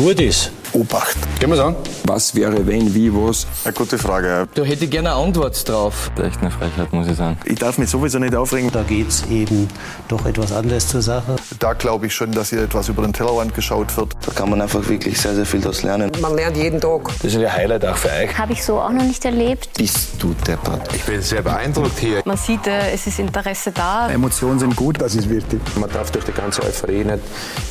[0.00, 0.50] gut ist.
[0.72, 1.16] Obacht.
[1.40, 1.76] Gehen wir an.
[2.04, 3.46] Was wäre, wenn, wie, was?
[3.64, 4.48] Eine gute Frage.
[4.54, 6.10] Da hätte ich gerne eine Antwort drauf.
[6.16, 7.36] Echt eine Frechheit, muss ich sagen.
[7.44, 8.70] Ich darf mich sowieso nicht aufregen.
[8.70, 9.68] Da geht es eben
[10.08, 11.36] doch etwas anders zur Sache.
[11.58, 14.16] Da glaube ich schon, dass hier etwas über den Tellerrand geschaut wird.
[14.24, 16.10] Da kann man einfach wirklich sehr, sehr viel daraus lernen.
[16.20, 17.10] Man lernt jeden Tag.
[17.20, 18.38] Das ist ein Highlight auch für euch.
[18.38, 19.68] Habe ich so auch noch nicht erlebt.
[19.76, 20.94] Bist du deppert.
[20.94, 22.22] Ich bin sehr beeindruckt hier.
[22.24, 24.08] Man sieht, äh, es ist Interesse da.
[24.08, 25.60] Emotionen sind gut, das ist wichtig.
[25.78, 27.18] Man darf durch die ganze Euphorie nicht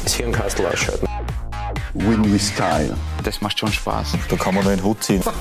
[0.04, 1.08] das Hirnkastel ausschalten.
[1.94, 2.96] Win with Style.
[3.24, 4.14] Das macht schon Spaß.
[4.30, 5.24] Da kann man nur den Hut ziehen.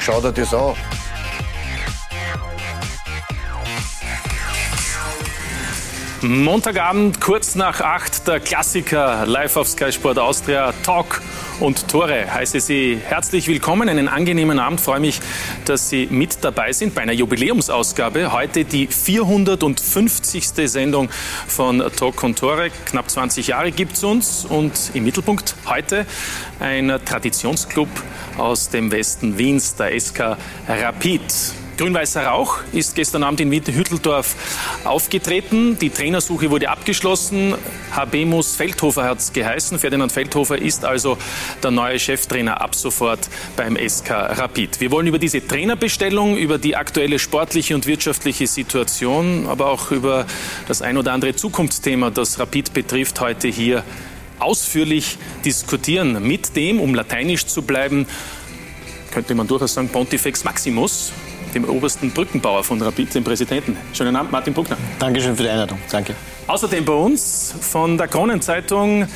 [0.00, 0.74] Schau dir das an.
[6.20, 11.22] Montagabend, kurz nach acht, der Klassiker live auf Sky Sport Austria, Talk
[11.60, 12.34] und Tore.
[12.34, 14.80] Heiße Sie herzlich willkommen, einen angenehmen Abend.
[14.80, 15.20] Freue mich,
[15.64, 18.32] dass Sie mit dabei sind bei einer Jubiläumsausgabe.
[18.32, 20.48] Heute die 450.
[20.68, 21.08] Sendung
[21.46, 22.70] von Talk und Tore.
[22.86, 26.04] Knapp 20 Jahre gibt es uns und im Mittelpunkt heute
[26.58, 27.88] ein Traditionsclub
[28.36, 31.22] aus dem Westen Wiens, der SK Rapid.
[31.78, 34.34] Grün-Weißer Rauch ist gestern Abend in Hütteldorf
[34.82, 35.78] aufgetreten.
[35.78, 37.54] Die Trainersuche wurde abgeschlossen.
[37.92, 39.78] Habemus Feldhofer hat es geheißen.
[39.78, 41.16] Ferdinand Feldhofer ist also
[41.62, 44.80] der neue Cheftrainer ab sofort beim SK Rapid.
[44.80, 50.26] Wir wollen über diese Trainerbestellung, über die aktuelle sportliche und wirtschaftliche Situation, aber auch über
[50.66, 53.84] das ein oder andere Zukunftsthema, das Rapid betrifft, heute hier
[54.40, 56.26] ausführlich diskutieren.
[56.26, 58.08] Mit dem, um lateinisch zu bleiben,
[59.12, 61.12] könnte man durchaus sagen, Pontifex Maximus,
[61.54, 63.76] dem obersten Brückenbauer von Rapid, dem Präsidenten.
[63.92, 64.76] Schönen Abend, Martin Buckner.
[64.98, 65.78] Dankeschön für die Einladung.
[65.90, 66.14] Danke.
[66.46, 69.06] Außerdem bei uns von der Kronenzeitung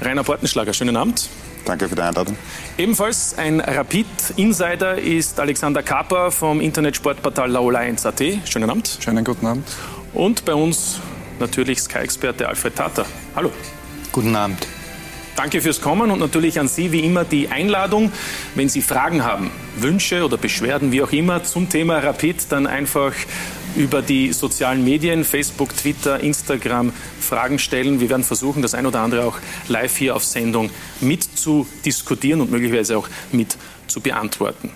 [0.00, 0.72] Rainer Portenschlager.
[0.72, 1.28] Schönen Abend.
[1.64, 2.36] Danke für die Einladung.
[2.76, 8.48] Ebenfalls ein Rapid-Insider ist Alexander Kaper vom Internetsportportal laola1.at.
[8.48, 8.98] Schönen Abend.
[9.00, 9.66] Schönen guten Abend.
[10.12, 11.00] Und bei uns
[11.38, 13.04] natürlich Sky-Experte Alfred Tata.
[13.34, 13.50] Hallo.
[14.12, 14.66] Guten Abend.
[15.36, 18.12] Danke fürs Kommen und natürlich an Sie wie immer die Einladung.
[18.54, 23.12] Wenn Sie Fragen haben, Wünsche oder Beschwerden, wie auch immer, zum Thema Rapid, dann einfach
[23.74, 27.98] über die sozialen Medien, Facebook, Twitter, Instagram Fragen stellen.
[27.98, 32.40] Wir werden versuchen, das ein oder andere auch live hier auf Sendung mit zu diskutieren
[32.40, 33.56] und möglicherweise auch mit
[33.88, 34.70] zu beantworten.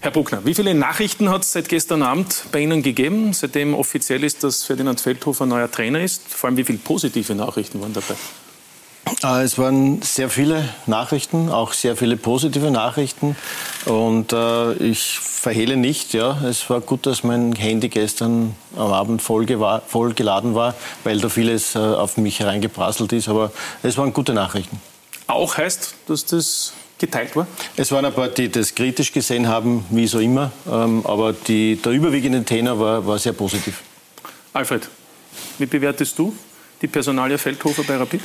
[0.00, 4.24] Herr Buckner, wie viele Nachrichten hat es seit gestern Abend bei Ihnen gegeben, seitdem offiziell
[4.24, 6.28] ist, dass Ferdinand Feldhofer neuer Trainer ist?
[6.28, 8.16] Vor allem, wie viele positive Nachrichten waren dabei?
[9.22, 13.36] Äh, Es waren sehr viele Nachrichten, auch sehr viele positive Nachrichten.
[13.86, 19.22] Und äh, ich verhehle nicht, ja, es war gut, dass mein Handy gestern am Abend
[19.22, 23.28] voll, geladen war, weil da vieles äh, auf mich hereingeprasselt ist.
[23.28, 24.80] Aber es waren gute Nachrichten.
[25.26, 27.46] Auch heißt, dass das geteilt war?
[27.76, 30.52] Es waren ein paar, die das kritisch gesehen haben, wie so immer.
[30.70, 33.82] Ähm, aber die, der überwiegende Tenor war, war sehr positiv.
[34.52, 34.88] Alfred,
[35.58, 36.34] wie bewertest du
[36.80, 38.20] die Personalie Feldhofer bei Rapid?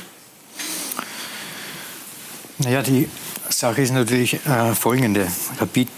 [2.62, 3.08] Naja, die
[3.48, 5.26] Sache ist natürlich äh, folgende.
[5.58, 5.88] Rapid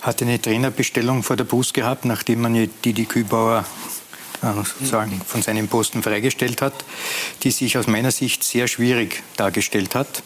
[0.00, 3.64] hatte eine Trainerbestellung vor der Brust gehabt, nachdem man Didi Kübauer
[4.42, 6.74] äh, sozusagen von seinem Posten freigestellt hat,
[7.42, 10.22] die sich aus meiner Sicht sehr schwierig dargestellt hat.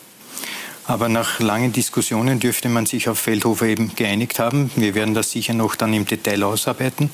[0.84, 4.70] Aber nach langen Diskussionen dürfte man sich auf Feldhofer eben geeinigt haben.
[4.76, 7.10] Wir werden das sicher noch dann im Detail ausarbeiten.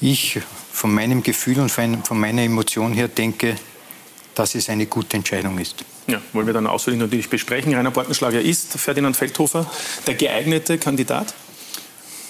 [0.00, 0.40] Ich
[0.72, 3.54] von meinem Gefühl und von meiner Emotion her denke,
[4.34, 5.84] dass es eine gute Entscheidung ist.
[6.06, 7.74] Ja, wollen wir dann ausführlich natürlich besprechen.
[7.74, 9.70] Rainer Bortenschlager ist Ferdinand Feldhofer
[10.06, 11.34] der geeignete Kandidat?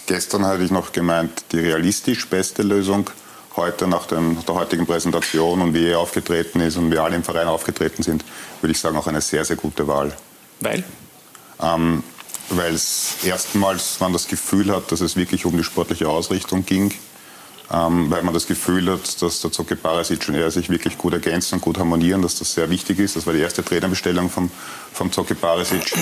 [0.07, 3.09] Gestern hatte ich noch gemeint, die realistisch beste Lösung.
[3.57, 7.25] Heute nach, dem, der heutigen Präsentation und wie er aufgetreten ist und wie alle im
[7.25, 8.25] Verein aufgetreten sind,
[8.61, 10.13] würde ich sagen, auch eine sehr, sehr gute Wahl.
[10.61, 10.85] Weil?
[11.61, 12.03] Ähm,
[12.49, 16.93] Weil es erstmals man das Gefühl hat, dass es wirklich um die sportliche Ausrichtung ging.
[17.71, 21.13] Ähm, weil man das Gefühl hat, dass der Zoke Parasic und er sich wirklich gut
[21.15, 23.17] ergänzen und gut harmonieren, dass das sehr wichtig ist.
[23.17, 24.51] Das war die erste Trainerbestellung vom,
[24.93, 25.93] vom Zoke Parasic.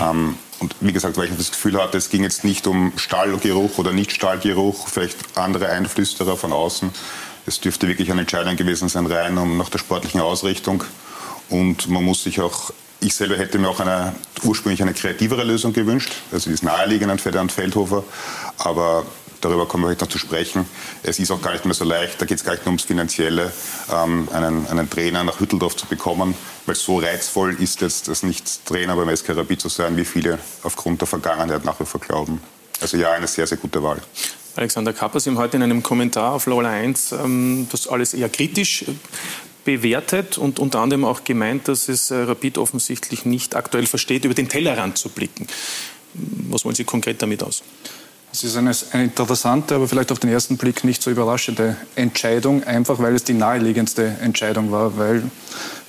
[0.00, 3.78] Ähm, und wie gesagt, weil ich das Gefühl hatte, es ging jetzt nicht um Stallgeruch
[3.78, 6.90] oder Nicht-Stallgeruch, vielleicht andere Einflüsterer von außen.
[7.46, 10.84] Es dürfte wirklich eine Entscheidung gewesen sein, rein um nach der sportlichen Ausrichtung.
[11.48, 14.14] Und man muss sich auch, ich selber hätte mir auch eine,
[14.44, 18.04] ursprünglich eine kreativere Lösung gewünscht, also die ist naheliegend an Ferdinand Feldhofer,
[18.58, 19.04] aber
[19.40, 20.66] darüber kommen wir heute noch zu sprechen.
[21.02, 22.84] Es ist auch gar nicht mehr so leicht, da geht es gar nicht nur ums
[22.84, 23.52] Finanzielle,
[23.92, 26.34] ähm, einen, einen Trainer nach Hütteldorf zu bekommen,
[26.66, 30.38] weil so reizvoll ist jetzt das nicht Trainer beim SK Rapid zu sein, wie viele
[30.62, 32.40] aufgrund der Vergangenheit nach wie vor glauben.
[32.80, 34.00] Also ja, eine sehr, sehr gute Wahl.
[34.56, 38.84] Alexander Kappers haben heute in einem Kommentar auf Lola 1 ähm, das alles eher kritisch
[39.64, 44.34] bewertet und unter anderem auch gemeint, dass es äh, Rapid offensichtlich nicht aktuell versteht, über
[44.34, 45.46] den Tellerrand zu blicken.
[46.48, 47.62] Was wollen Sie konkret damit aus?
[48.32, 52.62] Es ist eine, eine, interessante, aber vielleicht auf den ersten Blick nicht so überraschende Entscheidung,
[52.62, 54.96] einfach weil es die naheliegendste Entscheidung war.
[54.96, 55.24] Weil,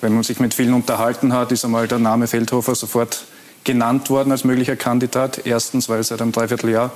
[0.02, 3.26] wenn man sich mit vielen unterhalten hat, ist einmal der Name Feldhofer sofort
[3.64, 5.46] genannt worden als möglicher Kandidat.
[5.46, 6.92] Erstens, weil seit einem Dreivierteljahr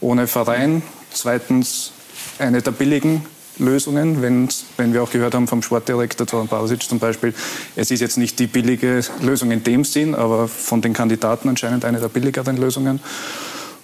[0.00, 0.82] ohne Verein.
[1.12, 1.90] Zweitens,
[2.38, 3.26] eine der billigen
[3.58, 7.34] Lösungen, wenn, wenn wir auch gehört haben vom Sportdirektor Zoran Barosic zum Beispiel,
[7.74, 11.84] es ist jetzt nicht die billige Lösung in dem Sinn, aber von den Kandidaten anscheinend
[11.84, 13.00] eine der billigeren Lösungen.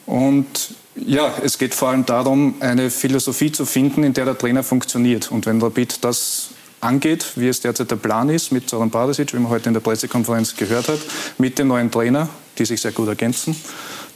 [0.07, 4.63] Und ja, es geht vor allem darum, eine Philosophie zu finden, in der der Trainer
[4.63, 5.31] funktioniert.
[5.31, 6.51] Und wenn Rapid das
[6.81, 9.81] angeht, wie es derzeit der Plan ist, mit Zoran Barisic, wie man heute in der
[9.81, 11.01] Pressekonferenz gehört hat,
[11.39, 12.29] mit dem neuen Trainer,
[12.59, 13.57] die sich sehr gut ergänzen,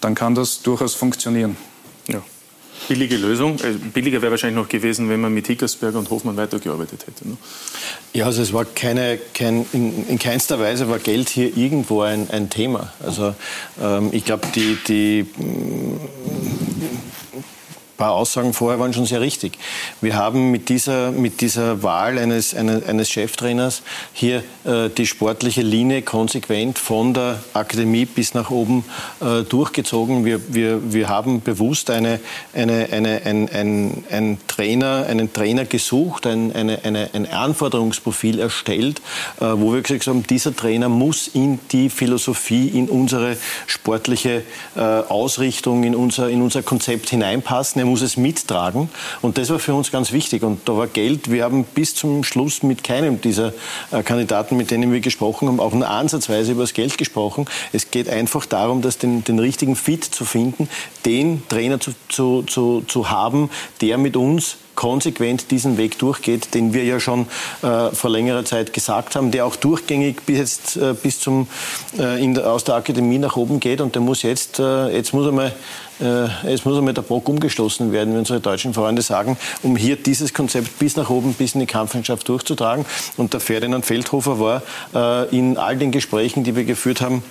[0.00, 1.56] dann kann das durchaus funktionieren.
[2.08, 2.22] Ja.
[2.88, 3.58] Billige Lösung.
[3.60, 7.28] Äh, billiger wäre wahrscheinlich noch gewesen, wenn man mit Hickersberger und Hofmann weitergearbeitet hätte.
[7.28, 7.36] Ne?
[8.12, 12.28] Ja, also es war keine, kein, in, in, keinster Weise war Geld hier irgendwo ein,
[12.30, 12.92] ein Thema.
[13.00, 13.34] Also
[13.82, 15.26] ähm, ich glaube, die, die
[18.04, 19.58] paar Aussagen vorher waren schon sehr richtig.
[20.02, 23.80] Wir haben mit dieser, mit dieser Wahl eines, eines, eines Cheftrainers
[24.12, 28.84] hier äh, die sportliche Linie konsequent von der Akademie bis nach oben
[29.22, 30.26] äh, durchgezogen.
[30.26, 32.20] Wir, wir, wir haben bewusst eine,
[32.52, 39.00] eine, eine, ein, ein, ein Trainer, einen Trainer gesucht, ein, eine, eine, ein Anforderungsprofil erstellt,
[39.40, 44.42] äh, wo wir gesagt haben, dieser Trainer muss in die Philosophie, in unsere sportliche
[44.76, 48.88] äh, Ausrichtung, in unser, in unser Konzept hineinpassen muss es mittragen.
[49.22, 50.42] Und das war für uns ganz wichtig.
[50.42, 51.30] Und da war Geld.
[51.30, 53.52] Wir haben bis zum Schluss mit keinem dieser
[53.92, 57.44] äh, Kandidaten, mit denen wir gesprochen haben, auch nur ansatzweise über das Geld gesprochen.
[57.72, 60.68] Es geht einfach darum, dass den, den richtigen Fit zu finden,
[61.06, 63.48] den Trainer zu, zu, zu, zu haben,
[63.80, 67.26] der mit uns konsequent diesen Weg durchgeht, den wir ja schon
[67.62, 71.48] äh, vor längerer Zeit gesagt haben, der auch durchgängig bis, jetzt, äh, bis zum,
[71.98, 73.80] äh, in, aus der Akademie nach oben geht.
[73.80, 75.52] Und der muss jetzt, äh, jetzt muss einmal
[76.00, 79.96] äh, jetzt muss einmal der Brock umgestoßen werden, wie unsere deutschen Freunde sagen, um hier
[79.96, 82.84] dieses Konzept bis nach oben, bis in die Kampfmannschaft durchzutragen.
[83.16, 84.62] Und der Ferdinand Feldhofer war
[84.94, 87.22] äh, in all den Gesprächen, die wir geführt haben,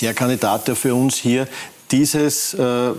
[0.00, 1.48] der Kandidat, der für uns hier
[1.90, 2.92] dieses äh,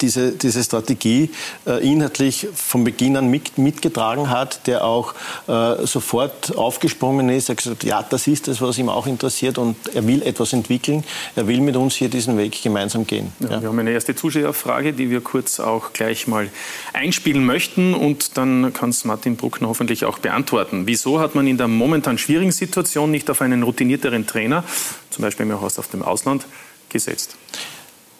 [0.00, 1.30] diese, diese Strategie
[1.66, 5.14] äh, inhaltlich von Beginn an mit, mitgetragen hat, der auch
[5.48, 7.48] äh, sofort aufgesprungen ist.
[7.48, 10.52] Er hat gesagt, ja, das ist es, was ihm auch interessiert und er will etwas
[10.52, 11.04] entwickeln.
[11.34, 13.32] Er will mit uns hier diesen Weg gemeinsam gehen.
[13.40, 13.62] Ja, ja.
[13.62, 16.48] Wir haben eine erste Zuschauerfrage, die wir kurz auch gleich mal
[16.92, 20.86] einspielen möchten und dann kann es Martin Bruckner hoffentlich auch beantworten.
[20.86, 24.64] Wieso hat man in der momentan schwierigen Situation nicht auf einen routinierteren Trainer,
[25.10, 26.46] zum Beispiel im Haus auf dem Ausland,
[26.88, 27.36] gesetzt?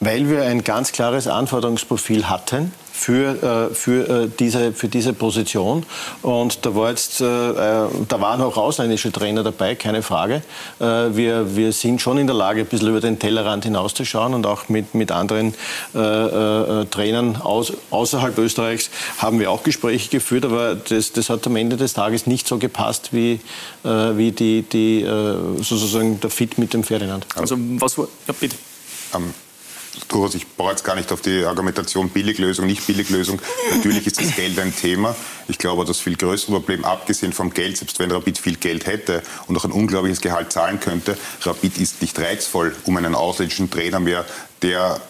[0.00, 5.84] Weil wir ein ganz klares Anforderungsprofil hatten für, äh, für, äh, diese, für diese Position.
[6.22, 10.42] Und da, war jetzt, äh, da waren auch ausländische Trainer dabei, keine Frage.
[10.78, 14.68] wir, wir sind schon in der Lage, ein bisschen über den Tellerrand hinauszuschauen und auch
[14.68, 15.54] mit, mit anderen
[15.92, 21.76] Trainern aus, außerhalb Österreichs haben wir auch Gespräche geführt, aber das, das hat am Ende
[21.76, 23.40] des Tages nicht so gepasst wie,
[23.82, 25.06] wie die, die,
[25.58, 27.26] sozusagen der Fit mit dem Ferdinand.
[27.34, 28.56] Also was war, ja bitte.
[29.12, 29.32] Um
[30.08, 33.40] durchaus, ich brauche jetzt gar nicht auf die Argumentation Billiglösung, nicht Billiglösung.
[33.70, 35.14] Natürlich ist das Geld ein Thema.
[35.48, 39.22] Ich glaube, das viel größere Problem, abgesehen vom Geld, selbst wenn Rapid viel Geld hätte
[39.46, 44.00] und auch ein unglaubliches Gehalt zahlen könnte, Rapid ist nicht reizvoll, um einen ausländischen Trainer
[44.00, 44.24] mehr,
[44.62, 45.00] der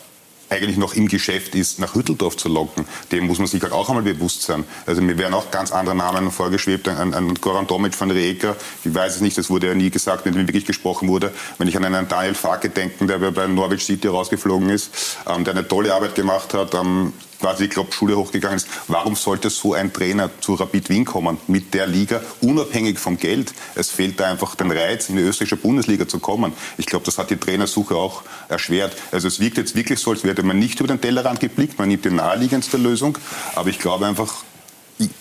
[0.50, 2.87] eigentlich noch im Geschäft ist, nach Hütteldorf zu locken.
[3.12, 4.64] Dem muss man sich halt auch einmal bewusst sein.
[4.87, 6.88] Also mir wären auch ganz andere Namen vorgeschwebt.
[6.88, 10.26] Ein, ein Goran Tomic von Rijeka, ich weiß es nicht, das wurde ja nie gesagt,
[10.26, 11.32] mit dem wirklich gesprochen wurde.
[11.59, 15.54] Wenn ich an einen Daniel Farke denke, der bei Norwich City rausgeflogen ist, ähm, der
[15.54, 18.69] eine tolle Arbeit gemacht hat, ähm, quasi die Klopp-Schule hochgegangen ist.
[18.88, 23.52] Warum sollte so ein Trainer zu Rapid Wien kommen mit der Liga, unabhängig vom Geld?
[23.75, 26.52] Es fehlt da einfach den Reiz, in die österreichische Bundesliga zu kommen.
[26.78, 28.97] Ich glaube, das hat die Trainersuche auch erschwert.
[29.12, 31.88] Also es wirkt jetzt wirklich so, als wäre man nicht über den Tellerrand geblickt, man
[31.88, 33.19] nimmt die naheliegendste Lösung.
[33.55, 34.45] Aber ich glaube einfach,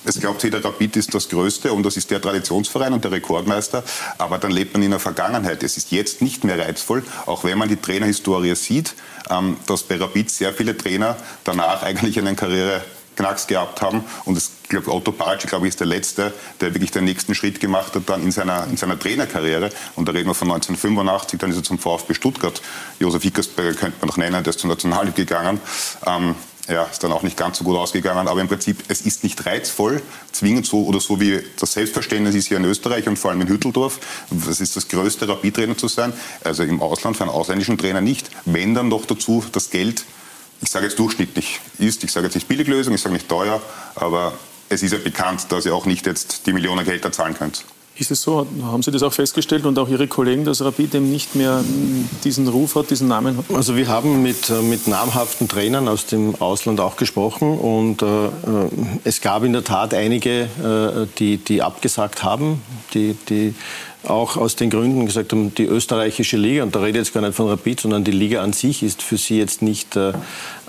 [0.05, 3.83] es glaubt jeder, Rapid ist das Größte und das ist der Traditionsverein und der Rekordmeister.
[4.17, 5.63] Aber dann lebt man in der Vergangenheit.
[5.63, 8.95] Es ist jetzt nicht mehr reizvoll, auch wenn man die Trainerhistorie sieht,
[9.29, 12.81] ähm, dass bei Rapid sehr viele Trainer danach eigentlich einen Karriere
[13.15, 14.03] Knacks gehabt haben.
[14.25, 17.35] Und es, ich glaube, Otto Palci, glaube ich, ist der Letzte, der wirklich den nächsten
[17.35, 19.69] Schritt gemacht hat dann in seiner, in seiner Trainerkarriere.
[19.95, 22.61] Und da reden wir von 1985, dann ist er zum VfB Stuttgart.
[22.99, 25.59] Josef Hickersberger könnte man noch nennen, der ist zur Nationalliga gegangen.
[26.05, 26.35] Ähm,
[26.67, 29.45] ja, ist dann auch nicht ganz so gut ausgegangen, aber im Prinzip, es ist nicht
[29.45, 33.41] reizvoll, zwingend so oder so wie das Selbstverständnis ist hier in Österreich und vor allem
[33.41, 33.99] in Hütteldorf.
[34.31, 38.29] Das ist das größte Rapid-Trainer zu sein, also im Ausland für einen ausländischen Trainer nicht.
[38.45, 40.05] Wenn dann noch dazu das Geld,
[40.61, 43.61] ich sage jetzt durchschnittlich ist, ich sage jetzt nicht Billiglösung, ich sage nicht teuer,
[43.95, 44.33] aber
[44.69, 47.63] es ist ja bekannt, dass ihr auch nicht jetzt die Millionen Gelder zahlen könnt.
[47.97, 48.45] Ist es so?
[48.61, 51.63] Haben Sie das auch festgestellt und auch Ihre Kollegen, dass Rapid eben nicht mehr
[52.25, 53.45] diesen Ruf hat, diesen Namen hat?
[53.55, 58.25] Also wir haben mit, äh, mit namhaften Trainern aus dem Ausland auch gesprochen und äh,
[58.25, 58.29] äh,
[59.05, 62.61] es gab in der Tat einige, äh, die, die abgesagt haben,
[62.93, 63.55] die, die
[64.09, 67.21] auch aus den Gründen gesagt haben, die österreichische Liga, und da rede ich jetzt gar
[67.21, 70.13] nicht von Rapid, sondern die Liga an sich ist für sie jetzt nicht, äh,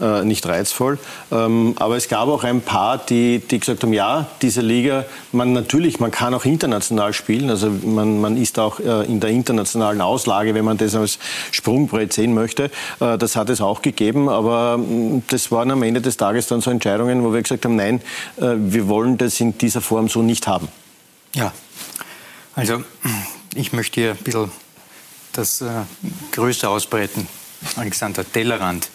[0.01, 0.99] äh, nicht reizvoll.
[1.31, 5.53] Ähm, aber es gab auch ein paar, die, die gesagt haben, ja, diese Liga, man
[5.53, 10.01] natürlich, man kann auch international spielen, also man, man ist auch äh, in der internationalen
[10.01, 11.19] Auslage, wenn man das als
[11.51, 12.71] Sprungbrett sehen möchte.
[13.01, 16.61] Äh, das hat es auch gegeben, aber mm, das waren am Ende des Tages dann
[16.61, 18.01] so Entscheidungen, wo wir gesagt haben, nein,
[18.39, 20.69] äh, wir wollen das in dieser Form so nicht haben.
[21.35, 21.53] Ja,
[22.57, 22.83] also
[23.55, 24.51] ich möchte hier ein bisschen
[25.33, 25.69] das äh,
[26.33, 27.29] größer ausbreiten.
[27.77, 28.89] Alexander, Tellerrand.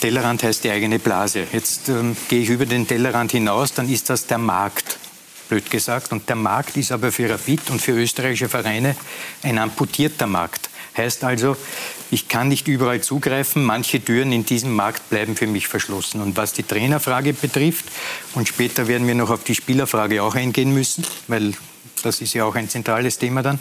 [0.00, 1.46] Tellerrand heißt die eigene Blase.
[1.52, 4.98] Jetzt ähm, gehe ich über den Tellerrand hinaus, dann ist das der Markt,
[5.48, 6.12] blöd gesagt.
[6.12, 8.96] Und der Markt ist aber für Rapid und für österreichische Vereine
[9.42, 10.70] ein amputierter Markt.
[10.96, 11.56] Heißt also,
[12.10, 13.64] ich kann nicht überall zugreifen.
[13.64, 16.22] Manche Türen in diesem Markt bleiben für mich verschlossen.
[16.22, 17.86] Und was die Trainerfrage betrifft,
[18.34, 21.54] und später werden wir noch auf die Spielerfrage auch eingehen müssen, weil
[22.06, 23.58] das ist ja auch ein zentrales Thema dann.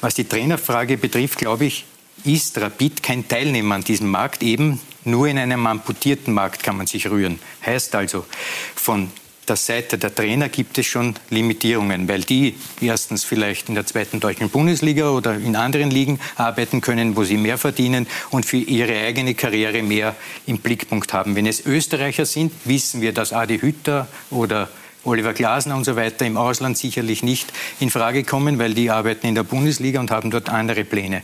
[0.00, 1.84] Was die Trainerfrage betrifft, glaube ich,
[2.24, 4.42] ist Rapid kein Teilnehmer an diesem Markt.
[4.42, 7.38] Eben nur in einem amputierten Markt kann man sich rühren.
[7.64, 8.26] Heißt also,
[8.74, 9.10] von
[9.48, 14.20] der Seite der Trainer gibt es schon Limitierungen, weil die erstens vielleicht in der zweiten
[14.20, 18.96] deutschen Bundesliga oder in anderen Ligen arbeiten können, wo sie mehr verdienen und für ihre
[19.00, 20.14] eigene Karriere mehr
[20.46, 21.34] im Blickpunkt haben.
[21.34, 24.68] Wenn es Österreicher sind, wissen wir, dass Adi Hütter oder
[25.04, 29.26] Oliver Glasner und so weiter im Ausland sicherlich nicht in Frage kommen, weil die arbeiten
[29.26, 31.22] in der Bundesliga und haben dort andere Pläne.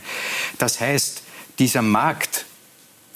[0.57, 1.21] Das heißt,
[1.59, 2.45] dieser Markt,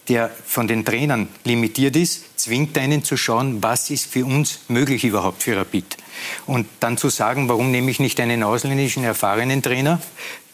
[0.08, 5.04] der von den Trainern limitiert ist, zwingt einen zu schauen, was ist für uns möglich
[5.04, 5.98] überhaupt für Rapid.
[6.46, 10.02] Und dann zu sagen, warum nehme ich nicht einen ausländischen erfahrenen Trainer,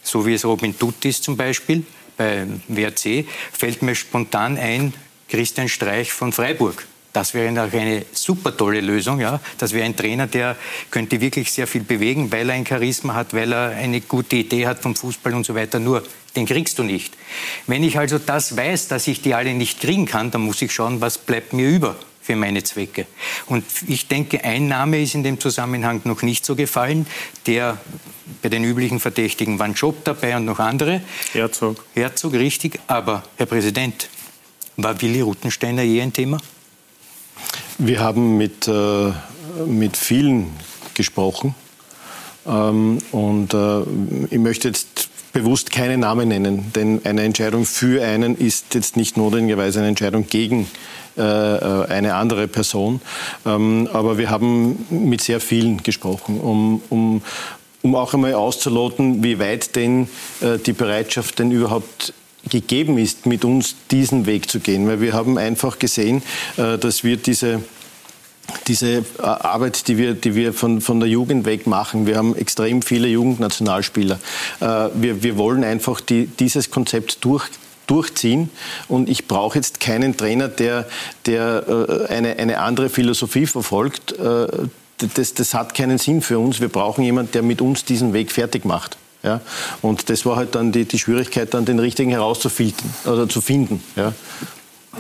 [0.03, 1.85] so wie es Robin Tutt ist zum Beispiel
[2.17, 4.93] bei WRC, fällt mir spontan ein
[5.29, 6.85] Christian Streich von Freiburg
[7.17, 9.19] das wäre eine super tolle Lösung.
[9.19, 9.39] Ja?
[9.57, 10.55] Das wäre ein Trainer, der
[10.91, 14.67] könnte wirklich sehr viel bewegen, weil er ein Charisma hat, weil er eine gute Idee
[14.67, 15.79] hat vom Fußball und so weiter.
[15.79, 16.03] Nur,
[16.35, 17.15] den kriegst du nicht.
[17.65, 20.71] Wenn ich also das weiß, dass ich die alle nicht kriegen kann, dann muss ich
[20.71, 23.07] schauen, was bleibt mir über für meine Zwecke.
[23.47, 27.07] Und ich denke, ein Name ist in dem Zusammenhang noch nicht so gefallen.
[27.47, 27.79] Der
[28.43, 31.01] bei den üblichen Verdächtigen waren Job dabei und noch andere.
[31.33, 31.83] Herzog.
[31.95, 32.79] Herzog, richtig.
[32.85, 34.07] Aber, Herr Präsident,
[34.75, 36.37] war Willi Ruttensteiner je ein Thema?
[37.77, 39.11] Wir haben mit, äh,
[39.65, 40.51] mit vielen
[40.93, 41.55] gesprochen.
[42.47, 43.81] Ähm, und äh,
[44.29, 49.17] ich möchte jetzt bewusst keine Namen nennen, denn eine Entscheidung für einen ist jetzt nicht
[49.17, 50.67] notwendigerweise eine Entscheidung gegen
[51.17, 53.01] äh, äh eine andere Person.
[53.45, 57.21] Ähm, aber wir haben mit sehr vielen gesprochen, um, um,
[57.83, 60.09] um auch einmal auszuloten, wie weit denn
[60.41, 62.13] äh, die Bereitschaft denn überhaupt
[62.49, 64.87] gegeben ist, mit uns diesen Weg zu gehen.
[64.87, 66.21] Weil wir haben einfach gesehen,
[66.57, 67.61] äh, dass wir diese
[68.65, 72.07] diese äh, Arbeit, die wir, die wir von, von der Jugend weg machen.
[72.07, 74.19] Wir haben extrem viele Jugendnationalspieler.
[74.61, 77.43] Äh, wir, wir wollen einfach die, dieses Konzept durch,
[77.87, 78.49] durchziehen.
[78.87, 80.87] Und ich brauche jetzt keinen Trainer, der,
[81.25, 84.15] der eine, eine andere Philosophie verfolgt.
[84.17, 86.59] Das, das hat keinen Sinn für uns.
[86.59, 88.97] Wir brauchen jemanden, der mit uns diesen Weg fertig macht.
[89.23, 89.41] Ja?
[89.81, 93.83] Und das war halt dann die, die Schwierigkeit, dann den richtigen herauszufiltern oder zu finden.
[93.95, 94.13] Ja?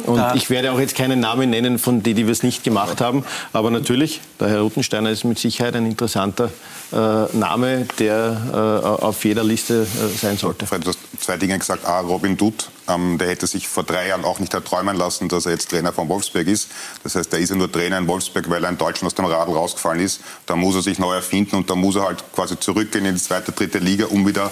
[0.05, 3.01] Und ich werde auch jetzt keinen Namen nennen von denen, die wir es nicht gemacht
[3.01, 3.23] haben.
[3.53, 6.49] Aber natürlich, der Herr Ruttensteiner ist mit Sicherheit ein interessanter
[6.91, 6.97] äh,
[7.37, 10.65] Name, der äh, auf jeder Liste äh, sein sollte.
[10.65, 11.85] Fred, du hast zwei Dinge gesagt.
[11.85, 15.45] A, Robin Dutt, ähm, der hätte sich vor drei Jahren auch nicht erträumen lassen, dass
[15.45, 16.69] er jetzt Trainer von Wolfsberg ist.
[17.03, 19.25] Das heißt, er ist ja nur Trainer in Wolfsberg, weil er in Deutschland aus dem
[19.25, 20.21] Radl rausgefallen ist.
[20.45, 23.21] Da muss er sich neu erfinden und da muss er halt quasi zurückgehen in die
[23.21, 24.51] zweite, dritte Liga, um wieder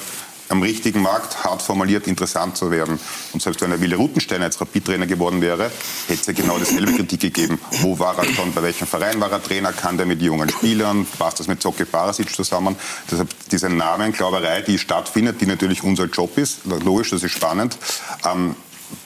[0.49, 2.99] am richtigen Markt, hart formuliert, interessant zu werden.
[3.33, 5.71] Und selbst wenn er Wille Rutensteiner als Rapid-Trainer geworden wäre,
[6.07, 7.59] hätte es ja genau dieselbe Kritik gegeben.
[7.81, 11.05] Wo war er schon, bei welchem Verein war er Trainer, kann der mit jungen Spielern,
[11.17, 12.75] passt das mit Zocke Barasic zusammen?
[13.09, 17.77] Deshalb diese Namenglauberei, die stattfindet, die natürlich unser Job ist, logisch, das ist spannend,
[18.25, 18.55] ähm,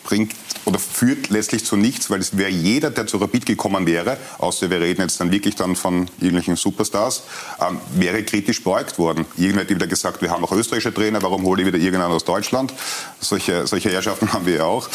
[0.03, 0.33] bringt
[0.65, 4.69] oder führt letztlich zu nichts, weil es wäre jeder, der zu Rapid gekommen wäre, außer
[4.69, 7.23] wir reden jetzt dann wirklich dann von irgendwelchen Superstars,
[7.59, 9.25] ähm, wäre kritisch beäugt worden.
[9.37, 12.25] Irgendwer hat wieder gesagt, wir haben auch österreichische Trainer, warum hole ich wieder irgendeinen aus
[12.25, 12.73] Deutschland?
[13.19, 14.89] Solche, solche Herrschaften haben wir ja auch.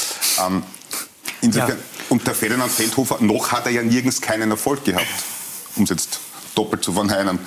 [0.46, 0.62] Ähm,
[1.40, 1.84] insofern, ja.
[2.08, 5.06] Und der Ferdinand Feldhofer, noch hat er ja nirgends keinen Erfolg gehabt,
[5.76, 6.20] um es jetzt
[6.54, 7.38] doppelt zu verneinen.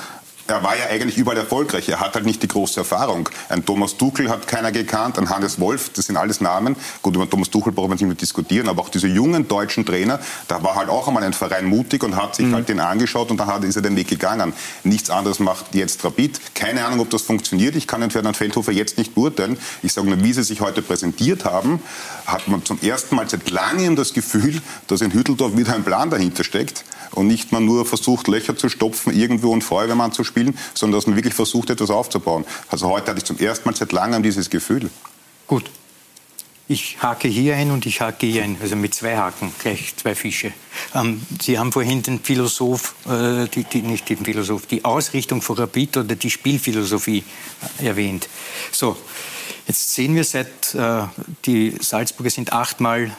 [0.48, 1.89] Er war ja eigentlich überall erfolgreich.
[1.89, 3.30] Er hat halt nicht die große Erfahrung.
[3.50, 6.75] Ein Thomas Tuchel hat keiner gekannt, ein Hannes Wolf, das sind alles Namen.
[7.01, 10.20] Gut, über Thomas Tuchel brauchen wir nicht mehr diskutieren, aber auch diese jungen deutschen Trainer,
[10.48, 12.56] da war halt auch einmal ein Verein mutig und hat sich mhm.
[12.56, 14.54] halt den angeschaut und dann hat, ist er den Weg gegangen.
[14.84, 16.39] Nichts anderes macht jetzt Rapid.
[16.56, 17.75] Keine Ahnung, ob das funktioniert.
[17.75, 19.58] Ich kann den Ferdinand Feldhofer jetzt nicht beurteilen.
[19.84, 21.82] Ich sage nur, wie sie sich heute präsentiert haben,
[22.25, 26.10] hat man zum ersten Mal seit langem das Gefühl, dass in Hütteldorf wieder ein Plan
[26.10, 30.58] dahinter steckt und nicht man nur versucht, Löcher zu stopfen, irgendwo einen Feuerwehrmann zu spielen,
[30.74, 32.46] sondern dass man wirklich versucht, etwas aufzubauen.
[32.70, 34.90] Also heute hatte ich zum ersten Mal seit langem dieses Gefühl.
[35.48, 35.70] Gut.
[36.70, 40.16] Ich hake hier ein und ich hake hier ein, also mit zwei Haken, gleich zwei
[40.16, 40.52] Fische.
[40.94, 45.56] Ähm, Sie haben vorhin den Philosoph, äh, die, die, nicht den Philosoph, die Ausrichtung von
[45.56, 47.24] Rapid oder die Spielphilosophie
[47.80, 48.28] äh, erwähnt.
[48.74, 48.98] So,
[49.66, 51.04] jetzt sehen wir seit, äh,
[51.46, 53.16] die Salzburger sind achtmal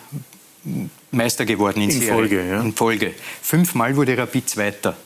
[1.10, 2.12] Meister geworden in, in Serie.
[2.14, 2.48] Folge.
[2.48, 2.60] Ja.
[2.60, 3.14] In Folge.
[3.42, 4.96] Fünfmal wurde Rapid Zweiter.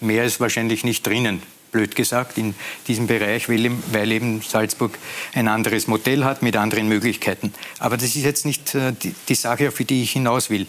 [0.00, 2.54] Mehr ist wahrscheinlich nicht drinnen, blöd gesagt, in
[2.88, 4.98] diesem Bereich, weil eben Salzburg
[5.34, 7.52] ein anderes Modell hat mit anderen Möglichkeiten.
[7.78, 8.94] Aber das ist jetzt nicht äh,
[9.28, 10.66] die Sache, auf die ich hinaus will.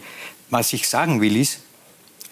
[0.49, 1.61] Was ich sagen will, ist,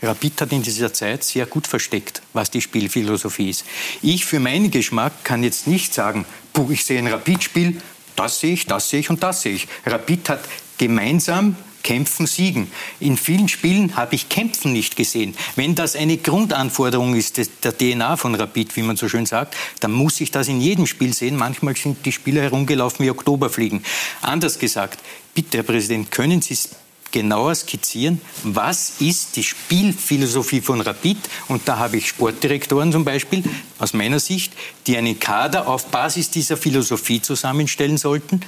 [0.02, 3.66] Rapid hat in dieser Zeit sehr gut versteckt, was die Spielphilosophie ist.
[4.02, 7.82] Ich für meinen Geschmack kann jetzt nicht sagen, puh, ich sehe ein Rapid-Spiel,
[8.16, 9.68] das sehe ich, das sehe ich und das sehe ich.
[9.86, 10.42] Rapid hat
[10.78, 11.56] gemeinsam
[11.90, 12.72] Kämpfen siegen.
[13.00, 15.34] In vielen Spielen habe ich Kämpfen nicht gesehen.
[15.56, 19.94] Wenn das eine Grundanforderung ist der DNA von Rapid, wie man so schön sagt, dann
[19.94, 21.36] muss ich das in jedem Spiel sehen.
[21.36, 23.84] Manchmal sind die Spieler herumgelaufen wie Oktoberfliegen.
[24.22, 25.00] Anders gesagt,
[25.34, 26.70] bitte, Herr Präsident, können Sie es
[27.12, 31.18] genauer skizzieren, was ist die Spielphilosophie von Rapid.
[31.48, 33.44] Und da habe ich Sportdirektoren zum Beispiel
[33.80, 34.54] aus meiner Sicht,
[34.88, 38.42] die einen Kader auf Basis dieser Philosophie zusammenstellen sollten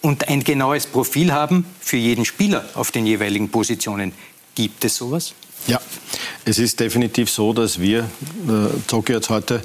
[0.00, 4.12] und ein genaues Profil haben für jeden Spieler auf den jeweiligen Positionen.
[4.54, 5.34] Gibt es sowas?
[5.66, 5.80] Ja,
[6.44, 8.04] es ist definitiv so, dass wir, äh,
[8.86, 9.62] Zocki hat heute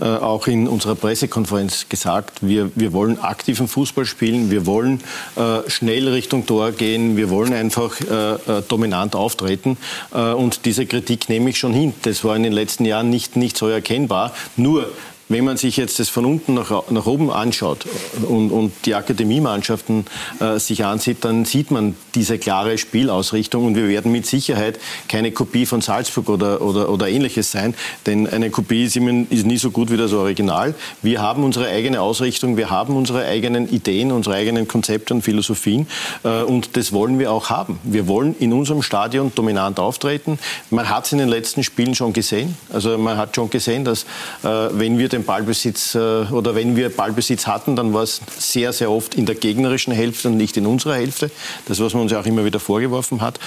[0.00, 5.02] äh, auch in unserer Pressekonferenz gesagt, wir, wir wollen aktiven Fußball spielen, wir wollen
[5.36, 9.76] äh, schnell Richtung Tor gehen, wir wollen einfach äh, äh dominant auftreten.
[10.14, 11.92] Äh, und diese Kritik nehme ich schon hin.
[12.02, 14.32] Das war in den letzten Jahren nicht, nicht so erkennbar.
[14.56, 14.90] Nur
[15.32, 17.86] wenn man sich jetzt das von unten nach, nach oben anschaut
[18.28, 20.04] und, und die Akademiemannschaften
[20.40, 25.32] äh, sich ansieht, dann sieht man diese klare Spielausrichtung und wir werden mit Sicherheit keine
[25.32, 27.74] Kopie von Salzburg oder, oder, oder ähnliches sein,
[28.06, 30.74] denn eine Kopie ist, immer, ist nie so gut wie das Original.
[31.02, 35.86] Wir haben unsere eigene Ausrichtung, wir haben unsere eigenen Ideen, unsere eigenen Konzepte und Philosophien
[36.24, 37.78] äh, und das wollen wir auch haben.
[37.84, 40.38] Wir wollen in unserem Stadion dominant auftreten.
[40.70, 42.56] Man hat es in den letzten Spielen schon gesehen.
[42.72, 44.04] Also man hat schon gesehen, dass
[44.42, 48.20] äh, wenn wir den den Ballbesitz äh, oder wenn wir Ballbesitz hatten, dann war es
[48.38, 51.30] sehr, sehr oft in der gegnerischen Hälfte und nicht in unserer Hälfte.
[51.66, 53.38] Das, was man uns ja auch immer wieder vorgeworfen hat.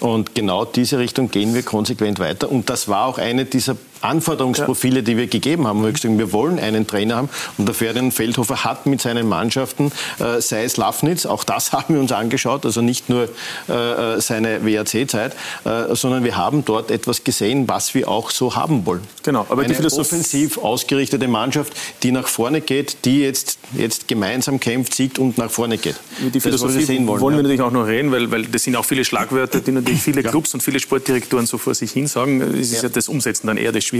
[0.00, 2.50] Und genau diese Richtung gehen wir konsequent weiter.
[2.50, 5.82] Und das war auch eine dieser Anforderungsprofile, die wir gegeben haben.
[5.82, 9.90] Wir, gesagt, wir wollen einen Trainer haben und der Ferdinand Feldhofer hat mit seinen Mannschaften,
[10.18, 13.24] äh, sei es Lafnitz, auch das haben wir uns angeschaut, also nicht nur
[13.68, 18.86] äh, seine WAC-Zeit, äh, sondern wir haben dort etwas gesehen, was wir auch so haben
[18.86, 19.02] wollen.
[19.22, 24.60] Genau, aber eine die offensiv ausgerichtete Mannschaft, die nach vorne geht, die jetzt, jetzt gemeinsam
[24.60, 25.96] kämpft, siegt und nach vorne geht.
[26.20, 27.42] Die Philosophie das, wollen, wollen wir ja.
[27.42, 30.52] natürlich auch noch reden, weil, weil das sind auch viele Schlagwörter, die natürlich viele Clubs
[30.54, 32.40] und viele Sportdirektoren so vor sich hin sagen.
[32.40, 32.82] Es ist ja.
[32.84, 33.93] ja das Umsetzen dann eher das Schwierige.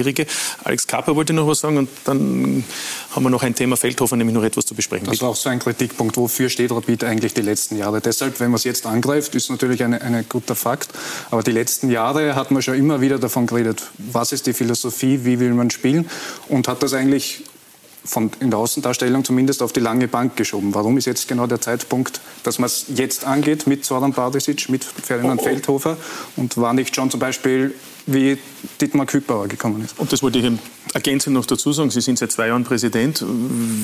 [0.64, 2.64] Alex Kapper wollte noch was sagen und dann
[3.10, 5.06] haben wir noch ein Thema Feldhofer, nämlich noch etwas zu besprechen.
[5.06, 6.16] Das war auch so ein Kritikpunkt.
[6.16, 8.00] Wofür steht Rapid eigentlich die letzten Jahre?
[8.00, 10.90] Deshalb, wenn man es jetzt angreift, ist natürlich ein eine guter Fakt.
[11.30, 15.24] Aber die letzten Jahre hat man schon immer wieder davon geredet, was ist die Philosophie,
[15.24, 16.08] wie will man spielen
[16.48, 17.44] und hat das eigentlich
[18.04, 20.74] von, in der Außendarstellung zumindest auf die lange Bank geschoben.
[20.74, 24.84] Warum ist jetzt genau der Zeitpunkt, dass man es jetzt angeht mit Zoran Badisic, mit
[24.84, 25.48] Ferdinand oh, oh.
[25.48, 25.96] Feldhofer
[26.36, 27.74] und war nicht schon zum Beispiel
[28.06, 28.38] wie
[28.80, 29.98] Dietmar Küppauer gekommen ist.
[29.98, 30.52] Und das wollte ich
[30.92, 31.90] ergänzend noch dazu sagen.
[31.90, 33.24] Sie sind seit zwei Jahren Präsident.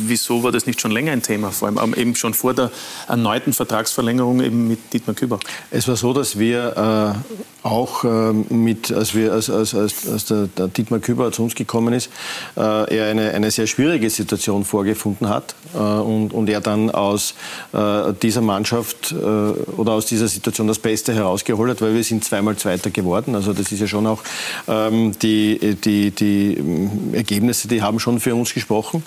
[0.06, 1.50] Wieso war das nicht schon länger ein Thema?
[1.50, 2.70] Vor allem eben schon vor der
[3.08, 5.40] erneuten Vertragsverlängerung eben mit Dietmar Küppauer.
[5.70, 7.16] Es war so, dass wir
[7.64, 11.42] äh, auch äh, mit, als, wir, als, als, als, als der, der, Dietmar Küppauer zu
[11.42, 12.10] uns gekommen ist,
[12.56, 17.34] äh, er eine, eine sehr schwierige Situation vorgefunden hat äh, und, und er dann aus
[17.72, 22.24] äh, dieser Mannschaft äh, oder aus dieser Situation das Beste herausgeholt hat, weil wir sind
[22.24, 23.34] zweimal Zweiter geworden.
[23.34, 24.22] Also das ist ja schon auch
[24.68, 29.02] ähm, die, die, die ähm, Ergebnisse, die haben schon für uns gesprochen.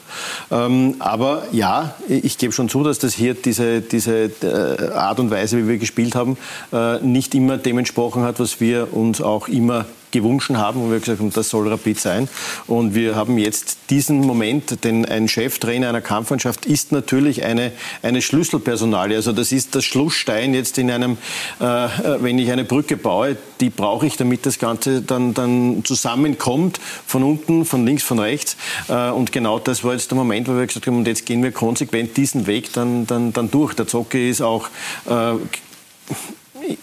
[0.52, 5.32] Ähm, aber ja, ich gebe schon zu, dass das hier diese, diese äh, Art und
[5.32, 6.38] Weise, wie wir gespielt haben,
[6.72, 11.00] äh, nicht immer dem entsprochen hat, was wir uns auch immer gewünscht haben, wo wir
[11.00, 12.30] gesagt haben, das soll Rapid sein.
[12.68, 18.22] Und wir haben jetzt diesen Moment, denn ein Cheftrainer einer Kampfmannschaft ist natürlich eine, eine
[18.22, 19.18] Schlüsselpersonalie.
[19.18, 21.18] Also das ist das Schlussstein jetzt in einem,
[21.60, 21.88] äh,
[22.20, 27.24] wenn ich eine Brücke baue, die brauche ich, damit das Ganze dann, dann zusammenkommt, von
[27.24, 28.56] unten, von links, von rechts.
[28.88, 31.44] Äh, und genau das war jetzt der Moment, wo wir gesagt haben, und jetzt gehen
[31.44, 33.74] wir konsequent diesen Weg dann, dann, dann durch.
[33.74, 34.68] Der Zocke ist auch
[35.10, 35.34] äh,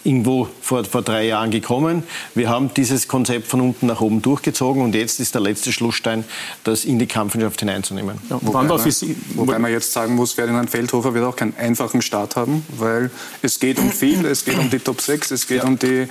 [0.03, 2.03] irgendwo vor, vor drei Jahren gekommen.
[2.35, 6.23] Wir haben dieses Konzept von unten nach oben durchgezogen und jetzt ist der letzte Schlussstein,
[6.63, 8.17] das in die Kampfmannschaft hineinzunehmen.
[8.29, 8.79] Ja, wobei, man,
[9.35, 13.59] wobei man jetzt sagen muss, Ferdinand Feldhofer wird auch keinen einfachen Start haben, weil es
[13.59, 15.67] geht um viel, es geht um die Top 6, es geht ja.
[15.67, 16.07] um die,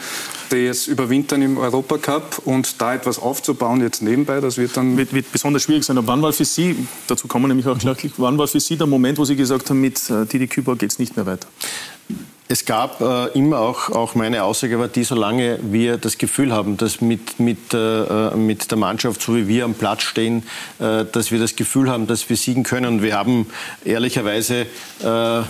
[0.50, 4.96] das Überwintern im Europacup und da etwas aufzubauen jetzt nebenbei, das wird dann...
[4.96, 5.98] Wird, wird besonders schwierig sein.
[5.98, 8.76] Aber wann war für Sie, dazu kommen wir nämlich auch gleich, wann war für Sie
[8.76, 11.48] der Moment, wo Sie gesagt haben, mit äh, Didi Kübauer geht es nicht mehr weiter?
[12.52, 16.76] Es gab äh, immer auch, auch meine Aussage war die, solange wir das Gefühl haben,
[16.76, 20.42] dass mit, mit, äh, mit der Mannschaft, so wie wir am Platz stehen,
[20.80, 23.04] äh, dass wir das Gefühl haben, dass wir siegen können.
[23.04, 23.46] Wir haben
[23.84, 24.62] ehrlicherweise,
[25.00, 25.40] äh,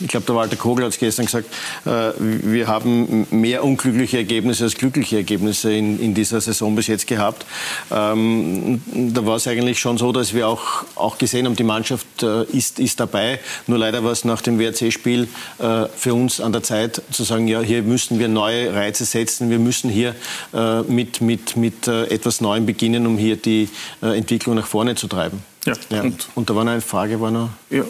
[0.00, 1.46] ich glaube, der Walter Kogel hat es gestern gesagt,
[1.84, 7.06] äh, wir haben mehr unglückliche Ergebnisse als glückliche Ergebnisse in, in dieser Saison bis jetzt
[7.06, 7.44] gehabt.
[7.90, 8.80] Ähm,
[9.12, 12.44] da war es eigentlich schon so, dass wir auch, auch gesehen haben, die Mannschaft äh,
[12.44, 13.40] ist, ist dabei.
[13.66, 17.60] Nur leider war es nach dem WRC-Spiel für uns an der Zeit zu sagen, ja,
[17.60, 20.14] hier müssen wir neue Reize setzen, wir müssen hier
[20.54, 23.68] äh, mit, mit, mit äh, etwas Neuem beginnen, um hier die
[24.02, 25.42] äh, Entwicklung nach vorne zu treiben.
[25.66, 25.74] Ja.
[25.90, 26.02] ja.
[26.02, 27.50] Und, und, da war noch eine Frage, war noch...
[27.68, 27.84] Ja.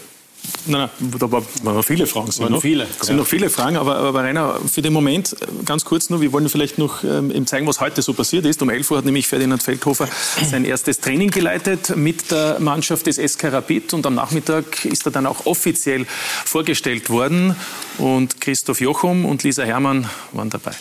[0.67, 2.31] Nein, nein, da waren noch viele Fragen.
[2.31, 2.87] Sind noch, viele.
[2.87, 3.17] sind ja.
[3.17, 6.49] noch viele Fragen, aber, aber Rainer, für den Moment äh, ganz kurz nur, wir wollen
[6.49, 8.63] vielleicht noch ähm, zeigen, was heute so passiert ist.
[8.63, 10.09] Um 11 Uhr hat nämlich Ferdinand Feldhofer
[10.43, 15.13] sein erstes Training geleitet mit der Mannschaft des SK Rapid und am Nachmittag ist er
[15.13, 17.55] dann auch offiziell vorgestellt worden
[17.99, 20.73] und Christoph Jochum und Lisa Hermann waren dabei.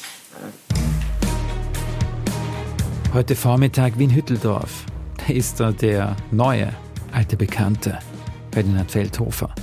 [3.14, 4.86] Heute Vormittag Wien-Hütteldorf.
[5.18, 6.74] Da ist er der neue,
[7.14, 8.00] alte Bekannte.
[8.56, 9.54] Ferdinand Feldhofer.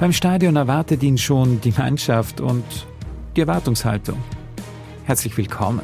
[0.00, 2.64] Beim Stadion erwartet ihn schon die Mannschaft und
[3.36, 4.20] die Erwartungshaltung.
[5.04, 5.82] Herzlich willkommen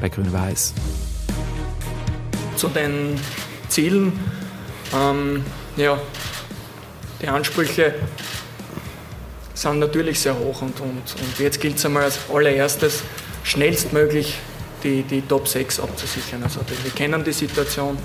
[0.00, 0.72] bei Grün-Weiß.
[2.56, 3.20] Zu den
[3.68, 4.18] Zielen,
[4.94, 5.44] ähm,
[5.76, 6.00] ja,
[7.20, 7.94] die Ansprüche
[9.52, 13.02] sind natürlich sehr hoch und, und, und jetzt gilt es einmal als allererstes,
[13.44, 14.38] schnellstmöglich
[14.82, 16.42] die, die Top 6 abzusichern.
[16.42, 17.98] Also wir kennen die Situation,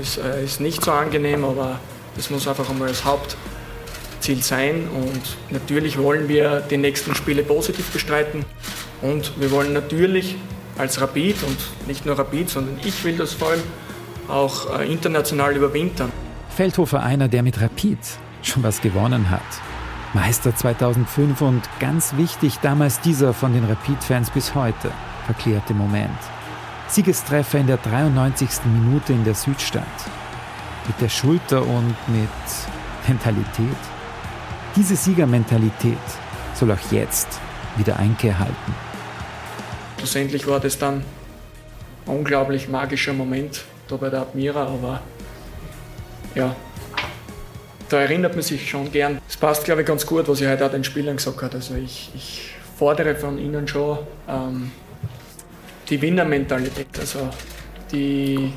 [0.00, 1.78] ist, äh, ist nicht so angenehm, aber
[2.16, 4.88] das muss einfach einmal das Hauptziel sein.
[4.88, 8.44] Und natürlich wollen wir die nächsten Spiele positiv bestreiten.
[9.00, 10.36] Und wir wollen natürlich
[10.78, 13.62] als Rapid und nicht nur Rapid, sondern ich will das vor allem
[14.28, 16.12] auch äh, international überwintern.
[16.56, 17.98] Feldhofer einer, der mit Rapid
[18.42, 19.40] schon was gewonnen hat.
[20.14, 24.90] Meister 2005 und ganz wichtig damals dieser von den Rapid-Fans bis heute
[25.24, 26.10] verklärte Moment.
[26.88, 28.48] Siegestreffer in der 93.
[28.66, 29.86] Minute in der Südstadt
[30.86, 32.28] mit der Schulter und mit
[33.08, 33.76] Mentalität.
[34.76, 35.98] Diese Siegermentalität
[36.54, 37.28] soll auch jetzt
[37.76, 38.74] wieder Einkehr halten.
[39.98, 41.04] Schlussendlich war das dann
[42.06, 45.00] ein unglaublich magischer Moment da bei der Admira, aber
[46.34, 46.56] ja,
[47.88, 49.20] da erinnert man sich schon gern.
[49.28, 51.54] Es passt, glaube ich, ganz gut, was ich heute auch den Spielern gesagt habe.
[51.54, 54.72] Also ich, ich fordere von ihnen schon ähm,
[55.90, 57.28] die Winnermentalität, also
[57.92, 58.52] die,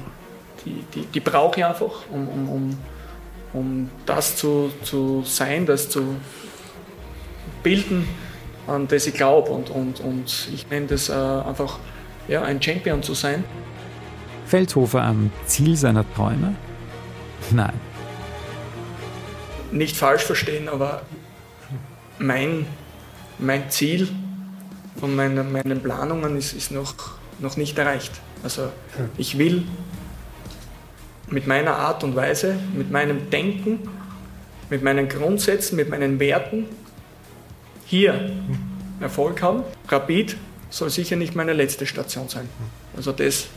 [0.65, 2.77] die, die, die brauche ich einfach, um, um, um,
[3.53, 6.15] um das zu, zu sein, das zu
[7.63, 8.07] bilden,
[8.67, 9.51] an das ich glaube.
[9.51, 11.79] Und, und, und ich nenne das äh, einfach
[12.27, 13.43] ja, ein Champion zu sein.
[14.45, 16.55] Feldhofer am Ziel seiner Träume?
[17.51, 17.73] Nein.
[19.71, 21.01] Nicht falsch verstehen, aber
[22.19, 22.65] mein,
[23.39, 24.07] mein Ziel
[24.99, 26.93] von meinen, meinen Planungen ist, ist noch,
[27.39, 28.11] noch nicht erreicht.
[28.43, 28.69] Also
[29.17, 29.63] ich will
[31.29, 33.79] mit meiner Art und Weise, mit meinem Denken,
[34.69, 36.65] mit meinen Grundsätzen, mit meinen Werten
[37.85, 38.31] hier
[38.99, 39.63] Erfolg haben.
[39.87, 40.37] Rapid
[40.69, 42.49] soll sicher nicht meine letzte Station sein.
[42.95, 43.47] Also das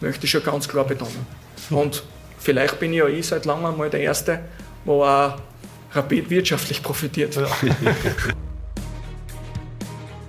[0.00, 1.26] möchte ich schon ganz klar betonen.
[1.70, 2.02] Und
[2.38, 4.40] vielleicht bin ich ja ich seit langem mal der Erste,
[4.84, 5.38] wo auch
[5.92, 7.38] Rapid wirtschaftlich profitiert.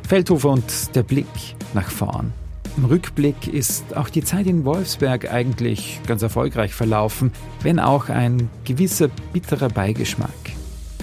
[0.08, 1.26] Feldhofer und der Blick
[1.74, 2.34] nach vorn.
[2.76, 7.32] Im Rückblick ist auch die Zeit in Wolfsberg eigentlich ganz erfolgreich verlaufen,
[7.62, 10.30] wenn auch ein gewisser bitterer Beigeschmack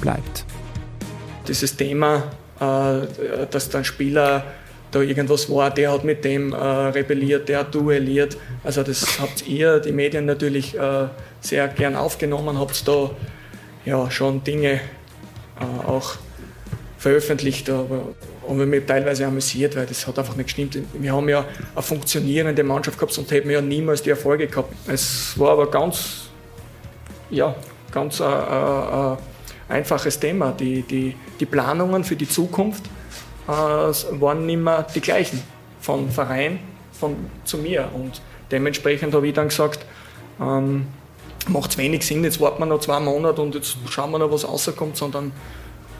[0.00, 0.44] bleibt.
[1.46, 2.24] Dieses Thema,
[2.58, 3.06] äh,
[3.50, 4.44] dass dann Spieler
[4.90, 8.36] da irgendwas war, der hat mit dem äh, rebelliert, der hat duelliert.
[8.64, 11.06] Also das habt ihr, die Medien natürlich äh,
[11.40, 13.10] sehr gern aufgenommen, habt da
[13.84, 14.80] ja schon Dinge
[15.86, 16.16] auch
[17.00, 18.08] veröffentlicht, aber
[18.46, 20.76] habe mich teilweise amüsiert, weil das hat einfach nicht gestimmt.
[20.92, 24.74] Wir haben ja eine funktionierende Mannschaft gehabt, sonst hätten ja niemals die Erfolge gehabt.
[24.86, 26.28] Es war aber ganz,
[27.30, 27.54] ja,
[27.90, 29.16] ganz ein, ein, ein
[29.70, 30.52] einfaches Thema.
[30.52, 32.84] Die, die, die Planungen für die Zukunft
[33.48, 35.42] äh, waren nicht mehr die gleichen
[35.80, 36.58] von Verein
[36.92, 37.88] von, zu mir.
[37.94, 39.86] Und dementsprechend habe ich dann gesagt,
[40.38, 40.86] ähm,
[41.48, 44.30] macht es wenig Sinn, jetzt warten wir noch zwei Monate und jetzt schauen wir noch,
[44.30, 45.32] was rauskommt, sondern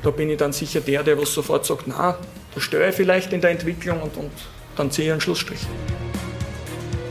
[0.03, 2.17] da bin ich dann sicher der, der was sofort sagt, na,
[2.55, 4.31] da störe ich vielleicht in der Entwicklung und, und
[4.77, 5.61] dann ziehe ich einen Schlussstrich.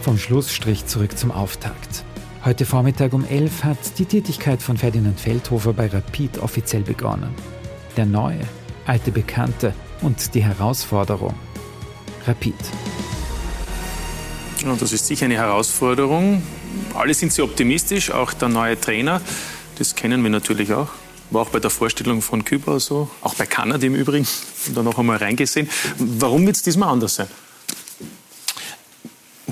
[0.01, 2.03] Vom Schlussstrich zurück zum Auftakt.
[2.45, 7.35] Heute Vormittag um 11 hat die Tätigkeit von Ferdinand Feldhofer bei Rapid offiziell begonnen.
[7.97, 8.39] Der neue,
[8.85, 11.35] alte Bekannte und die Herausforderung.
[12.25, 12.55] Rapid.
[14.63, 16.41] Ja, das ist sicher eine Herausforderung.
[16.93, 19.21] Alle sind sehr optimistisch, auch der neue Trainer.
[19.77, 20.89] Das kennen wir natürlich auch.
[21.31, 24.27] War auch bei der Vorstellung von Küber so, auch bei Kanada im Übrigen,
[24.73, 25.69] da noch einmal reingesehen.
[25.97, 27.27] Warum wird es diesmal anders sein?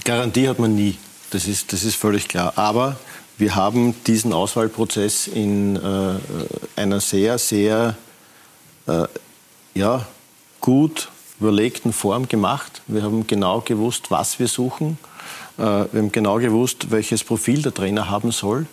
[0.04, 0.98] Garantie hat man nie,
[1.32, 2.54] das ist, das ist völlig klar.
[2.56, 2.98] Aber
[3.38, 6.16] wir haben diesen Auswahlprozess in äh,
[6.76, 7.96] einer sehr, sehr
[8.88, 9.06] äh,
[9.76, 10.08] ja,
[10.62, 11.10] gut
[11.40, 12.82] überlegten Form gemacht.
[12.88, 14.98] Wir haben genau gewusst, was wir suchen.
[15.58, 18.66] Äh, wir haben genau gewusst, welches Profil der Trainer haben soll.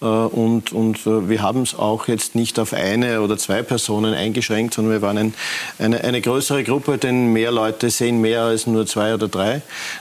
[0.00, 4.14] Äh, und, und äh, wir haben es auch jetzt nicht auf eine oder zwei Personen
[4.14, 5.34] eingeschränkt, sondern wir waren ein,
[5.78, 9.56] eine, eine größere Gruppe, denn mehr Leute sehen mehr als nur zwei oder drei.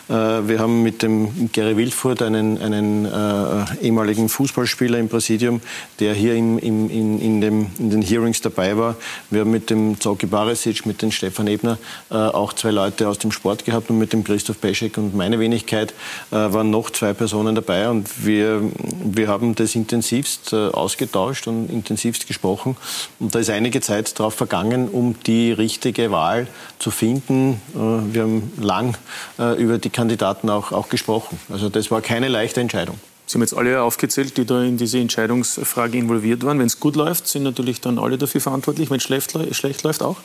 [0.09, 5.61] Äh, wir haben mit dem Gary Wildfurt einen, einen äh, ehemaligen Fußballspieler im Präsidium,
[5.99, 8.95] der hier im, im, in, in, dem, in den Hearings dabei war.
[9.29, 11.77] Wir haben mit dem Zoki Barisic, mit dem Stefan Ebner
[12.11, 15.39] äh, auch zwei Leute aus dem Sport gehabt und mit dem Christoph Peschek und meine
[15.39, 15.91] Wenigkeit
[16.31, 18.61] äh, waren noch zwei Personen dabei und wir,
[19.03, 22.75] wir haben das intensivst äh, ausgetauscht und intensivst gesprochen.
[23.19, 26.47] Und da ist einige Zeit darauf vergangen, um die richtige Wahl
[26.79, 27.61] zu finden.
[27.73, 28.97] Äh, wir haben lang
[29.39, 31.39] äh, über die Kandidaten auch, auch gesprochen.
[31.49, 32.99] Also das war keine leichte Entscheidung.
[33.25, 36.59] Sie haben jetzt alle aufgezählt, die da in diese Entscheidungsfrage involviert waren.
[36.59, 38.89] Wenn es gut läuft, sind natürlich dann alle dafür verantwortlich.
[38.89, 40.17] Wenn es schlecht läuft, auch?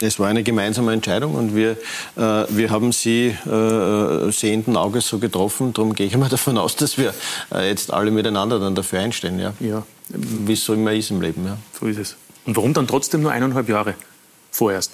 [0.00, 1.72] Es war eine gemeinsame Entscheidung und wir,
[2.16, 5.72] äh, wir haben sie äh, sehenden Auges so getroffen.
[5.72, 7.12] Darum gehe ich mal davon aus, dass wir
[7.52, 9.38] äh, jetzt alle miteinander dann dafür einstehen.
[9.38, 9.54] Ja?
[9.60, 9.82] Ja.
[10.08, 11.44] Wie es so immer ist im Leben.
[11.44, 11.58] Ja.
[11.78, 12.16] So ist es.
[12.46, 13.94] Und warum dann trotzdem nur eineinhalb Jahre
[14.50, 14.92] vorerst?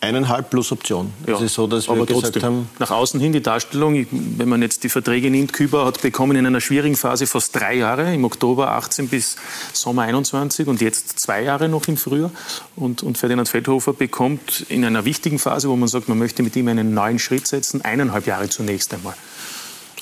[0.00, 1.12] Eineinhalb plus Option.
[1.26, 4.06] Ja, es ist so, dass wir aber gesagt trotzdem, haben, nach außen hin die Darstellung,
[4.10, 7.74] wenn man jetzt die Verträge nimmt, Küber hat bekommen in einer schwierigen Phase fast drei
[7.74, 9.36] Jahre, im Oktober 18 bis
[9.72, 12.30] Sommer 21 und jetzt zwei Jahre noch im Frühjahr.
[12.76, 16.54] Und, und Ferdinand Feldhofer bekommt in einer wichtigen Phase, wo man sagt, man möchte mit
[16.54, 19.14] ihm einen neuen Schritt setzen, eineinhalb Jahre zunächst einmal.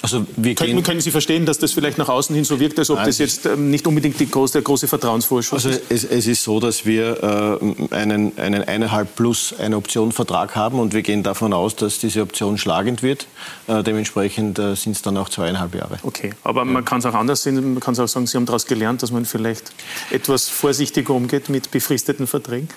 [0.03, 2.91] Also wir können, können Sie verstehen, dass das vielleicht nach außen hin so wirkt, als
[2.91, 5.91] ob Nein, das jetzt ähm, nicht unbedingt die große, der große Vertrauensvorschuss Also ist?
[5.91, 10.79] es, es ist so, dass wir äh, einen, einen eineinhalb plus eine Option Vertrag haben
[10.79, 13.27] und wir gehen davon aus, dass diese Option schlagend wird.
[13.67, 15.99] Äh, dementsprechend äh, sind es dann auch zweieinhalb Jahre.
[16.03, 17.75] Okay, aber man kann es auch anders sehen.
[17.75, 19.73] Man kann es auch sagen, Sie haben daraus gelernt, dass man vielleicht
[20.11, 22.69] etwas vorsichtiger umgeht mit befristeten Verträgen.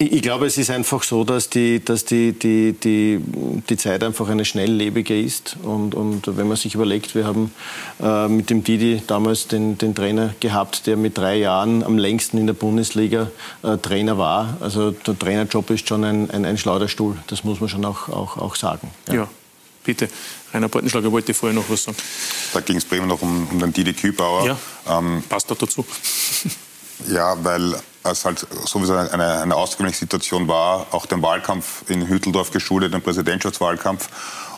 [0.00, 3.20] Ich, glaube, es ist einfach so, dass die, dass die, die, die,
[3.68, 5.56] die Zeit einfach eine schnelllebige ist.
[5.64, 7.52] Und, und wenn man sich überlegt, wir haben
[8.00, 12.38] äh, mit dem Didi damals den, den Trainer gehabt, der mit drei Jahren am längsten
[12.38, 13.32] in der Bundesliga
[13.64, 14.56] äh, Trainer war.
[14.60, 17.16] Also der Trainerjob ist schon ein, ein, ein Schleuderstuhl.
[17.26, 18.92] Das muss man schon auch, auch, auch sagen.
[19.10, 19.28] Ja.
[19.82, 20.08] bitte.
[20.54, 21.98] Rainer Portenschlager wollte vorher noch was sagen.
[22.54, 24.46] Da ging es primär noch um, um den Didi Kübauer.
[24.46, 24.58] Ja,
[24.96, 25.84] ähm, passt doch dazu.
[27.06, 32.50] Ja, weil es halt sowieso eine, eine außergewöhnliche Situation war, auch den Wahlkampf in Hütteldorf
[32.50, 34.08] geschuldet, den Präsidentschaftswahlkampf.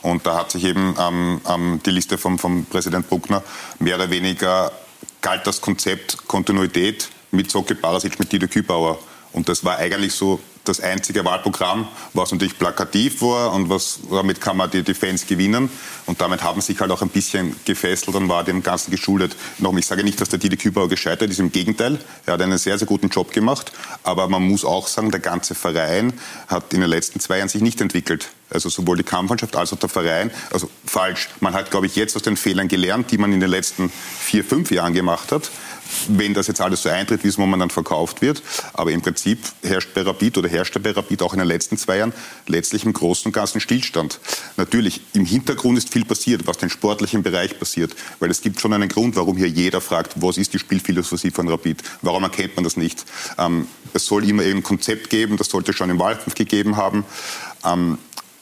[0.01, 3.43] Und da hat sich eben ähm, ähm, die Liste vom, vom Präsident Bruckner
[3.79, 4.71] mehr oder weniger
[5.21, 8.97] galt das Konzept Kontinuität mit Socke Barasic, mit Dieter Kübauer.
[9.33, 14.41] Und das war eigentlich so das einzige Wahlprogramm, was natürlich plakativ war und was, damit
[14.41, 15.69] kann man die, die Fans gewinnen.
[16.05, 19.35] Und damit haben sich halt auch ein bisschen gefesselt und war dem Ganzen geschuldet.
[19.57, 21.99] Nochmal, ich sage nicht, dass der Didi Kübauer gescheitert ist, im Gegenteil.
[22.25, 23.71] Er hat einen sehr, sehr guten Job gemacht.
[24.03, 26.13] Aber man muss auch sagen, der ganze Verein
[26.47, 28.29] hat in den letzten zwei Jahren sich nicht entwickelt.
[28.49, 30.29] Also sowohl die Kampfmannschaft als auch der Verein.
[30.51, 31.29] Also falsch.
[31.39, 34.43] Man hat, glaube ich, jetzt aus den Fehlern gelernt, die man in den letzten vier,
[34.43, 35.49] fünf Jahren gemacht hat
[36.07, 38.41] wenn das jetzt alles so eintritt, wie es momentan verkauft wird.
[38.73, 41.97] Aber im Prinzip herrscht bei Rapid oder herrschte bei Rapid auch in den letzten zwei
[41.97, 42.13] Jahren
[42.47, 44.19] letztlich im Großen und Ganzen Stillstand.
[44.57, 47.95] Natürlich, im Hintergrund ist viel passiert, was den sportlichen Bereich passiert.
[48.19, 51.47] Weil es gibt schon einen Grund, warum hier jeder fragt, was ist die Spielphilosophie von
[51.47, 51.83] Rapid?
[52.01, 53.05] Warum erkennt man das nicht?
[53.37, 57.05] Ähm, es soll immer ein Konzept geben, das sollte schon im Wahlkampf gegeben haben.
[57.65, 57.97] Ähm,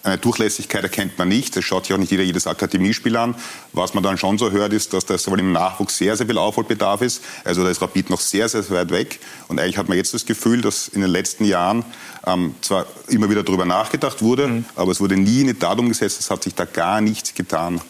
[0.10, 1.56] eine Durchlässigkeit erkennt man nicht.
[1.58, 3.36] Es schaut sich auch nicht jeder jedes Akademiespiel an.
[3.74, 6.38] Was man dann schon so hört, ist, dass da sowohl im Nachwuchs sehr, sehr viel
[6.38, 7.24] Aufholbedarf ist.
[7.44, 9.20] Also da ist Rapid noch sehr, sehr weit weg.
[9.48, 11.86] Und eigentlich hat man jetzt das Gefühl, dass in den letzten Jahren
[12.26, 14.66] ähm, zwar immer wieder darüber nachgedacht wurde, mhm.
[14.76, 16.20] aber es wurde nie in die Tat umgesetzt.
[16.20, 17.82] Es hat sich da gar nichts getan.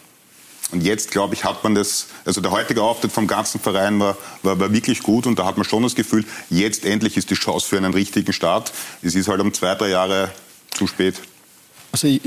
[0.71, 4.15] Und jetzt, glaube ich, hat man das, also der heutige Auftritt vom ganzen Verein war,
[4.43, 7.35] war, war, wirklich gut und da hat man schon das Gefühl, jetzt endlich ist die
[7.35, 8.71] Chance für einen richtigen Start.
[9.01, 10.31] Es ist halt um zwei, drei Jahre
[10.71, 11.15] zu spät.
[12.01, 12.17] Also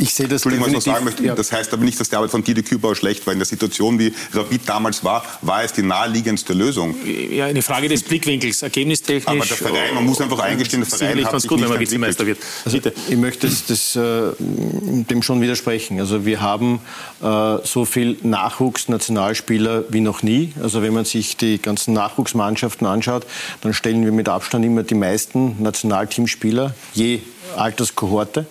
[0.00, 1.24] ich, sehe das Entschuldigung, was ich sagen möchte.
[1.24, 1.34] Ja.
[1.34, 3.32] Das heißt aber nicht, dass die Arbeit von Didi Kübauer schlecht war.
[3.32, 6.94] In der Situation, wie Rapid damals war, war es die naheliegendste Lösung.
[7.30, 9.26] Ja, eine Frage des Blickwinkels, ergebnistechnisch.
[9.26, 12.26] Aber der Verein, man muss einfach eingestehen, der Verein hat ganz gut, wenn man Vizemeister
[12.26, 12.38] wird.
[12.64, 16.00] Also, ich möchte das, das äh, dem schon widersprechen.
[16.00, 16.80] Also wir haben
[17.22, 20.52] äh, so viel Nachwuchsnationalspieler wie noch nie.
[20.62, 23.26] Also wenn man sich die ganzen Nachwuchsmannschaften anschaut,
[23.60, 27.20] dann stellen wir mit Abstand immer die meisten Nationalteamspieler je
[27.56, 28.46] Alterskohorte.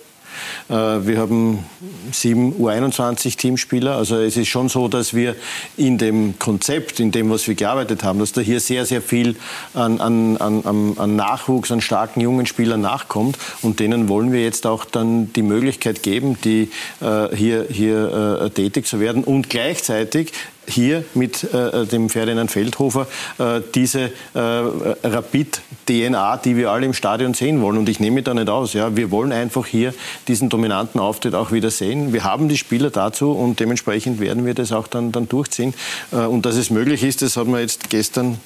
[0.68, 1.64] Äh, wir haben
[2.12, 3.96] sieben U21-Teamspieler.
[3.96, 5.36] Also es ist schon so, dass wir
[5.76, 9.36] in dem Konzept, in dem, was wir gearbeitet haben, dass da hier sehr, sehr viel
[9.74, 13.38] an, an, an, an Nachwuchs, an starken jungen Spielern nachkommt.
[13.62, 18.50] Und denen wollen wir jetzt auch dann die Möglichkeit geben, die äh, hier, hier äh,
[18.50, 20.32] tätig zu werden und gleichzeitig
[20.66, 23.06] hier mit äh, dem Ferdinand Feldhofer
[23.38, 27.78] äh, diese äh, Rapid-DNA, die wir alle im Stadion sehen wollen.
[27.78, 28.72] Und ich nehme da nicht aus.
[28.72, 28.96] Ja.
[28.96, 29.94] Wir wollen einfach hier
[30.28, 32.12] diesen dominanten Auftritt auch wieder sehen.
[32.12, 35.74] Wir haben die Spieler dazu und dementsprechend werden wir das auch dann, dann durchziehen.
[36.12, 38.38] Äh, und dass es möglich ist, das haben wir jetzt gestern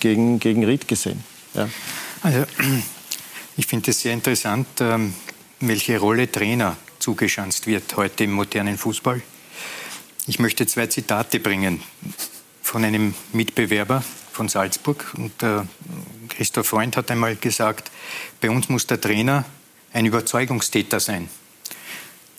[0.00, 1.22] gegen, gegen Ried gesehen.
[1.54, 1.68] Ja.
[2.22, 2.44] Also,
[3.56, 5.14] ich finde es sehr interessant, ähm,
[5.60, 9.22] welche Rolle Trainer zugeschanzt wird heute im modernen Fußball.
[10.28, 11.82] Ich möchte zwei Zitate bringen
[12.62, 15.14] von einem Mitbewerber von Salzburg.
[15.16, 15.62] Und äh,
[16.28, 17.90] Christoph Freund hat einmal gesagt,
[18.42, 19.46] bei uns muss der Trainer
[19.94, 21.30] ein Überzeugungstäter sein.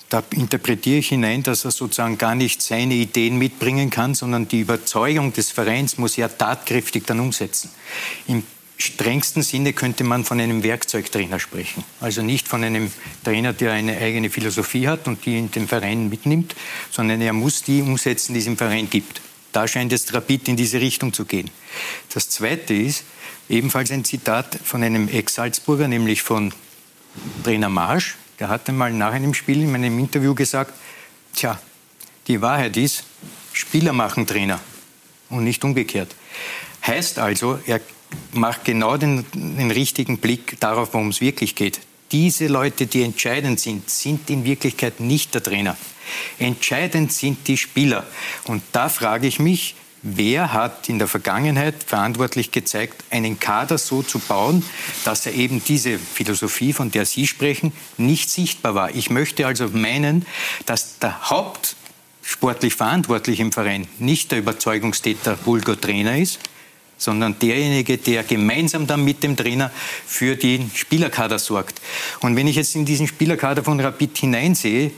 [0.10, 4.60] Da interpretiere ich hinein, dass er sozusagen gar nicht seine Ideen mitbringen kann, sondern die
[4.60, 7.72] Überzeugung des Vereins muss er tatkräftig dann umsetzen.
[8.28, 8.44] Im
[8.80, 11.84] strengsten Sinne könnte man von einem Werkzeugtrainer sprechen.
[12.00, 12.92] Also nicht von einem
[13.24, 16.56] Trainer, der eine eigene Philosophie hat und die in den Verein mitnimmt,
[16.90, 19.22] sondern er muss die umsetzen, die es im Verein gibt.
[19.52, 21.50] Da scheint es Rapid in diese Richtung zu gehen.
[22.14, 23.04] Das Zweite ist
[23.50, 26.54] ebenfalls ein Zitat von einem Ex-Salzburger, nämlich von
[27.44, 28.16] Trainer Marsch.
[28.40, 30.74] Der hat einmal nach einem Spiel in meinem Interview gesagt,
[31.36, 31.60] tja,
[32.28, 33.04] die Wahrheit ist,
[33.52, 34.60] Spieler machen Trainer
[35.30, 36.16] und nicht umgekehrt.
[36.86, 37.82] Heißt also, er
[38.34, 41.80] macht genau den, den richtigen Blick darauf, worum es wirklich geht.
[42.12, 45.78] Diese Leute, die entscheidend sind, sind in Wirklichkeit nicht der Trainer.
[46.40, 48.06] Entscheidend sind die Spieler.
[48.46, 54.02] Und da frage ich mich, wer hat in der Vergangenheit verantwortlich gezeigt, einen Kader so
[54.02, 54.64] zu bauen,
[55.04, 58.96] dass er eben diese Philosophie, von der Sie sprechen, nicht sichtbar war.
[58.96, 60.26] Ich möchte also meinen,
[60.66, 66.40] dass der Hauptsportlich Verantwortliche im Verein nicht der Überzeugungstäter Vulgo Trainer ist,
[67.00, 69.72] sondern derjenige, der gemeinsam dann mit dem Trainer
[70.06, 71.82] für den Spielerkader sorgt.
[72.20, 74.92] Und wenn ich jetzt in diesen Spielerkader von Rapid hineinsehe,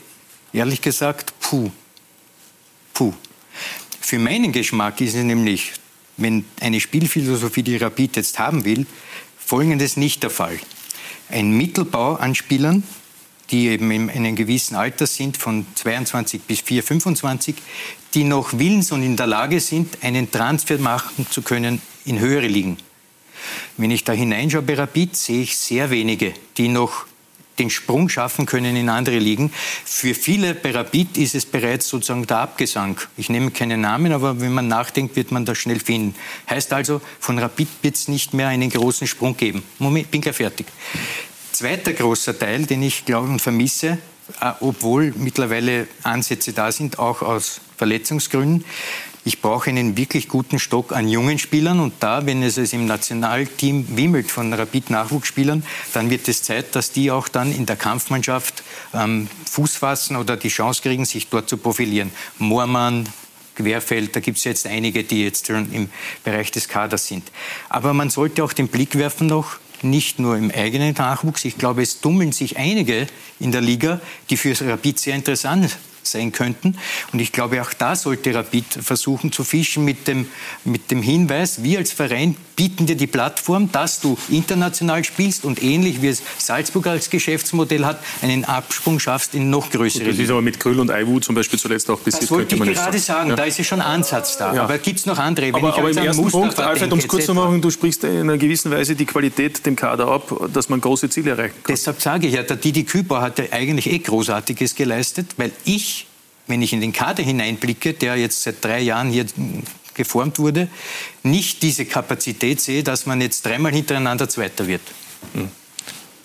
[0.51, 1.71] ehrlich gesagt, puh,
[2.93, 3.13] puh.
[4.01, 5.73] Für meinen Geschmack ist es nämlich,
[6.17, 8.85] wenn eine Spielphilosophie, die Rapid jetzt haben will,
[9.37, 10.59] folgendes nicht der Fall.
[11.29, 12.83] Ein Mittelbau an Spielern,
[13.51, 17.55] die eben in einem gewissen Alter sind, von 22 bis 4, 25,
[18.13, 22.47] die noch willens und in der Lage sind, einen Transfer machen zu können in höhere
[22.47, 22.77] Ligen.
[23.77, 27.05] Wenn ich da hineinschaue bei Rapid, sehe ich sehr wenige, die noch
[27.59, 29.51] den Sprung schaffen können in andere Ligen.
[29.85, 32.99] Für viele bei Rapid ist es bereits sozusagen der Abgesang.
[33.17, 36.15] Ich nehme keinen Namen, aber wenn man nachdenkt, wird man das schnell finden.
[36.49, 39.63] Heißt also, von Rapid wird es nicht mehr einen großen Sprung geben.
[39.79, 40.67] Moment, bin gleich fertig.
[41.51, 43.99] Zweiter großer Teil, den ich glaube und vermisse,
[44.39, 48.65] äh, obwohl mittlerweile Ansätze da sind, auch aus Verletzungsgründen,
[49.23, 53.95] ich brauche einen wirklich guten Stock an jungen Spielern und da, wenn es im Nationalteam
[53.95, 59.27] wimmelt von Rapid-Nachwuchsspielern, dann wird es Zeit, dass die auch dann in der Kampfmannschaft ähm,
[59.45, 62.11] Fuß fassen oder die Chance kriegen, sich dort zu profilieren.
[62.39, 63.07] Moormann,
[63.55, 65.89] Querfeld, da gibt es jetzt einige, die jetzt schon im
[66.23, 67.31] Bereich des Kaders sind.
[67.69, 71.45] Aber man sollte auch den Blick werfen noch nicht nur im eigenen Nachwuchs.
[71.45, 73.07] Ich glaube, es tummeln sich einige
[73.39, 76.77] in der Liga, die für Rapid sehr interessant sein könnten.
[77.13, 80.27] Und ich glaube, auch da sollte Rapid versuchen zu fischen mit dem,
[80.63, 85.63] mit dem Hinweis, wir als Verein bieten dir die Plattform, dass du international spielst und
[85.63, 90.19] ähnlich wie es Salzburg als Geschäftsmodell hat, einen Absprung schaffst in noch größere Gut, Das
[90.19, 92.23] ist aber mit Krüll und Aiwu zum Beispiel zuletzt auch passiert.
[92.23, 93.35] Das wollte ich gerade sagen, ja.
[93.35, 94.53] da ist ja schon Ansatz da.
[94.53, 94.63] Ja.
[94.63, 95.47] Aber gibt es noch andere?
[95.47, 98.21] Wenn aber, aber im ersten Punkt, Alfred, um es kurz zu machen, du sprichst in
[98.21, 101.75] einer gewissen Weise die Qualität dem Kader ab, dass man große Ziele erreichen kann.
[101.75, 105.90] Deshalb sage ich ja, der Didi Küper hat ja eigentlich eh Großartiges geleistet, weil ich,
[106.51, 109.25] wenn ich in den Kader hineinblicke, der jetzt seit drei Jahren hier
[109.93, 110.67] geformt wurde,
[111.23, 114.81] nicht diese Kapazität sehe, dass man jetzt dreimal hintereinander Zweiter wird.
[115.33, 115.49] Hm.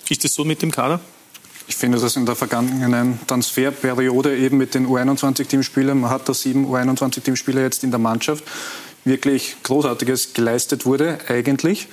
[0.08, 1.00] Ist es so mit dem Kader?
[1.68, 6.66] Ich finde, dass in der vergangenen Transferperiode eben mit den U21-Teamspielern, man hat da sieben
[6.66, 8.44] U21-Teamspieler jetzt in der Mannschaft,
[9.04, 11.88] wirklich Großartiges geleistet wurde, eigentlich.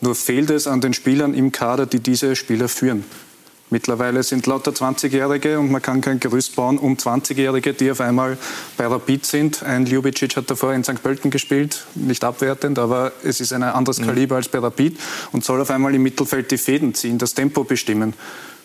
[0.00, 3.04] Nur fehlt es an den Spielern im Kader, die diese Spieler führen.
[3.70, 8.38] Mittlerweile sind lauter 20-Jährige und man kann kein Gerüst bauen um 20-Jährige, die auf einmal
[8.78, 9.62] bei Rapid sind.
[9.62, 11.02] Ein Ljubicic hat davor in St.
[11.02, 14.06] Pölten gespielt, nicht abwertend, aber es ist ein anderes mhm.
[14.06, 14.98] Kaliber als bei Rapid
[15.32, 18.14] und soll auf einmal im Mittelfeld die Fäden ziehen, das Tempo bestimmen.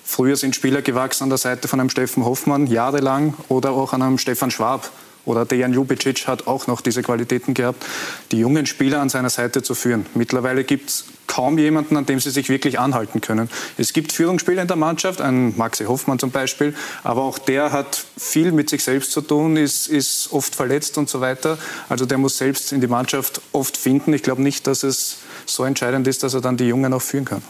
[0.06, 4.02] Früher sind Spieler gewachsen an der Seite von einem Steffen Hoffmann jahrelang oder auch an
[4.02, 4.90] einem Stefan Schwab.
[5.26, 7.86] Oder Dejan Ljubicic hat auch noch diese Qualitäten gehabt,
[8.32, 10.06] die jungen Spieler an seiner Seite zu führen.
[10.16, 13.50] Mittlerweile gibt es kaum jemanden, an dem sie sich wirklich anhalten können.
[13.78, 18.06] Es gibt Führungsspieler in der Mannschaft, ein Maxi Hoffmann zum Beispiel, aber auch der hat
[18.18, 21.58] viel mit sich selbst zu tun, ist, ist oft verletzt und so weiter.
[21.90, 24.14] Also der muss selbst in die Mannschaft oft finden.
[24.14, 27.26] Ich glaube nicht, dass es so entscheidend ist, dass er dann die Jungen auch führen
[27.26, 27.42] kann.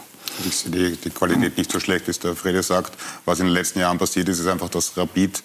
[0.46, 2.92] Ich sehe die, die Qualität nicht so schlecht, wie der Frede sagt.
[3.24, 5.42] Was in den letzten Jahren passiert ist, ist einfach, dass Rapid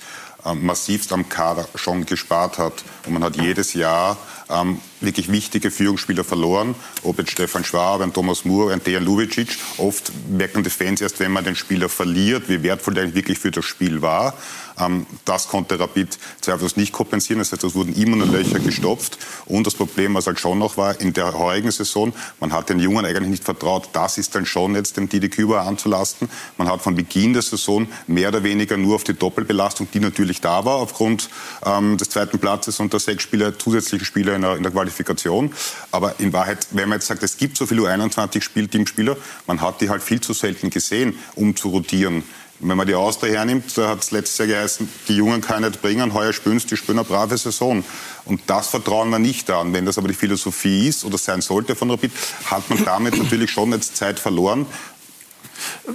[0.56, 2.84] massivst am Kader schon gespart hat.
[3.06, 4.18] Und man hat jedes Jahr
[4.50, 9.58] ähm, wirklich wichtige Führungsspieler verloren, ob jetzt Stefan Schwab, ein Thomas Moore, ein Dejan Lubicic.
[9.78, 13.52] Oft merken die Fans erst, wenn man den Spieler verliert, wie wertvoll der wirklich für
[13.52, 14.34] das Spiel war.
[14.80, 17.40] Ähm, das konnte Rapid zweifellos nicht kompensieren.
[17.40, 19.18] Das heißt, es wurden immer nur Löcher gestopft.
[19.46, 22.80] Und das Problem, was halt schon noch war, in der heurigen Saison, man hat den
[22.80, 23.90] Jungen eigentlich nicht vertraut.
[23.94, 26.30] Das ist dann schon jetzt dem Didi Küber anzulasten.
[26.58, 30.42] Man hat von Beginn der Saison mehr oder weniger nur auf die Doppelbelastung, die natürlich
[30.42, 31.30] da war, aufgrund
[31.66, 35.52] ähm, des zweiten Platzes und der sechs Spieler, zusätzliche Spieler in der, in der Qualifikation.
[35.92, 39.18] Aber in Wahrheit, wenn man jetzt sagt, es gibt so viele U21-Teamspieler,
[39.48, 42.24] man hat die halt viel zu selten gesehen, um zu rotieren.
[42.62, 45.70] Wenn man die Austria hernimmt, da hat es letztes Jahr geheißen, die Jungen kann ich
[45.70, 47.86] nicht bringen, heuer sie, die spielen eine brave Saison.
[48.26, 49.72] Und das vertrauen wir nicht an.
[49.72, 52.12] Wenn das aber die Philosophie ist oder sein sollte von Rapid,
[52.46, 54.66] hat man damit natürlich schon jetzt Zeit verloren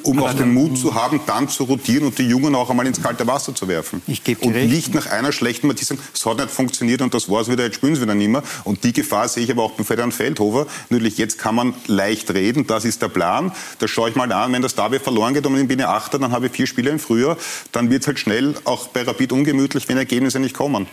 [0.02, 3.02] um auch den Mut zu haben, dann zu rotieren und die Jungen auch einmal ins
[3.02, 4.02] kalte Wasser zu werfen.
[4.06, 4.70] Ich gebe und recht.
[4.70, 7.64] nicht nach einer schlechten Partie sagen, es hat nicht funktioniert und das war es wieder,
[7.64, 8.42] jetzt spielen sie wieder nicht mehr.
[8.64, 10.66] Und die Gefahr sehe ich aber auch beim Ferdinand Feldhofer.
[10.88, 13.52] Natürlich, jetzt kann man leicht reden, das ist der Plan.
[13.78, 16.18] Das schaue ich mal an, wenn das Derby verloren geht und ich bin ja Achter,
[16.18, 17.36] dann habe ich vier Spiele im Frühjahr,
[17.72, 20.86] dann wird es halt schnell auch bei Rapid ungemütlich, wenn Ergebnisse nicht kommen.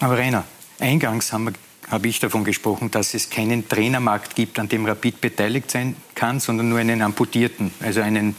[0.00, 0.44] Aber Rainer,
[0.80, 1.52] eingangs haben wir
[1.90, 6.40] habe ich davon gesprochen, dass es keinen Trainermarkt gibt, an dem Rapid beteiligt sein kann,
[6.40, 8.36] sondern nur einen amputierten, also einen,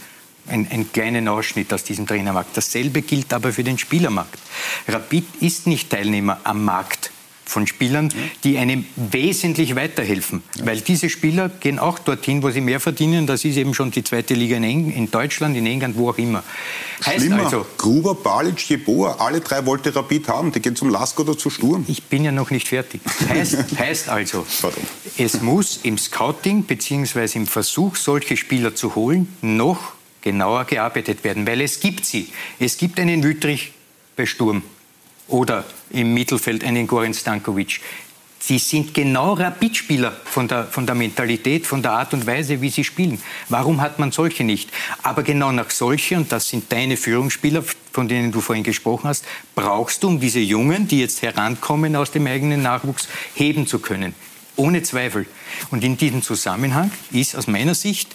[0.47, 2.55] einen, einen kleinen Ausschnitt aus diesem Trainermarkt.
[2.57, 4.39] Dasselbe gilt aber für den Spielermarkt.
[4.87, 7.11] Rapid ist nicht Teilnehmer am Markt
[7.45, 8.11] von Spielern,
[8.43, 10.43] die einem wesentlich weiterhelfen.
[10.63, 13.27] Weil diese Spieler gehen auch dorthin, wo sie mehr verdienen.
[13.27, 16.17] Das ist eben schon die zweite Liga in, Eng in Deutschland, in England, wo auch
[16.17, 16.43] immer.
[17.05, 17.45] Heißt Schlimmer.
[17.45, 20.51] also, Gruber, Balic, Jeboa, alle drei wollte Rapid haben.
[20.51, 21.85] Die gehen zum Lask oder zu Sturm.
[21.87, 23.01] Ich bin ja noch nicht fertig.
[23.29, 24.45] Heißt, heißt also,
[25.17, 27.37] es muss im Scouting bzw.
[27.37, 31.45] im Versuch, solche Spieler zu holen, noch genauer gearbeitet werden.
[31.45, 32.29] Weil es gibt sie.
[32.59, 33.73] Es gibt einen Wüttrich
[34.15, 34.63] bei Sturm
[35.28, 37.82] oder im Mittelfeld einen Goran Stankovic.
[38.39, 42.69] Sie sind genau Rapidspieler von der, von der Mentalität, von der Art und Weise, wie
[42.69, 43.19] sie spielen.
[43.49, 44.69] Warum hat man solche nicht?
[45.01, 49.26] Aber genau nach solche, und das sind deine Führungsspieler, von denen du vorhin gesprochen hast,
[49.55, 54.13] brauchst du, um diese Jungen, die jetzt herankommen aus dem eigenen Nachwuchs, heben zu können.
[54.57, 55.26] Ohne Zweifel.
[55.71, 58.09] Und in diesem Zusammenhang ist aus meiner Sicht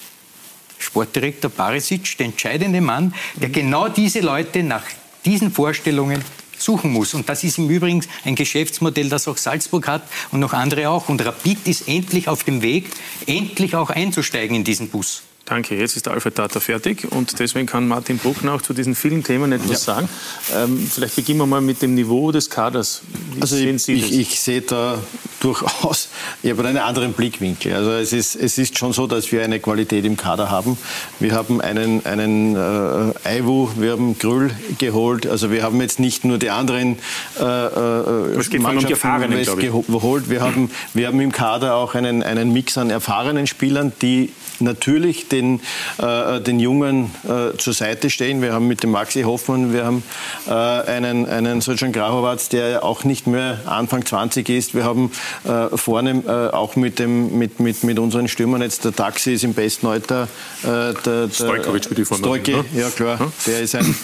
[0.79, 4.85] Sportdirektor Barisic der entscheidende Mann, der genau diese Leute nach
[5.25, 6.25] diesen Vorstellungen
[6.63, 7.15] suchen muss.
[7.15, 11.09] Und das ist im Übrigen ein Geschäftsmodell, das auch Salzburg hat und noch andere auch.
[11.09, 12.91] Und Rapid ist endlich auf dem Weg,
[13.27, 15.23] endlich auch einzusteigen in diesen Bus.
[15.51, 18.95] Danke, jetzt ist der Alfred Tata fertig und deswegen kann Martin Bruckner auch zu diesen
[18.95, 19.95] vielen Themen etwas ja.
[19.95, 20.09] sagen.
[20.55, 23.03] Ähm, vielleicht beginnen wir mal mit dem Niveau des Kaders.
[23.35, 24.97] Wie also ich, ich, ich, sehe da
[25.41, 26.09] durchaus,
[26.45, 27.75] ich habe einen anderen Blickwinkel.
[27.75, 30.79] Also es ist, es ist schon so, dass wir eine Qualität im Kader haben.
[31.19, 35.27] Wir haben einen, einen äh, Aiwu, wir haben Grüll geholt.
[35.27, 36.97] Also wir haben jetzt nicht nur die anderen
[37.41, 40.31] äh, äh es geht Mannschaften geholt.
[40.31, 44.31] Wir haben, wir haben im Kader auch einen, einen Mix an erfahrenen Spielern, die
[44.61, 45.61] natürlich den,
[45.99, 48.43] äh, den Jungen äh, zur Seite stehen.
[48.43, 50.03] Wir haben mit dem Maxi Hoffmann, wir haben
[50.47, 54.75] äh, einen, einen Sojan Grahowatz, der auch nicht mehr Anfang 20 ist.
[54.75, 55.11] Wir haben
[55.45, 59.45] äh, vorne äh, auch mit, dem, mit, mit, mit unseren Stürmern jetzt der Taxi ist
[59.45, 60.29] im besten Alter.
[60.63, 62.65] Äh, der, der Stojkovic, die vorne Stojke, ne?
[62.75, 63.33] ja klar.
[63.47, 63.95] Der ist ein,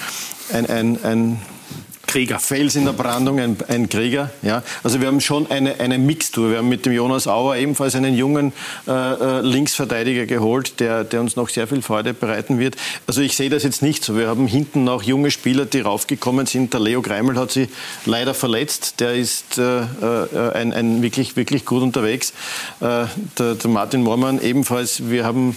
[0.52, 1.40] ein, ein, ein
[2.06, 2.38] Krieger.
[2.38, 4.30] Fels in der Brandung, ein, ein, Krieger.
[4.42, 4.62] Ja.
[4.82, 6.50] Also wir haben schon eine, eine Mixtur.
[6.50, 8.52] Wir haben mit dem Jonas Auer ebenfalls einen jungen
[8.86, 12.76] äh, äh, Linksverteidiger geholt, der, der uns noch sehr viel Freude bereiten wird.
[13.06, 14.16] Also ich sehe das jetzt nicht so.
[14.16, 16.72] Wir haben hinten noch junge Spieler, die raufgekommen sind.
[16.72, 17.68] Der Leo Greimel hat sich
[18.04, 19.00] leider verletzt.
[19.00, 22.32] Der ist äh, äh ein, ein wirklich, wirklich gut unterwegs.
[22.80, 23.06] Äh,
[23.38, 25.10] der, der Martin Mormann ebenfalls.
[25.10, 25.56] Wir haben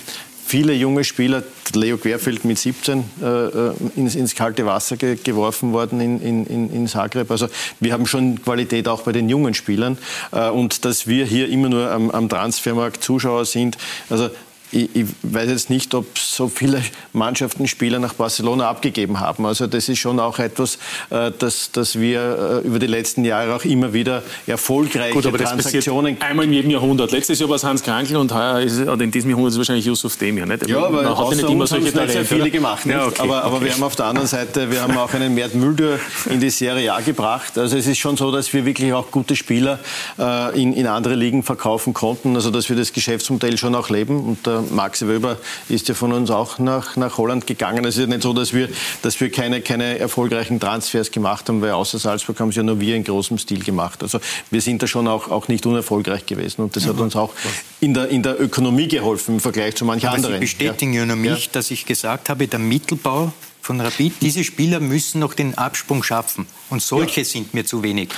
[0.50, 1.44] viele junge Spieler,
[1.76, 6.74] Leo Querfeld mit 17 äh, äh, ins, ins, kalte Wasser ge geworfen worden in, in,
[6.74, 7.30] in, Zagreb.
[7.30, 7.48] Also
[7.80, 10.00] wir haben schon Qualität auch bei den jungen Spielern.
[10.32, 13.78] Äh, und dass wir hier immer nur am, am Transfermarkt Zuschauer sind,
[14.10, 14.30] also
[14.72, 19.46] ich, ich, weiß jetzt nicht, ob so viele Mannschaften Spieler nach Barcelona abgegeben haben.
[19.46, 20.78] Also das ist schon auch etwas,
[21.10, 25.38] äh, das, das wir äh, über die letzten Jahre auch immer wieder erfolgreiche Gut, aber
[25.38, 26.18] Transaktionen...
[26.20, 27.12] Das einmal in jedem Jahrhundert.
[27.12, 29.60] Letztes Jahr war es Hans Krankel und heuer ist, oder in diesem Jahrhundert ist es
[29.60, 30.46] wahrscheinlich Yusuf Demir.
[30.46, 30.68] Nicht?
[30.68, 32.86] Ja, aber Man hat nicht immer solche Talente, sehr viele gemacht.
[32.86, 35.56] Ja, okay, aber, aber wir haben auf der anderen Seite, wir haben auch einen Mert
[35.56, 36.00] Müldür
[36.30, 37.58] in die Serie A gebracht.
[37.58, 39.80] Also es ist schon so, dass wir wirklich auch gute Spieler
[40.20, 42.36] äh, in, in andere Ligen verkaufen konnten.
[42.36, 44.24] Also dass wir das Geschäftsmodell schon auch leben.
[44.24, 45.38] Und der Maxi Wöber
[45.68, 47.86] ist ja von uns auch nach, nach Holland gegangen.
[47.86, 48.70] Es ist ja nicht so, dass wir,
[49.02, 52.80] dass wir keine, keine erfolgreichen Transfers gemacht haben, weil außer Salzburg haben es ja nur
[52.80, 54.04] wir in großem Stil gemacht.
[54.04, 54.20] Also
[54.52, 56.62] wir sind da schon auch, auch nicht unerfolgreich gewesen.
[56.62, 57.34] Und das hat uns auch
[57.80, 60.36] in der, in der Ökonomie geholfen im Vergleich zu manchen Aber anderen.
[60.36, 61.52] Sie bestätigen ja nur mich, ja.
[61.54, 63.32] dass ich gesagt habe, der Mittelbau
[63.62, 66.48] von Rapid, diese Spieler müssen noch den Absprung schaffen.
[66.70, 67.26] Und solche ja.
[67.26, 68.10] sind mir zu wenig.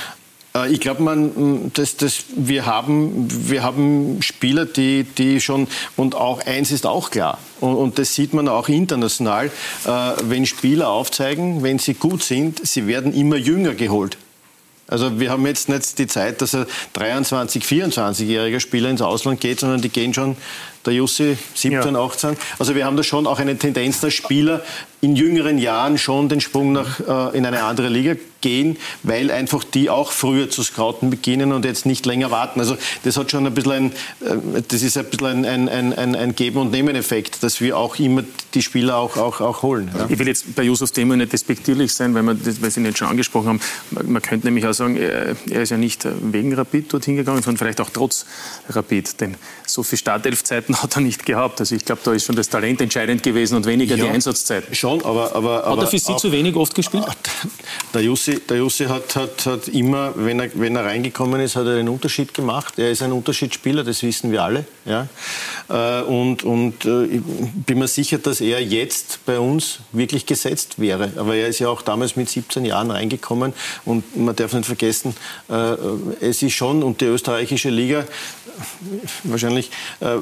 [0.55, 6.15] Äh, ich glaube, man, das, das, wir, haben, wir haben Spieler, die, die schon, und
[6.15, 9.47] auch eins ist auch klar, und, und das sieht man auch international,
[9.85, 9.89] äh,
[10.23, 14.17] wenn Spieler aufzeigen, wenn sie gut sind, sie werden immer jünger geholt.
[14.91, 19.61] Also wir haben jetzt nicht die Zeit, dass ein 23, 24-jähriger Spieler ins Ausland geht,
[19.61, 20.35] sondern die gehen schon,
[20.85, 22.03] der Jussi 17, ja.
[22.03, 22.35] 18.
[22.59, 24.61] Also wir haben da schon auch eine Tendenz, dass Spieler
[25.01, 29.63] in jüngeren Jahren schon den Sprung nach, äh, in eine andere Liga gehen, weil einfach
[29.63, 32.59] die auch früher zu scouten beginnen und jetzt nicht länger warten.
[32.59, 33.91] Also das hat schon ein bisschen ein,
[34.21, 37.97] äh, das ist ein bisschen ein, ein, ein, ein Geben- und Nehmen-Effekt, dass wir auch
[37.97, 38.23] immer
[38.53, 39.91] die Spieler auch, auch, auch holen.
[39.97, 40.07] Ja.
[40.09, 42.85] Ich will jetzt bei Jusuf Thema nicht despektierlich sein, weil, wir, das, weil Sie ihn
[42.85, 43.61] jetzt schon angesprochen haben.
[44.07, 47.81] Man könnte nämlich auch sagen, er ist ja nicht wegen Rapid dorthin gegangen, sondern vielleicht
[47.81, 48.25] auch trotz
[48.69, 49.21] Rapid.
[49.21, 49.35] Denn
[49.65, 51.59] so viele Startelfzeiten hat er nicht gehabt.
[51.59, 54.75] Also ich glaube, da ist schon das Talent entscheidend gewesen und weniger ja, die Einsatzzeiten.
[54.75, 55.35] Schon schon, aber...
[55.35, 57.05] aber hat aber, er für Sie zu wenig oft gespielt?
[57.93, 61.65] Der Jussi, der Jussi hat, hat, hat immer, wenn er, wenn er reingekommen ist, hat
[61.65, 62.79] er einen Unterschied gemacht.
[62.79, 64.65] Er ist ein Unterschiedsspieler, das wissen wir alle.
[64.85, 65.07] Ja?
[65.69, 67.21] Äh, und, und äh, ich
[67.65, 71.11] bin mir sicher, dass er jetzt bei uns wirklich gesetzt wäre.
[71.17, 73.53] Aber er ist ja auch damals mit 17 Jahren reingekommen
[73.85, 75.15] und man darf nicht vergessen,
[75.49, 75.75] äh,
[76.21, 78.05] es ist schon, und die österreichische Liga,
[79.23, 79.71] wahrscheinlich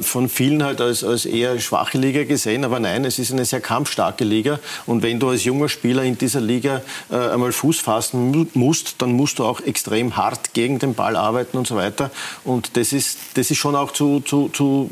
[0.02, 3.60] von vielen halt als, als eher schwache Liga gesehen, aber nein, es ist eine sehr
[3.60, 6.82] kampfstarke Liga und wenn du als junger Spieler in dieser Liga
[7.12, 11.58] äh, einmal Fuß fassen musst, dann musst du auch extrem hart gegen den Ball arbeiten
[11.58, 12.12] und so weiter.
[12.44, 14.90] Und das ist, das ist schon auch zu, zu, zu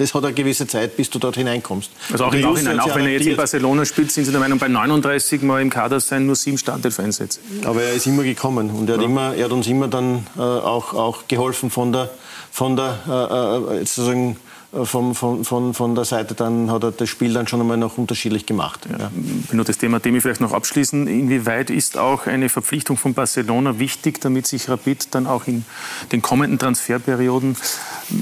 [0.00, 1.90] das hat eine gewisse Zeit, bis du dort hineinkommst.
[2.10, 4.58] Also auch im Nachhinein, auch wenn er jetzt in Barcelona spielt, sind Sie der Meinung,
[4.58, 7.40] bei 39 Mal im Kader sein nur sieben Startelf-Einsätze?
[7.64, 10.40] Aber er ist immer gekommen und er hat, immer, er hat uns immer dann äh,
[10.40, 12.10] auch, auch geholfen von der,
[12.50, 16.92] von der äh, äh sozusagen äh, von, von, von, von der Seite, dann hat er
[16.92, 18.86] das Spiel dann schon einmal noch unterschiedlich gemacht.
[18.90, 18.98] Ja.
[18.98, 19.10] Ja.
[19.52, 21.08] Nur das Thema Demi vielleicht noch abschließen.
[21.08, 25.64] Inwieweit ist auch eine Verpflichtung von Barcelona wichtig, damit sich Rapid dann auch in
[26.12, 27.56] den kommenden Transferperioden,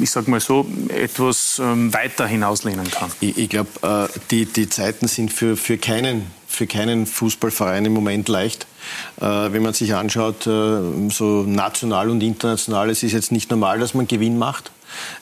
[0.01, 3.11] ich sage mal so, etwas ähm, weiter hinauslehnen kann?
[3.21, 7.93] Ich, ich glaube, äh, die, die Zeiten sind für, für keinen für keinen Fußballverein im
[7.93, 8.67] Moment leicht.
[9.21, 10.81] Äh, wenn man sich anschaut, äh,
[11.11, 14.73] so national und international, es ist jetzt nicht normal, dass man Gewinn macht.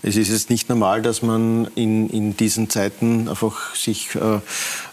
[0.03, 4.41] Es ist jetzt nicht normal, dass man in, in diesen Zeiten einfach sich äh,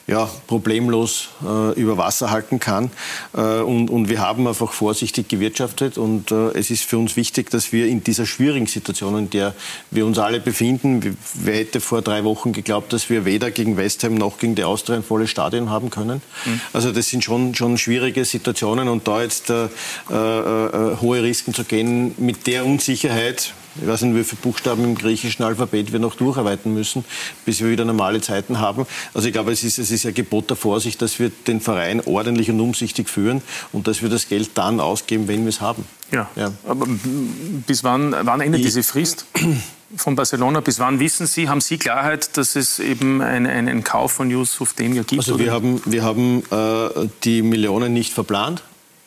[0.05, 2.91] ja, problemlos äh, über Wasser halten kann.
[3.34, 5.97] Äh, und, und wir haben einfach vorsichtig gewirtschaftet.
[5.97, 9.53] Und äh, es ist für uns wichtig, dass wir in dieser schwierigen Situation, in der
[9.91, 14.03] wir uns alle befinden, wer hätte vor drei Wochen geglaubt, dass wir weder gegen West
[14.03, 16.21] Ham noch gegen die Austria ein volles Stadion haben können.
[16.45, 16.61] Mhm.
[16.74, 18.89] Also das sind schon, schon schwierige Situationen.
[18.89, 19.65] Und da jetzt äh,
[20.11, 24.84] äh, äh, hohe Risiken zu gehen mit der Unsicherheit, ich weiß nicht, wie viele Buchstaben
[24.84, 27.05] im griechischen Alphabet wir noch durcharbeiten müssen,
[27.45, 28.86] bis wir wieder normale Zeiten haben.
[29.13, 32.01] Also ich glaube, es ist, es ist ein Gebot der Vorsicht, dass wir den Verein
[32.01, 35.86] ordentlich und umsichtig führen und dass wir das Geld dann ausgeben, wenn wir es haben.
[36.11, 36.30] Ja.
[36.36, 36.51] ja.
[36.67, 36.88] Aber
[37.67, 39.26] bis wann, wann endet ich, diese Frist?
[39.95, 40.59] von Barcelona.
[40.61, 44.74] Bis wann wissen Sie, haben Sie Klarheit, dass es eben einen, einen Kauf von Yusuf
[44.74, 45.21] Demir gibt?
[45.21, 45.53] Also wir oder?
[45.53, 48.63] haben, wir haben äh, die Millionen nicht verplant.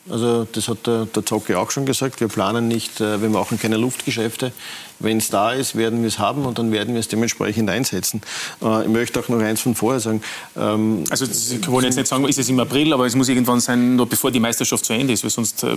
[0.09, 2.19] Also das hat der, der Zocke auch schon gesagt.
[2.19, 4.51] Wir planen nicht, äh, wir machen keine Luftgeschäfte.
[4.99, 8.21] Wenn es da ist, werden wir es haben und dann werden wir es dementsprechend einsetzen.
[8.61, 10.21] Äh, ich möchte auch noch eins von vorher sagen.
[10.55, 13.59] Ähm, also Sie wollen jetzt nicht sagen, ist es im April, aber es muss irgendwann
[13.59, 15.75] sein, noch bevor die Meisterschaft zu Ende ist, weil sonst äh, äh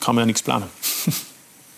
[0.00, 0.64] kann man ja nichts planen.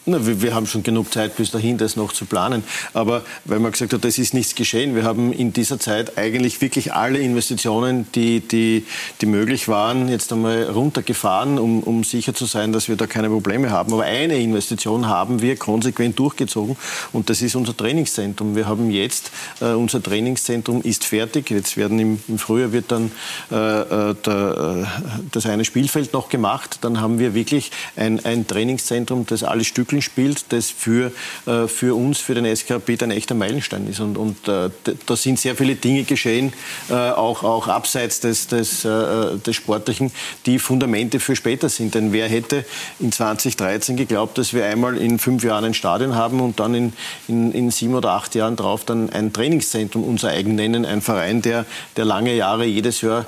[0.05, 2.65] Na, wir, wir, haben schon genug Zeit bis dahin, das noch zu planen.
[2.93, 4.97] Aber weil man gesagt hat, das ist nichts geschehen.
[4.97, 8.85] Wir haben in dieser Zeit eigentlich wirklich alle Investitionen, die, die,
[9.21, 13.29] die möglich waren, jetzt einmal runtergefahren, um, um sicher zu sein, dass wir da keine
[13.29, 13.93] Probleme haben.
[13.93, 16.77] Aber eine Investition haben wir konsequent durchgezogen
[17.13, 18.57] und das ist unser Trainingszentrum.
[18.57, 19.31] Wir haben jetzt,
[19.61, 21.49] äh, unser Trainingszentrum ist fertig.
[21.49, 23.13] Jetzt werden im, im Frühjahr wird dann
[23.53, 26.79] äh, äh der, äh, das eine Spielfeld noch gemacht.
[26.81, 31.13] Dann haben wir wirklich ein, ein Trainingszentrum, das alle Stücke Stückeln spielt, das für,
[31.47, 34.01] äh, für uns, für den SKP ein echter Meilenstein ist.
[34.01, 34.71] Und, und äh,
[35.07, 36.53] da sind sehr viele Dinge geschehen,
[36.89, 40.11] äh, auch, auch abseits des, des, des Sportlichen,
[40.47, 41.95] die Fundamente für später sind.
[41.95, 42.65] Denn wer hätte
[43.01, 46.93] in 2013 geglaubt, dass wir einmal in fünf Jahren ein Stadion haben und dann in,
[47.29, 51.43] in, in sieben oder acht Jahren drauf dann ein Trainingszentrum unser eigen nennen, ein Verein,
[51.43, 51.67] der,
[51.97, 53.25] der lange Jahre jedes Jahr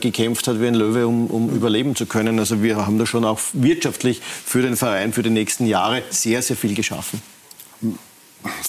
[0.00, 2.38] gekämpft hat wie ein Löwe, um, um überleben zu können.
[2.38, 6.42] Also wir haben da schon auch wirtschaftlich für den Verein für die nächsten Jahre sehr,
[6.42, 7.20] sehr viel geschaffen.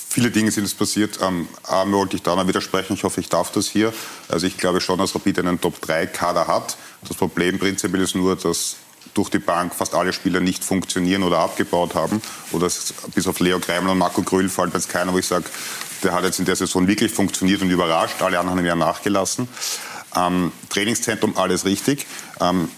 [0.10, 1.20] Viele Dinge sind es passiert.
[1.22, 2.94] Ähm, einmal wollte ich da noch widersprechen.
[2.94, 3.94] Ich hoffe, ich darf das hier.
[4.28, 6.78] Also ich glaube schon, dass Rapid einen Top-3-Kader hat.
[7.08, 8.76] Das Problem prinzipiell ist nur, dass
[9.14, 12.22] durch die Bank fast alle Spieler nicht funktionieren oder abgebaut haben.
[12.52, 12.70] Oder
[13.16, 15.46] bis auf Leo Kreimel und Marco Grüll fällt jetzt keiner, wo ich sage,
[16.04, 18.22] der hat jetzt in der Saison wirklich funktioniert und überrascht.
[18.22, 19.48] Alle anderen haben ja nachgelassen.
[20.16, 22.06] Ähm, Trainingszentrum, alles richtig.
[22.40, 22.70] Ähm,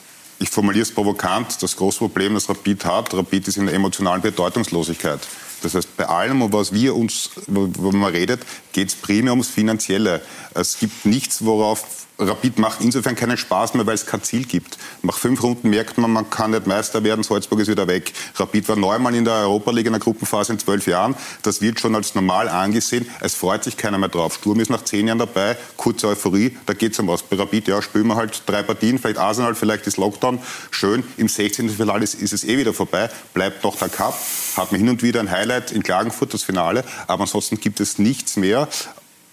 [0.44, 4.22] ich formuliere es provokant, das große Problem, das Rapid hat, Rapid ist in der emotionalen
[4.22, 5.22] Bedeutungslosigkeit.
[5.64, 8.42] Das heißt, bei allem, was wir uns, wo man redet,
[8.74, 10.22] geht es primär ums Finanzielle.
[10.54, 14.78] Es gibt nichts, worauf Rapid macht insofern keinen Spaß mehr, weil es kein Ziel gibt.
[15.02, 18.14] Nach fünf Runden merkt man, man kann nicht Meister werden, Salzburg ist wieder weg.
[18.36, 21.16] Rapid war neunmal in der Europa League in der Gruppenphase in zwölf Jahren.
[21.42, 23.08] Das wird schon als normal angesehen.
[23.20, 24.36] Es freut sich keiner mehr drauf.
[24.36, 27.24] Sturm ist nach zehn Jahren dabei, kurze Euphorie, da geht es um was.
[27.24, 30.40] Bei Rapid, ja, spielen wir halt drei Partien, vielleicht Arsenal, vielleicht ist Lockdown.
[30.70, 31.70] Schön, im 16.
[31.70, 34.16] Finale ist, ist es eh wieder vorbei, bleibt noch der Cup.
[34.56, 38.00] Hat man hin und wieder ein Highlight in Klagenfurt, das Finale, aber ansonsten gibt es
[38.00, 38.68] nichts mehr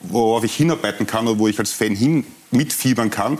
[0.00, 3.38] worauf ich hinarbeiten kann oder wo ich als Fan hin mitfiebern kann.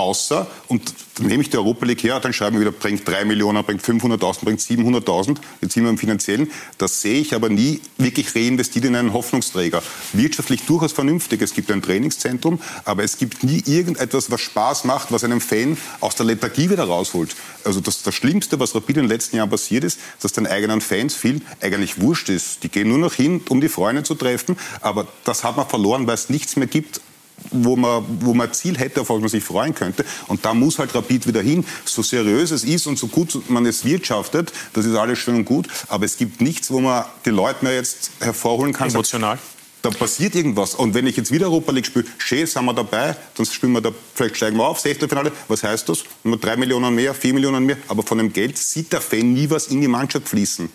[0.00, 3.26] Außer, und dann nehme ich die Europa League her, dann schreiben wir wieder, bringt 3
[3.26, 5.36] Millionen, bringt 500.000, bringt 700.000.
[5.60, 6.50] Jetzt sind wir im Finanziellen.
[6.78, 9.82] Das sehe ich aber nie wirklich reinvestiert in einen Hoffnungsträger.
[10.14, 11.42] Wirtschaftlich durchaus vernünftig.
[11.42, 15.76] Es gibt ein Trainingszentrum, aber es gibt nie irgendetwas, was Spaß macht, was einem Fan
[16.00, 17.36] aus der Lethargie wieder rausholt.
[17.64, 20.80] Also das, das Schlimmste, was Rapid in den letzten Jahren passiert ist, dass den eigenen
[20.80, 22.62] Fans viel eigentlich wurscht ist.
[22.62, 26.06] Die gehen nur noch hin, um die Freunde zu treffen, aber das hat man verloren,
[26.06, 27.02] weil es nichts mehr gibt,
[27.50, 30.04] wo man, wo man ein Ziel hätte, auf was man sich freuen könnte.
[30.28, 31.64] Und da muss halt Rapid wieder hin.
[31.84, 35.44] So seriös es ist und so gut man es wirtschaftet, das ist alles schön und
[35.44, 35.68] gut.
[35.88, 38.88] Aber es gibt nichts, wo man die Leute mehr jetzt hervorholen kann.
[38.88, 39.38] Emotional.
[39.82, 40.74] da passiert irgendwas.
[40.74, 43.80] Und wenn ich jetzt wieder Europa League spiele, schön, sind wir dabei, dann spielen wir
[43.80, 45.32] da, vielleicht steigen wir auf, Sechtelfinale.
[45.48, 46.04] Was heißt das?
[46.24, 47.76] Nur drei Millionen mehr, vier Millionen mehr.
[47.88, 50.70] Aber von dem Geld sieht der Fan nie was in die Mannschaft fließen.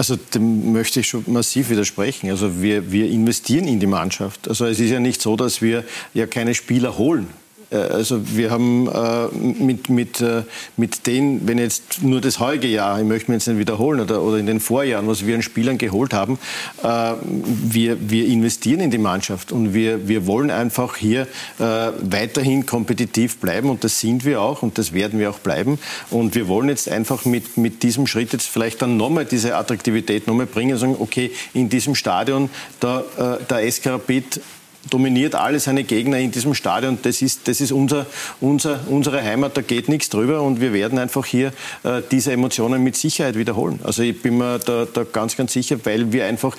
[0.00, 2.30] Also dem möchte ich schon massiv widersprechen.
[2.30, 4.48] Also wir, wir investieren in die Mannschaft.
[4.48, 5.84] Also es ist ja nicht so, dass wir
[6.14, 7.26] ja keine Spieler holen.
[7.70, 10.42] Äh, also wir haben äh, mit, mit, äh,
[10.76, 14.22] mit den, wenn jetzt nur das heutige Jahr, ich möchte mir jetzt nicht wiederholen, oder,
[14.22, 16.38] oder in den Vorjahren, was wir an Spielern geholt haben,
[16.82, 21.26] wir, wir investieren in die Mannschaft und wir, wir wollen einfach hier
[21.58, 25.78] weiterhin kompetitiv bleiben und das sind wir auch und das werden wir auch bleiben.
[26.10, 30.26] Und wir wollen jetzt einfach mit, mit diesem Schritt jetzt vielleicht dann nochmal diese Attraktivität
[30.26, 32.50] nochmal bringen und sagen, okay, in diesem Stadion,
[32.80, 33.04] da,
[33.48, 34.40] der SK Rapid
[34.88, 36.98] dominiert alle seine Gegner in diesem Stadion.
[37.02, 38.06] Das ist, das ist unser,
[38.40, 41.52] unser, unsere Heimat, da geht nichts drüber und wir werden einfach hier
[41.82, 43.80] äh, diese Emotionen mit Sicherheit wiederholen.
[43.84, 46.56] Also ich bin mir da, da ganz, ganz sicher, weil wir einfach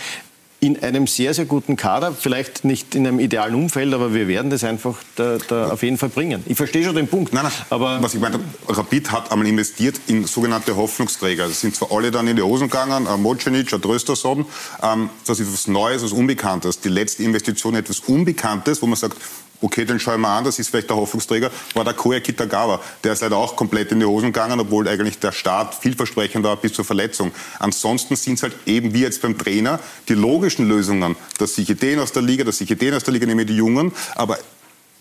[0.64, 4.52] in einem sehr, sehr guten Kader, vielleicht nicht in einem idealen Umfeld, aber wir werden
[4.52, 6.44] das einfach da, da auf jeden Fall bringen.
[6.46, 7.34] Ich verstehe schon den Punkt.
[7.34, 11.48] Nein, nein, aber was ich meine, Rapid hat einmal investiert in sogenannte Hoffnungsträger.
[11.48, 14.46] Das sind zwar alle dann in die Hosen gegangen, ein Mocenic, ein Trösterson,
[14.84, 16.80] ähm, das ist was Neues, was Unbekanntes.
[16.80, 19.18] Die letzte Investition etwas Unbekanntes, wo man sagt,
[19.62, 22.82] okay, den schauen wir an, das ist vielleicht der Hoffnungsträger, war der Koya Kitagawa.
[23.04, 26.58] Der ist leider auch komplett in die Hosen gegangen, obwohl eigentlich der Start vielversprechend war
[26.58, 27.32] bis zur Verletzung.
[27.60, 32.00] Ansonsten sind es halt eben wie jetzt beim Trainer die logischen Lösungen, dass ich den
[32.00, 34.38] aus der Liga, dass ich den aus der Liga nehme, die Jungen, aber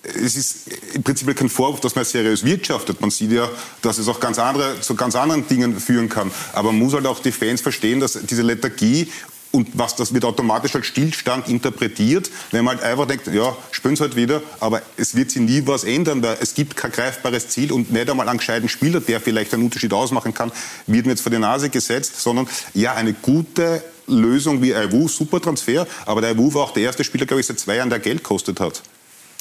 [0.02, 3.00] es ist im Prinzip kein Vorwurf, dass man seriös wirtschaftet.
[3.00, 3.48] Man sieht ja,
[3.82, 6.30] dass es auch ganz andere, zu ganz anderen Dingen führen kann.
[6.52, 9.12] Aber man muss halt auch die Fans verstehen, dass diese Lethargie
[9.52, 13.98] und was das wird automatisch als Stillstand interpretiert, wenn man halt einfach denkt, ja, spüren
[13.98, 17.72] halt wieder, aber es wird sich nie was ändern, weil es gibt kein greifbares Ziel
[17.72, 20.52] und nicht einmal einen gescheiten Spieler, der vielleicht einen Unterschied ausmachen kann,
[20.86, 25.40] wird mir jetzt vor die Nase gesetzt, sondern ja, eine gute Lösung wie Aiwu, super
[25.40, 27.98] Transfer, aber der Aiwu war auch der erste Spieler, glaube ich, seit zwei Jahren, der
[27.98, 28.82] Geld kostet hat.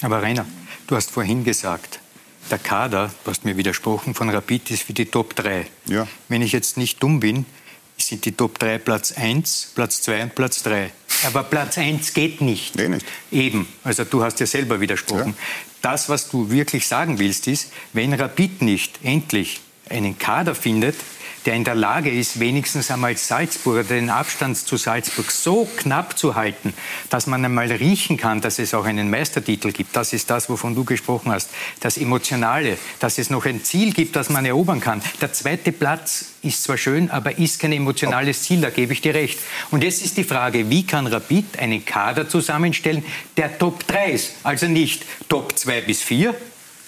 [0.01, 0.45] Aber Rainer,
[0.87, 1.99] du hast vorhin gesagt,
[2.49, 5.67] der Kader, du hast mir widersprochen, von Rapid ist für die Top 3.
[5.87, 6.07] Ja.
[6.29, 7.45] Wenn ich jetzt nicht dumm bin,
[8.09, 10.91] sind die Top 3 Platz 1, Platz 2 und Platz 3.
[11.27, 12.75] Aber Platz 1 geht nicht.
[12.75, 13.05] Nee, nicht.
[13.31, 13.67] Eben.
[13.83, 15.35] Also du hast ja selber widersprochen.
[15.37, 15.61] Ja.
[15.81, 20.95] Das, was du wirklich sagen willst, ist, wenn Rapid nicht endlich einen Kader findet,
[21.45, 26.17] der in der Lage ist, wenigstens einmal Salzburg oder den Abstand zu Salzburg so knapp
[26.17, 26.73] zu halten,
[27.09, 29.95] dass man einmal riechen kann, dass es auch einen Meistertitel gibt.
[29.95, 31.49] Das ist das, wovon du gesprochen hast.
[31.79, 35.01] Das Emotionale, dass es noch ein Ziel gibt, das man erobern kann.
[35.21, 39.13] Der zweite Platz ist zwar schön, aber ist kein emotionales Ziel, da gebe ich dir
[39.13, 39.39] recht.
[39.71, 43.03] Und jetzt ist die Frage, wie kann Rapid einen Kader zusammenstellen,
[43.37, 44.33] der Top 3 ist?
[44.43, 46.35] Also nicht Top 2 bis 4,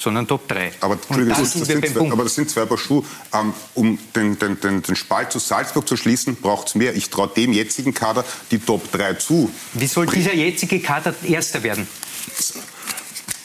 [0.02, 0.74] sondern Top 3.
[0.82, 3.04] Aber, das, das, das sind zwei, aber das sind zwei Paar Schuhe.
[3.34, 6.96] Ähm, um den, den, den, den Spalt zu Salzburg zu schließen, braucht es mehr.
[6.96, 9.52] Ich traue dem jetzigen Kader die Top 3 zu.
[9.74, 11.88] Wie soll dieser jetzige Kader Erster werden?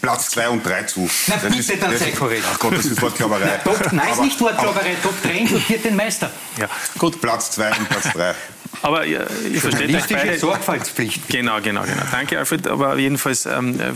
[0.06, 1.10] Platz 2 und 3 zu.
[1.26, 2.44] Na das bitte, ist, dann sei korrekt.
[2.48, 3.58] Ach Gott, das ist Wortklauberei.
[3.64, 4.96] Top, nein, ist nicht Wortklauberei.
[5.02, 6.30] Top 3 inkludiert den Meister.
[6.58, 7.20] Ja, gut.
[7.20, 8.34] Platz 2 und Platz 3.
[8.82, 10.38] Aber ja, ihr versteht euch beide.
[10.38, 11.28] Sorgfaltspflicht.
[11.28, 12.02] Genau, genau, genau.
[12.12, 12.68] Danke, Alfred.
[12.68, 13.92] Aber jedenfalls, ähm, äh,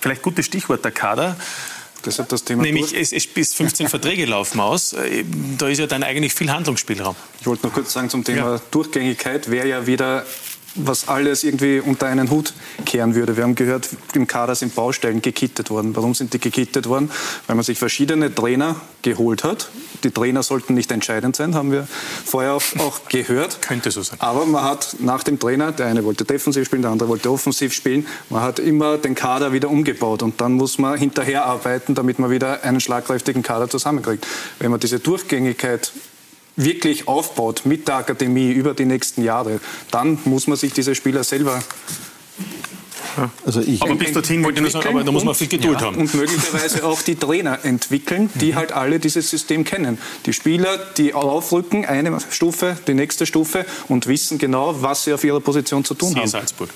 [0.00, 1.36] vielleicht gutes Stichwort, der Kader.
[2.04, 4.92] Deshalb das Thema Nämlich, es, es bis 15 Verträge laufen aus.
[4.92, 5.24] Äh,
[5.58, 7.16] da ist ja dann eigentlich viel Handlungsspielraum.
[7.40, 8.60] Ich wollte noch kurz sagen zum Thema ja.
[8.70, 10.24] Durchgängigkeit, wäre ja wieder
[10.74, 12.52] was alles irgendwie unter einen Hut
[12.84, 13.36] kehren würde.
[13.36, 15.94] Wir haben gehört, im Kader sind Baustellen gekittet worden.
[15.94, 17.10] Warum sind die gekittet worden?
[17.46, 19.68] Weil man sich verschiedene Trainer geholt hat.
[20.02, 21.86] Die Trainer sollten nicht entscheidend sein, haben wir
[22.24, 23.62] vorher auch gehört.
[23.62, 24.20] Könnte so sein.
[24.20, 27.72] Aber man hat nach dem Trainer, der eine wollte defensiv spielen, der andere wollte offensiv
[27.72, 32.18] spielen, man hat immer den Kader wieder umgebaut und dann muss man hinterher arbeiten, damit
[32.18, 34.26] man wieder einen schlagkräftigen Kader zusammenkriegt.
[34.58, 35.92] Wenn man diese Durchgängigkeit
[36.56, 41.24] wirklich aufbaut mit der Akademie über die nächsten Jahre, dann muss man sich diese Spieler
[41.24, 41.62] selber
[43.44, 45.80] also ich aber bis dorthin wollte ich nur sagen, aber da muss man viel Geduld
[45.80, 45.96] ja, haben.
[45.96, 48.56] Und möglicherweise auch die Trainer entwickeln, die mhm.
[48.56, 49.98] halt alle dieses System kennen.
[50.26, 55.24] Die Spieler, die aufrücken, eine Stufe, die nächste Stufe und wissen genau, was sie auf
[55.24, 56.28] ihrer Position zu tun Sie haben.
[56.28, 56.70] Salzburg.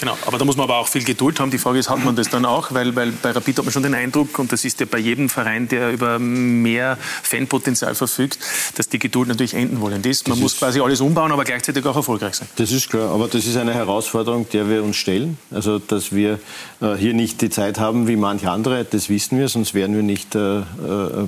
[0.00, 1.50] Genau, aber da muss man aber auch viel Geduld haben.
[1.50, 2.72] Die Frage ist, hat man das dann auch?
[2.72, 5.28] Weil, weil bei Rapid hat man schon den Eindruck, und das ist ja bei jedem
[5.28, 8.38] Verein, der über mehr Fanpotenzial verfügt,
[8.76, 10.26] dass die Geduld natürlich enden wollend ist.
[10.28, 12.48] Man das muss ist quasi alles umbauen, aber gleichzeitig auch erfolgreich sein.
[12.56, 15.38] Das ist klar, aber das ist eine Herausforderung, der wir uns stellen.
[15.50, 16.40] Also, dass wir
[16.80, 20.02] äh, hier nicht die Zeit haben wie manche andere, das wissen wir, sonst wären wir
[20.02, 20.64] nicht äh, äh,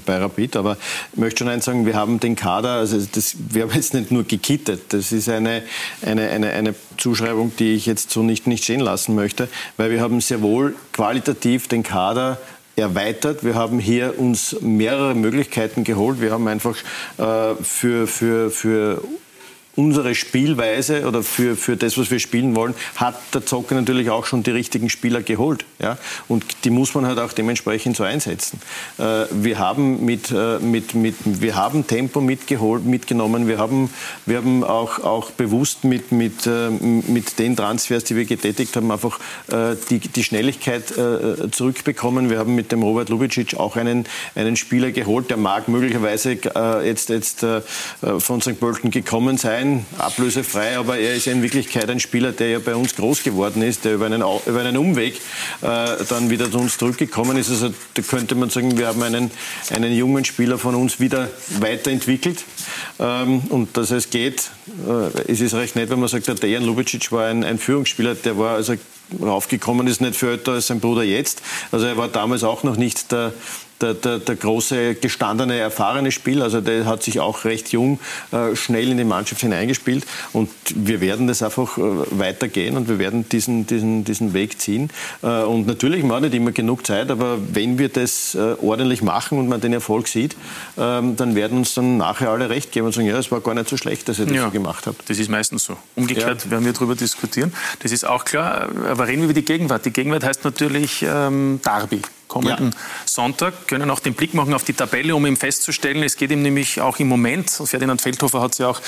[0.05, 0.57] bei Rapid.
[0.57, 0.77] Aber
[1.13, 4.11] ich möchte schon eins sagen, wir haben den Kader, also das, wir haben jetzt nicht
[4.11, 5.63] nur gekittet, das ist eine,
[6.03, 10.01] eine, eine, eine Zuschreibung, die ich jetzt so nicht, nicht stehen lassen möchte, weil wir
[10.01, 12.39] haben sehr wohl qualitativ den Kader
[12.77, 13.45] erweitert.
[13.45, 16.21] Wir haben hier uns mehrere Möglichkeiten geholt.
[16.21, 16.77] Wir haben einfach
[17.19, 19.03] äh, für, für, für
[19.77, 24.27] unsere Spielweise oder für, für das, was wir spielen wollen, hat der Zocker natürlich auch
[24.27, 25.65] schon die richtigen Spieler geholt.
[25.81, 25.99] Ja?
[26.29, 28.61] Und die muss man halt auch dementsprechend so einsetzen.
[28.99, 33.49] Äh, wir, haben mit, äh, mit, mit, wir haben Tempo mitgeholt, mitgenommen.
[33.49, 33.91] Wir haben,
[34.27, 38.91] wir haben auch, auch bewusst mit, mit, äh, mit den Transfers, die wir getätigt haben,
[38.91, 39.19] einfach
[39.49, 42.31] äh, die, die Schnelligkeit äh, zurückbekommen.
[42.31, 46.87] Wir haben mit dem Robert Lubicic auch einen, einen Spieler geholt, der mag möglicherweise äh,
[46.87, 47.45] jetzt, jetzt
[48.19, 48.61] von St.
[48.61, 52.75] Pölten gekommen sein sein, ablösefrei, aber er ist in Wirklichkeit ein Spieler, der ja bei
[52.75, 55.17] uns groß geworden ist, der über einen, über einen Umweg
[55.63, 57.51] äh, dann wieder zu uns zurückgekommen ist.
[57.51, 59.31] Also da könnte man sagen, wir haben einen,
[59.71, 61.29] einen jungen Spieler von uns wieder
[61.61, 62.45] weiterentwickelt.
[62.99, 64.51] Ähm, und dass es geht,
[64.87, 68.15] äh, es ist recht nett, wenn man sagt, der Dejan Lubicic war ein, ein Führungsspieler,
[68.15, 68.75] der war also
[69.21, 71.43] raufgekommen ist, nicht viel älter als sein Bruder jetzt.
[71.71, 73.33] Also er war damals auch noch nicht der,
[73.81, 76.45] der, der, der, große, gestandene, erfahrene Spieler.
[76.45, 77.99] Also der hat sich auch recht jung
[78.33, 80.07] äh, schnell in die Mannschaft hineingespielt.
[80.33, 84.91] Und wir werden das einfach äh, weitergehen und wir werden diesen, diesen, diesen Weg ziehen.
[85.23, 89.39] Äh, und natürlich haben wir nicht immer genug Zeit, aber wenn wir das ordentlich machen
[89.39, 90.37] und man den Erfolg sieht,
[90.79, 93.55] ähm, dann werden uns dann nachher alle recht geben und sagen, ja, es war gar
[93.55, 95.09] nicht so schlecht, dass ihr das ja, so gemacht habt.
[95.09, 95.77] Das ist meistens so.
[95.95, 96.51] Umgekehrt ja.
[96.51, 97.53] werden wir darüber diskutieren.
[97.81, 98.69] Das ist auch klar.
[98.91, 99.85] Aber reden wir über die Gegenwart.
[99.85, 102.03] Die Gegenwart heißt natürlich ähm, Derby
[102.35, 102.79] kommenden ja.
[103.05, 106.43] Sonntag, können auch den Blick machen auf die Tabelle, um eben festzustellen, es geht ihm
[106.43, 108.81] nämlich auch im Moment, Ferdinand Feldhofer hat es ja auch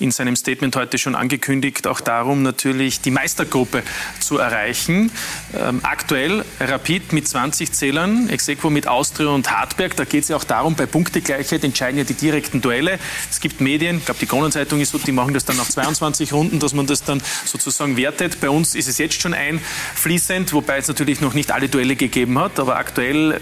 [0.00, 3.82] in seinem Statement heute schon angekündigt, auch darum natürlich die Meistergruppe
[4.20, 5.10] zu erreichen.
[5.58, 10.36] Ähm, aktuell Rapid mit 20 Zählern, Exequo mit Austria und Hartberg, da geht es ja
[10.36, 12.98] auch darum, bei Punktegleichheit entscheiden ja die direkten Duelle.
[13.30, 16.34] Es gibt Medien, ich glaube die Kronenzeitung ist so, die machen das dann nach 22
[16.34, 18.42] Runden, dass man das dann sozusagen wertet.
[18.42, 22.38] Bei uns ist es jetzt schon einfließend, wobei es natürlich noch nicht alle Duelle gegeben
[22.38, 23.38] hat, aber aktuell äh,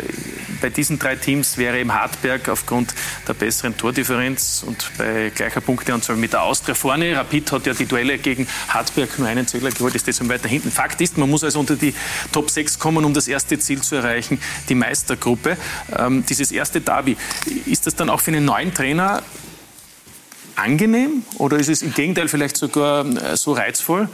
[0.61, 2.95] bei diesen drei Teams wäre eben Hartberg aufgrund
[3.27, 7.17] der besseren Tordifferenz und bei gleicher Punkteanzahl mit der Austria vorne.
[7.17, 10.71] Rapid hat ja die Duelle gegen Hartberg nur einen Zähler geholt, ist deswegen weiter hinten.
[10.71, 11.95] Fakt ist, man muss also unter die
[12.33, 15.57] Top 6 kommen, um das erste Ziel zu erreichen, die Meistergruppe.
[15.97, 17.17] Ähm, dieses erste Derby,
[17.67, 19.23] ist das dann auch für einen neuen Trainer
[20.57, 24.09] angenehm oder ist es im Gegenteil vielleicht sogar äh, so reizvoll?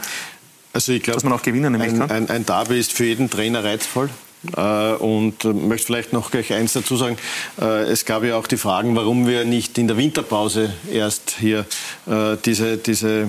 [0.73, 3.63] Also ich glaube, dass man auch gewinnen ein, ein, ein Derby ist für jeden Trainer
[3.63, 4.09] reizvoll.
[4.55, 7.17] Äh, und möchte vielleicht noch gleich eins dazu sagen.
[7.59, 11.65] Äh, es gab ja auch die Fragen, warum wir nicht in der Winterpause erst hier
[12.07, 13.27] äh, diese, diese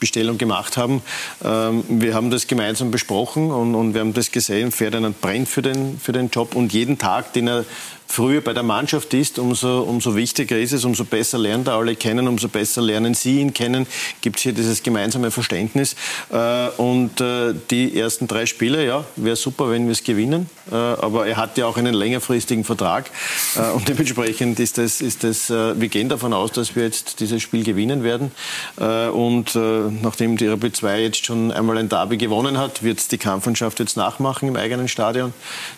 [0.00, 1.02] Bestellung gemacht haben.
[1.44, 4.72] Ähm, wir haben das gemeinsam besprochen und, und wir haben das gesehen.
[4.72, 7.64] Ferdinand brennt für den, für den Job und jeden Tag, den er
[8.06, 11.96] früher bei der Mannschaft ist, umso, umso wichtiger ist es, umso besser lernt er alle
[11.96, 13.86] kennen, umso besser lernen Sie ihn kennen,
[14.20, 15.96] gibt es hier dieses gemeinsame Verständnis.
[16.30, 20.48] Äh, und äh, die ersten drei Spiele, ja, wäre super, wenn wir es gewinnen.
[20.70, 23.10] Äh, aber er hat ja auch einen längerfristigen Vertrag.
[23.74, 27.64] Und dementsprechend ist das, ist das wir gehen davon aus, dass wir jetzt dieses Spiel
[27.64, 28.30] gewinnen werden.
[29.12, 33.78] Und nachdem die Rapid 2 jetzt schon einmal ein Derby gewonnen hat, wird die Kampfmannschaft
[33.80, 35.32] jetzt nachmachen im eigenen Stadion.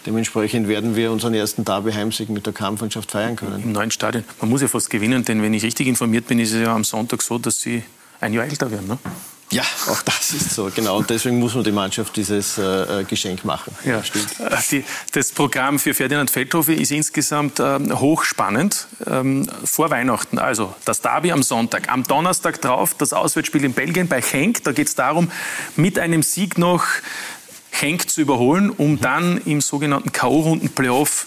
[0.06, 3.62] Dementsprechend werden wir unseren ersten Derby heim Heimsieg mit der Kampfmannschaft feiern können.
[3.62, 4.24] Im neuen Stadion.
[4.40, 6.84] Man muss ja fast gewinnen, denn wenn ich richtig informiert bin, ist es ja am
[6.84, 7.82] Sonntag so, dass Sie
[8.20, 8.88] ein Jahr älter werden.
[8.88, 8.98] Ne?
[9.52, 10.96] Ja, auch das ist so, genau.
[10.96, 13.72] Und deswegen muss man die Mannschaft dieses äh, Geschenk machen.
[13.84, 14.40] Ja, stimmt.
[14.40, 18.88] Äh, die, das Programm für Ferdinand Feldhofer ist insgesamt äh, hochspannend.
[19.06, 21.90] Ähm, vor Weihnachten, also das Derby am Sonntag.
[21.90, 24.64] Am Donnerstag drauf das Auswärtsspiel in Belgien bei Henk.
[24.64, 25.30] Da geht es darum,
[25.76, 26.84] mit einem Sieg noch
[27.70, 31.26] Henk zu überholen, um dann im sogenannten K.O.-Runden-Playoff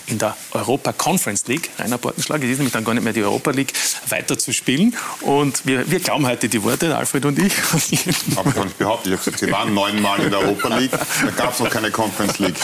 [0.11, 3.23] in der Europa Conference League, Rainer Bortenschlag, es ist nämlich dann gar nicht mehr die
[3.23, 3.73] Europa League,
[4.09, 4.95] weiter zu spielen.
[5.21, 7.53] Und wir, wir glauben heute die Worte, Alfred und ich.
[8.35, 10.91] Aber ich kann nicht behaupten, ich habe gesagt, Sie waren neunmal in der Europa League,
[10.91, 12.55] da gab es noch keine Conference League.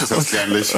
[0.00, 0.74] Das ist kleinlich.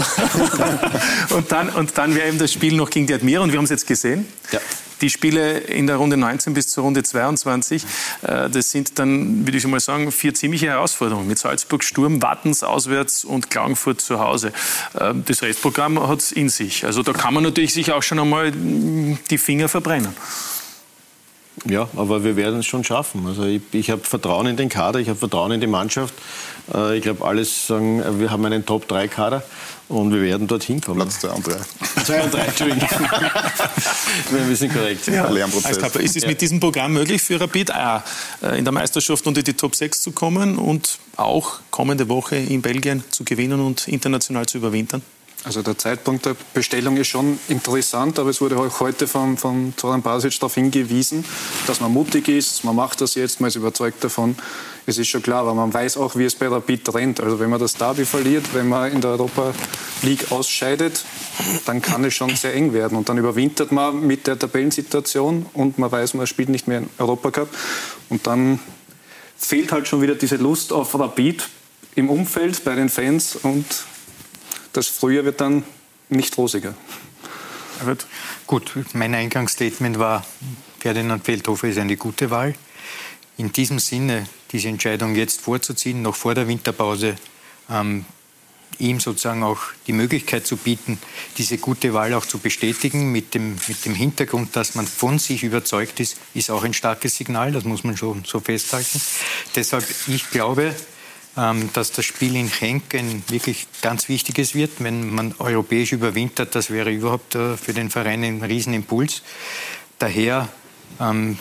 [1.30, 3.64] und dann, und dann wäre eben das Spiel noch gegen die Admira und wir haben
[3.64, 4.28] es jetzt gesehen.
[4.52, 4.60] Ja
[5.00, 7.84] die Spiele in der Runde 19 bis zur Runde 22,
[8.22, 12.62] äh, das sind dann, würde ich mal sagen, vier ziemliche Herausforderungen mit Salzburg, Sturm, Wattens
[12.62, 14.52] auswärts und Klagenfurt zu Hause.
[14.98, 16.84] Äh, das Restprogramm hat es in sich.
[16.84, 20.14] Also da kann man natürlich sich auch schon einmal die Finger verbrennen.
[21.66, 23.26] Ja, aber wir werden es schon schaffen.
[23.26, 26.12] Also ich, ich habe Vertrauen in den Kader, ich habe Vertrauen in die Mannschaft.
[26.72, 29.42] Äh, ich glaube, alles sagen, wir haben einen Top-3-Kader
[29.88, 31.00] und wir werden dorthin kommen.
[31.00, 31.52] Platz 2 und 3.
[32.04, 32.88] 2 und 3, Entschuldigung.
[34.30, 35.06] wir sind korrekt.
[35.06, 35.28] Ja.
[35.30, 35.78] Lernprozess.
[35.96, 36.28] Ist es ja.
[36.28, 38.02] mit diesem Programm möglich für Rapid auch
[38.42, 42.62] äh, in der Meisterschaft unter die Top 6 zu kommen und auch kommende Woche in
[42.62, 45.02] Belgien zu gewinnen und international zu überwintern?
[45.44, 49.74] Also der Zeitpunkt der Bestellung ist schon interessant, aber es wurde auch heute von, von
[49.76, 51.22] Zoran Basic darauf hingewiesen,
[51.66, 54.36] dass man mutig ist, man macht das jetzt, man ist überzeugt davon.
[54.86, 57.20] Es ist schon klar, aber man weiß auch, wie es bei Rapid rennt.
[57.20, 59.52] Also wenn man das Derby verliert, wenn man in der Europa
[60.02, 61.04] League ausscheidet,
[61.66, 62.96] dann kann es schon sehr eng werden.
[62.96, 66.88] Und dann überwintert man mit der Tabellensituation und man weiß, man spielt nicht mehr im
[66.98, 67.48] Europacup.
[68.08, 68.60] Und dann
[69.36, 71.48] fehlt halt schon wieder diese Lust auf Rapid
[71.96, 73.66] im Umfeld, bei den Fans und
[74.74, 75.64] das Frühjahr wird dann
[76.08, 76.74] nicht rosiger.
[78.46, 80.24] Gut, mein Eingangsstatement war,
[80.80, 82.54] Ferdinand Feldhofer ist eine gute Wahl.
[83.36, 87.16] In diesem Sinne, diese Entscheidung jetzt vorzuziehen, noch vor der Winterpause,
[87.68, 88.04] ähm,
[88.78, 90.98] ihm sozusagen auch die Möglichkeit zu bieten,
[91.38, 95.42] diese gute Wahl auch zu bestätigen, mit dem, mit dem Hintergrund, dass man von sich
[95.42, 99.00] überzeugt ist, ist auch ein starkes Signal, das muss man schon so festhalten.
[99.54, 100.74] Deshalb, ich glaube,
[101.34, 104.72] dass das Spiel in Genk ein wirklich ganz wichtiges wird.
[104.78, 109.22] Wenn man europäisch überwintert, das wäre überhaupt äh, für den Verein ein Riesenimpuls.
[109.98, 110.48] Daher
[111.00, 111.38] ähm,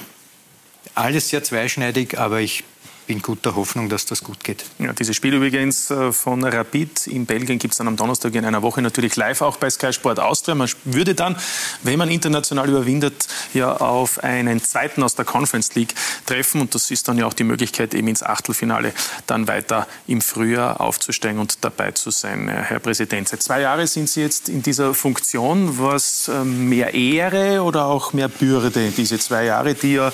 [0.96, 2.64] alles sehr zweischneidig, aber ich
[3.08, 4.66] bin guter Hoffnung, dass das gut geht.
[4.80, 8.46] Ja, dieses Spiel übrigens äh, von Rapid in Belgien gibt es dann am Donnerstag in
[8.46, 10.56] einer Woche natürlich live auch bei Sky Sport Austria.
[10.56, 11.36] Man würde dann,
[11.84, 15.94] wenn man international überwindet, ja auf einen zweiten aus der Conference League
[16.26, 18.94] treffen und das ist dann ja auch die Möglichkeit, eben ins Achtelfinale
[19.28, 22.50] dann weiter im Frühjahr aufzusteigen und dabei zu sein.
[22.50, 25.80] Äh, Herr Präsident, seit zwei Jahren sind Sie jetzt in dieser Funktion.
[25.80, 30.12] Was ähm, mehr Ehre oder auch mehr Bürde, diese zwei Jahre, die ja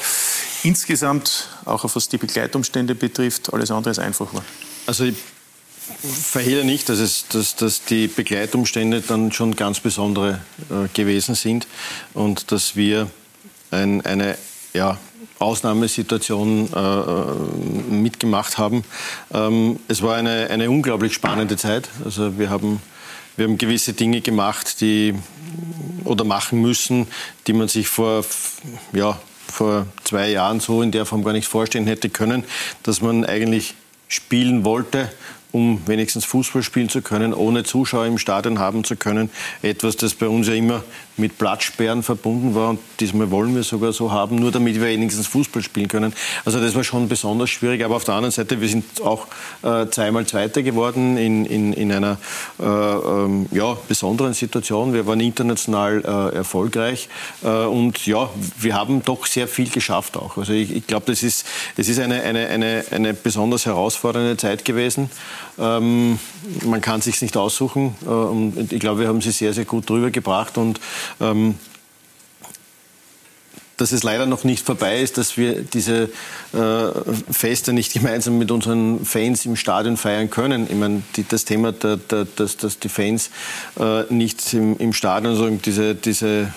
[0.63, 4.43] insgesamt, auch was die Begleitumstände betrifft, alles andere als einfach war?
[4.85, 5.15] Also ich
[6.01, 11.67] verhehle nicht, dass, es, dass, dass die Begleitumstände dann schon ganz besondere äh, gewesen sind
[12.13, 13.09] und dass wir
[13.71, 14.37] ein, eine
[14.73, 14.97] ja,
[15.39, 18.83] Ausnahmesituation äh, äh, mitgemacht haben.
[19.33, 21.89] Ähm, es war eine, eine unglaublich spannende Zeit.
[22.03, 22.81] Also wir haben,
[23.37, 25.15] wir haben gewisse Dinge gemacht, die
[26.03, 27.07] oder machen müssen,
[27.47, 28.25] die man sich vor
[28.93, 29.19] ja,
[29.51, 32.43] vor zwei Jahren so in der Form gar nicht vorstellen hätte können,
[32.83, 33.75] dass man eigentlich
[34.07, 35.09] spielen wollte
[35.51, 39.29] um wenigstens Fußball spielen zu können, ohne Zuschauer im Stadion haben zu können.
[39.61, 40.83] Etwas, das bei uns ja immer
[41.19, 45.27] mit Platzsperren verbunden war und diesmal wollen wir sogar so haben, nur damit wir wenigstens
[45.27, 46.13] Fußball spielen können.
[46.45, 47.83] Also das war schon besonders schwierig.
[47.83, 49.27] Aber auf der anderen Seite, wir sind auch
[49.63, 52.17] äh, zweimal Zweiter geworden in, in, in einer
[52.59, 54.93] äh, ähm, ja, besonderen Situation.
[54.93, 57.09] Wir waren international äh, erfolgreich
[57.43, 60.37] äh, und ja, wir haben doch sehr viel geschafft auch.
[60.37, 61.45] Also ich, ich glaube, das ist,
[61.77, 65.09] das ist eine, eine, eine, eine besonders herausfordernde Zeit gewesen.
[65.59, 66.19] Ähm,
[66.65, 67.95] man kann sich nicht aussuchen.
[68.05, 70.79] Äh, und ich glaube, wir haben sie sehr, sehr gut drüber gebracht und
[71.19, 71.55] ähm,
[73.79, 76.09] dass es leider noch nicht vorbei ist, dass wir diese
[76.53, 76.91] äh,
[77.31, 80.67] Feste nicht gemeinsam mit unseren Fans im Stadion feiern können.
[80.69, 83.31] Ich meine, die, das Thema, der, der, dass, dass die Fans
[83.79, 86.53] äh, nicht im, im Stadion, also diese, diese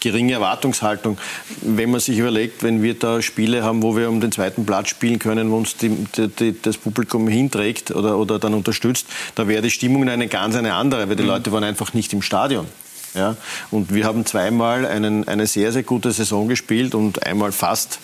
[0.00, 1.18] geringe Erwartungshaltung,
[1.62, 4.88] wenn man sich überlegt, wenn wir da Spiele haben, wo wir um den zweiten Platz
[4.90, 9.62] spielen können, wo uns die, die, das Publikum hinträgt oder, oder dann unterstützt, da wäre
[9.62, 11.30] die Stimmung eine ganz eine andere, weil die mhm.
[11.30, 12.66] Leute waren einfach nicht im Stadion.
[13.14, 13.36] Ja?
[13.70, 17.98] Und wir haben zweimal einen, eine sehr, sehr gute Saison gespielt und einmal fast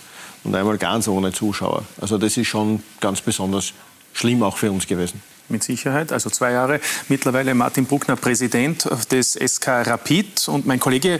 [0.44, 1.84] und einmal ganz ohne Zuschauer.
[2.00, 3.72] Also das ist schon ganz besonders
[4.12, 5.22] schlimm auch für uns gewesen.
[5.48, 6.12] Mit Sicherheit.
[6.12, 10.46] Also zwei Jahre mittlerweile Martin Bruckner Präsident des SK Rapid.
[10.46, 11.18] Und mein Kollege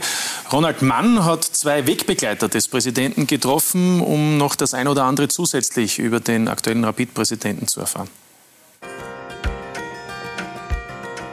[0.53, 5.99] Ronald Mann hat zwei Wegbegleiter des Präsidenten getroffen, um noch das ein oder andere zusätzlich
[5.99, 8.07] über den aktuellen Rapid-Präsidenten zu erfahren.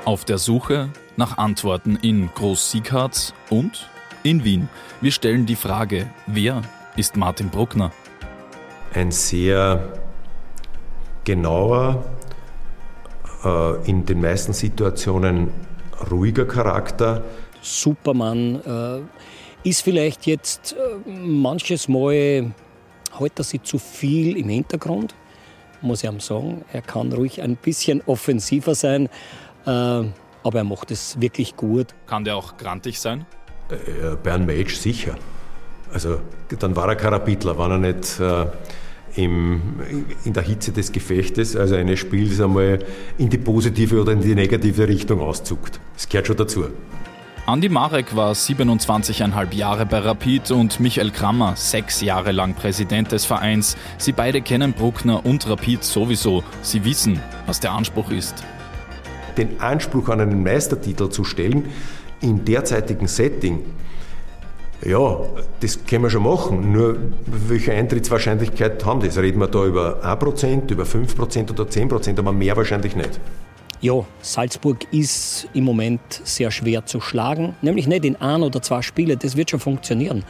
[0.04, 0.88] Auf der Suche
[1.18, 3.90] nach Antworten in Groß-Siegharz und
[4.22, 4.68] in Wien.
[5.00, 6.62] Wir stellen die Frage, wer
[6.96, 7.92] ist Martin Bruckner?
[8.94, 9.92] Ein sehr
[11.24, 12.04] genauer,
[13.44, 15.50] äh, in den meisten Situationen
[16.08, 17.24] ruhiger Charakter.
[17.62, 18.62] Supermann
[19.64, 22.52] äh, ist vielleicht jetzt äh, manches Mal,
[23.18, 25.16] hält er sich zu viel im Hintergrund,
[25.82, 26.64] muss ich ihm sagen.
[26.72, 29.08] Er kann ruhig ein bisschen offensiver sein.
[30.48, 31.88] Aber er macht es wirklich gut.
[32.06, 33.26] Kann der auch grantig sein?
[33.68, 35.14] Äh, bei einem Match sicher.
[35.92, 36.20] Also
[36.58, 38.46] dann war er Karabitler, war er nicht äh,
[39.14, 39.60] im,
[40.24, 42.78] in der Hitze des Gefechtes, also eines Spiels einmal
[43.18, 45.80] in die positive oder in die negative Richtung auszuckt.
[45.92, 46.64] Das gehört schon dazu.
[47.44, 53.26] Andi Marek war 27,5 Jahre bei Rapid und Michael Krammer sechs Jahre lang Präsident des
[53.26, 53.76] Vereins.
[53.98, 56.42] Sie beide kennen Bruckner und Rapid sowieso.
[56.62, 58.46] Sie wissen, was der Anspruch ist
[59.38, 61.66] den Anspruch an einen Meistertitel zu stellen,
[62.20, 63.60] im derzeitigen Setting,
[64.84, 65.20] ja,
[65.60, 66.72] das können wir schon machen.
[66.72, 69.18] Nur welche Eintrittswahrscheinlichkeit haben das?
[69.18, 73.18] Reden wir da über 1%, über 5% oder 10%, aber mehr wahrscheinlich nicht.
[73.80, 77.54] Ja, Salzburg ist im Moment sehr schwer zu schlagen.
[77.62, 80.24] Nämlich nicht in ein oder zwei Spiele, das wird schon funktionieren.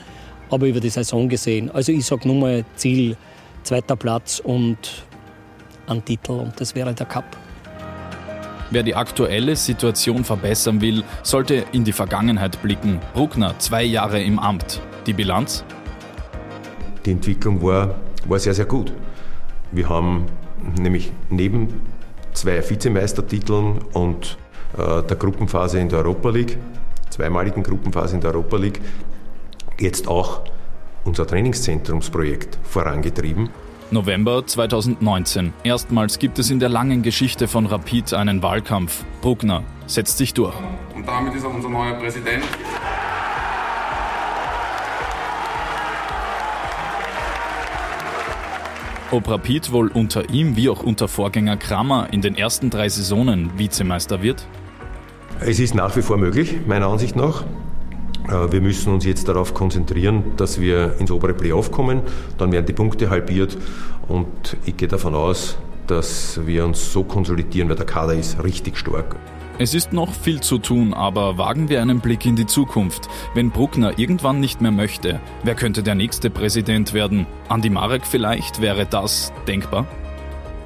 [0.50, 1.70] Aber über die Saison gesehen.
[1.70, 3.16] Also ich sage nur mal Ziel,
[3.64, 5.04] zweiter Platz und
[5.86, 7.36] ein Titel und das wäre der Cup.
[8.70, 13.00] Wer die aktuelle Situation verbessern will, sollte in die Vergangenheit blicken.
[13.14, 14.82] Bruckner, zwei Jahre im Amt.
[15.06, 15.64] Die Bilanz?
[17.06, 17.94] Die Entwicklung war,
[18.26, 18.92] war sehr, sehr gut.
[19.72, 20.26] Wir haben
[20.78, 21.80] nämlich neben
[22.34, 24.36] zwei Vizemeistertiteln und
[24.76, 26.58] äh, der Gruppenphase in der Europa League,
[27.08, 28.80] zweimaligen Gruppenphase in der Europa League,
[29.80, 30.42] jetzt auch
[31.04, 33.48] unser Trainingszentrumsprojekt vorangetrieben.
[33.90, 35.54] November 2019.
[35.64, 39.02] Erstmals gibt es in der langen Geschichte von Rapid einen Wahlkampf.
[39.22, 40.54] Bruckner setzt sich durch.
[40.94, 42.44] Und damit ist er unser neuer Präsident.
[49.10, 53.58] Ob Rapid wohl unter ihm wie auch unter Vorgänger Kramer in den ersten drei Saisonen
[53.58, 54.46] Vizemeister wird?
[55.40, 57.44] Es ist nach wie vor möglich, meiner Ansicht nach.
[58.26, 62.02] Äh, wir müssen uns jetzt darauf konzentrieren, dass wir ins obere Playoff kommen.
[62.38, 63.56] Dann werden die Punkte halbiert
[64.08, 65.56] und ich gehe davon aus,
[65.86, 69.16] dass wir uns so konsolidieren, weil der Kader ist richtig stark.
[69.60, 73.08] Es ist noch viel zu tun, aber wagen wir einen Blick in die Zukunft.
[73.34, 77.26] Wenn Bruckner irgendwann nicht mehr möchte, wer könnte der nächste Präsident werden?
[77.48, 78.62] Andi Marek vielleicht?
[78.62, 79.84] Wäre das denkbar?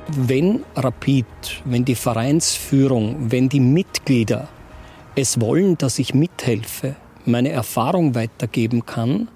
[0.09, 1.25] Wenn Rapid,
[1.65, 4.49] wenn die Vereinsführung, wenn die Mitglieder
[5.15, 6.97] es wollen, dass ich mithelfe,
[7.27, 9.29] meine Erfahrung weitergeben kann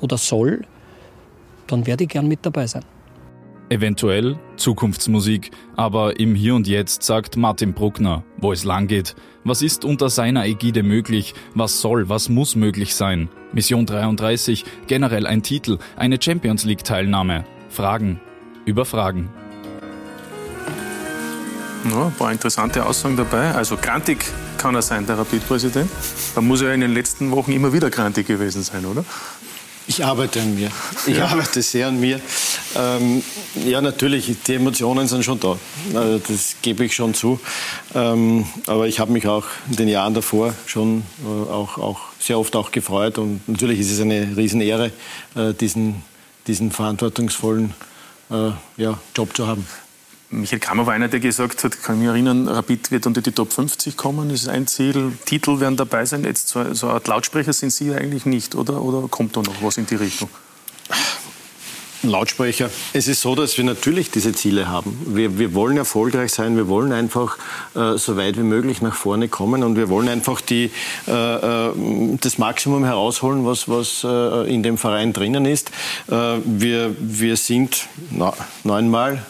[0.00, 0.62] oder soll,
[1.66, 2.84] dann werde ich gern mit dabei sein.
[3.70, 9.16] Eventuell Zukunftsmusik, aber im Hier und Jetzt sagt Martin Bruckner, wo es lang geht.
[9.42, 11.34] Was ist unter seiner Ägide möglich?
[11.54, 13.30] Was soll, was muss möglich sein?
[13.52, 17.44] Mission 33, generell ein Titel, eine Champions League Teilnahme.
[17.68, 18.20] Fragen
[18.66, 19.30] über Fragen.
[21.90, 23.52] Ja, ein paar interessante Aussagen dabei.
[23.52, 24.24] Also grantig
[24.56, 25.90] kann er sein, der Rapid-Präsident.
[26.34, 29.04] Da muss er in den letzten Wochen immer wieder grantig gewesen sein, oder?
[29.86, 30.70] Ich arbeite an mir.
[31.06, 31.26] Ich ja.
[31.26, 32.18] arbeite sehr an mir.
[32.74, 33.22] Ähm,
[33.66, 35.58] ja, natürlich, die Emotionen sind schon da.
[35.94, 37.38] Also das gebe ich schon zu.
[37.94, 42.38] Ähm, aber ich habe mich auch in den Jahren davor schon äh, auch, auch sehr
[42.38, 43.18] oft auch gefreut.
[43.18, 44.90] Und natürlich ist es eine Riesenehre,
[45.34, 46.02] äh, diesen,
[46.46, 47.74] diesen verantwortungsvollen
[48.30, 49.66] äh, ja, Job zu haben.
[50.30, 53.32] Michael Kammer war einer, der gesagt hat, kann ich mich erinnern, Rapid wird unter die
[53.32, 56.24] Top 50 kommen, das ist ein Ziel, Titel werden dabei sein.
[56.24, 59.62] Jetzt so, so eine Art Lautsprecher sind Sie eigentlich nicht, oder, oder kommt da noch
[59.62, 60.28] was in die Richtung?
[62.02, 62.70] Lautsprecher.
[62.92, 64.96] Es ist so, dass wir natürlich diese Ziele haben.
[65.06, 67.38] Wir, wir wollen erfolgreich sein, wir wollen einfach
[67.74, 70.70] äh, so weit wie möglich nach vorne kommen und wir wollen einfach die,
[71.08, 71.72] äh, äh
[72.20, 75.70] das Maximum herausholen, was, was äh, in dem Verein drinnen ist.
[76.10, 79.24] Äh, wir, wir sind na, neunmal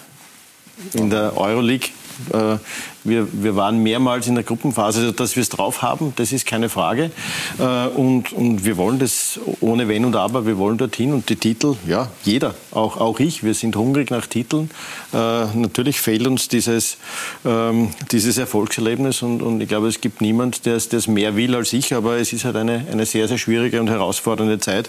[0.92, 1.90] in der Euroleague.
[2.32, 2.58] Äh,
[3.06, 6.46] wir, wir waren mehrmals in der Gruppenphase, also dass wir es drauf haben, das ist
[6.46, 7.10] keine Frage.
[7.58, 11.12] Äh, und, und wir wollen das ohne Wenn und Aber, wir wollen dorthin.
[11.12, 14.70] Und die Titel, ja, jeder, auch, auch ich, wir sind hungrig nach Titeln.
[15.12, 15.16] Äh,
[15.54, 16.96] natürlich fehlt uns dieses,
[17.44, 21.72] ähm, dieses Erfolgserlebnis und, und ich glaube, es gibt niemand, der es mehr will als
[21.72, 24.88] ich, aber es ist halt eine, eine sehr, sehr schwierige und herausfordernde Zeit,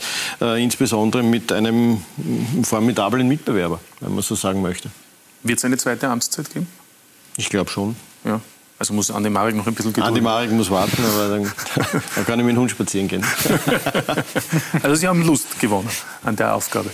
[0.58, 2.04] insbesondere mit einem
[2.64, 4.90] formidablen Mitbewerber, wenn man so sagen möchte.
[5.46, 6.68] Wird es eine zweite Amtszeit geben?
[7.38, 7.96] Ich glaube schon.
[8.24, 8.42] Ja.
[8.80, 10.08] Also muss Andi Marek noch ein bisschen gedulden.
[10.10, 11.44] Andi Marek muss warten, aber dann,
[12.16, 13.24] dann kann ich mit dem Hund spazieren gehen.
[14.82, 15.90] also Sie haben Lust gewonnen
[16.24, 16.90] an der Aufgabe.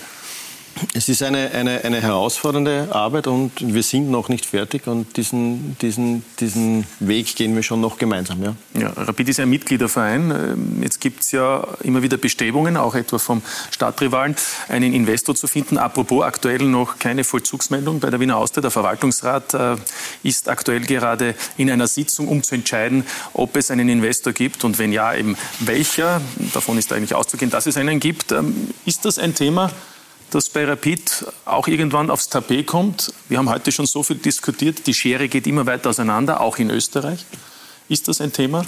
[0.93, 5.77] Es ist eine, eine, eine herausfordernde Arbeit und wir sind noch nicht fertig und diesen,
[5.79, 8.43] diesen, diesen Weg gehen wir schon noch gemeinsam.
[8.43, 8.55] Ja.
[8.73, 10.31] Ja, Rapid ist ein Mitgliederverein.
[10.31, 14.35] Ähm, jetzt gibt es ja immer wieder Bestrebungen, auch etwa vom Stadtrivalen,
[14.69, 15.77] einen Investor zu finden.
[15.77, 18.61] Apropos aktuell noch keine Vollzugsmeldung bei der Wiener Austria.
[18.61, 19.75] Der Verwaltungsrat äh,
[20.23, 24.79] ist aktuell gerade in einer Sitzung, um zu entscheiden, ob es einen Investor gibt und
[24.79, 26.21] wenn ja, eben welcher.
[26.53, 28.31] Davon ist eigentlich auszugehen, dass es einen gibt.
[28.31, 29.71] Ähm, ist das ein Thema,
[30.31, 33.13] das bei Rapid auch irgendwann aufs Tapet kommt.
[33.29, 34.87] Wir haben heute schon so viel diskutiert.
[34.87, 37.25] Die Schere geht immer weiter auseinander, auch in Österreich.
[37.89, 38.65] Ist das ein Thema?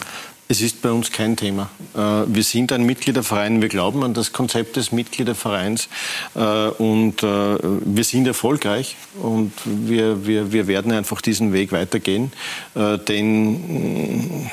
[0.50, 1.70] Es ist bei uns kein Thema.
[1.96, 5.88] Äh, wir sind ein Mitgliederverein, wir glauben an das Konzept des Mitgliedervereins
[6.36, 12.34] äh, und äh, wir sind erfolgreich und wir, wir, wir werden einfach diesen Weg weitergehen,
[12.76, 14.50] denn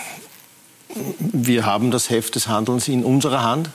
[1.18, 3.70] wir haben das Heft des Handelns in unserer Hand.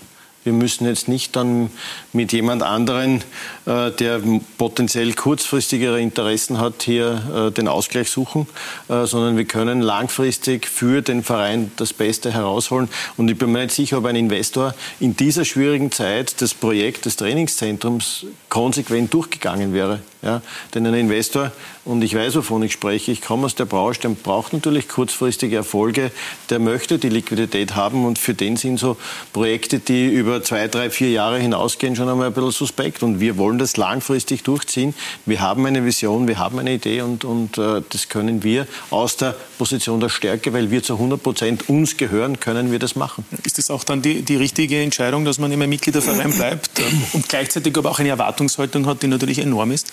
[0.45, 1.71] Wir müssen jetzt nicht dann
[2.13, 3.23] mit jemand anderen,
[3.65, 4.21] äh, der
[4.59, 8.47] potenziell kurzfristigere Interessen hat, hier äh, den Ausgleich suchen,
[8.87, 12.89] äh, sondern wir können langfristig für den Verein das Beste herausholen.
[13.17, 17.05] Und ich bin mir nicht sicher, ob ein Investor in dieser schwierigen Zeit das Projekt
[17.05, 19.99] des Trainingszentrums konsequent durchgegangen wäre.
[20.21, 20.41] Ja,
[20.73, 21.51] denn ein Investor,
[21.83, 25.57] und ich weiß, wovon ich spreche, ich komme aus der Branche, der braucht natürlich kurzfristige
[25.57, 26.09] Erfolge,
[26.49, 28.97] der möchte die Liquidität haben und für den sind so
[29.33, 33.03] Projekte, die über zwei, drei, vier Jahre hinausgehen, schon einmal ein bisschen suspekt.
[33.03, 34.93] Und wir wollen das langfristig durchziehen.
[35.25, 39.17] Wir haben eine Vision, wir haben eine Idee und, und äh, das können wir aus
[39.17, 43.25] der Position der Stärke, weil wir zu 100 Prozent uns gehören, können wir das machen.
[43.43, 46.69] Ist das auch dann die, die richtige Entscheidung, dass man immer Mitglied der Verein bleibt
[47.13, 49.91] und gleichzeitig aber auch eine Erwartungshaltung hat, die natürlich enorm ist?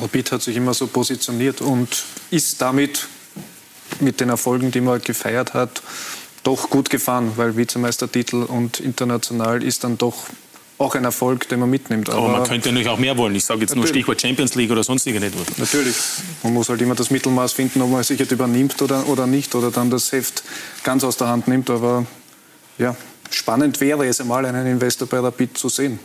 [0.00, 3.08] Rapid hat sich immer so positioniert und ist damit
[4.00, 5.82] mit den Erfolgen, die man gefeiert hat,
[6.48, 10.14] doch gut gefahren, weil Vizemeistertitel und international ist dann doch
[10.78, 12.08] auch ein Erfolg, den man mitnimmt.
[12.08, 13.34] Aber, Aber man könnte natürlich auch mehr wollen.
[13.34, 13.84] Ich sage jetzt natürlich.
[13.84, 15.58] nur Stichwort Champions League oder sonstige etwas.
[15.58, 15.94] Natürlich.
[16.42, 19.54] Man muss halt immer das Mittelmaß finden, ob man sich jetzt übernimmt oder, oder nicht
[19.54, 20.42] oder dann das Heft
[20.84, 21.68] ganz aus der Hand nimmt.
[21.68, 22.06] Aber
[22.78, 22.96] ja,
[23.30, 25.98] spannend wäre es einmal, einen Investor bei Rapid zu sehen.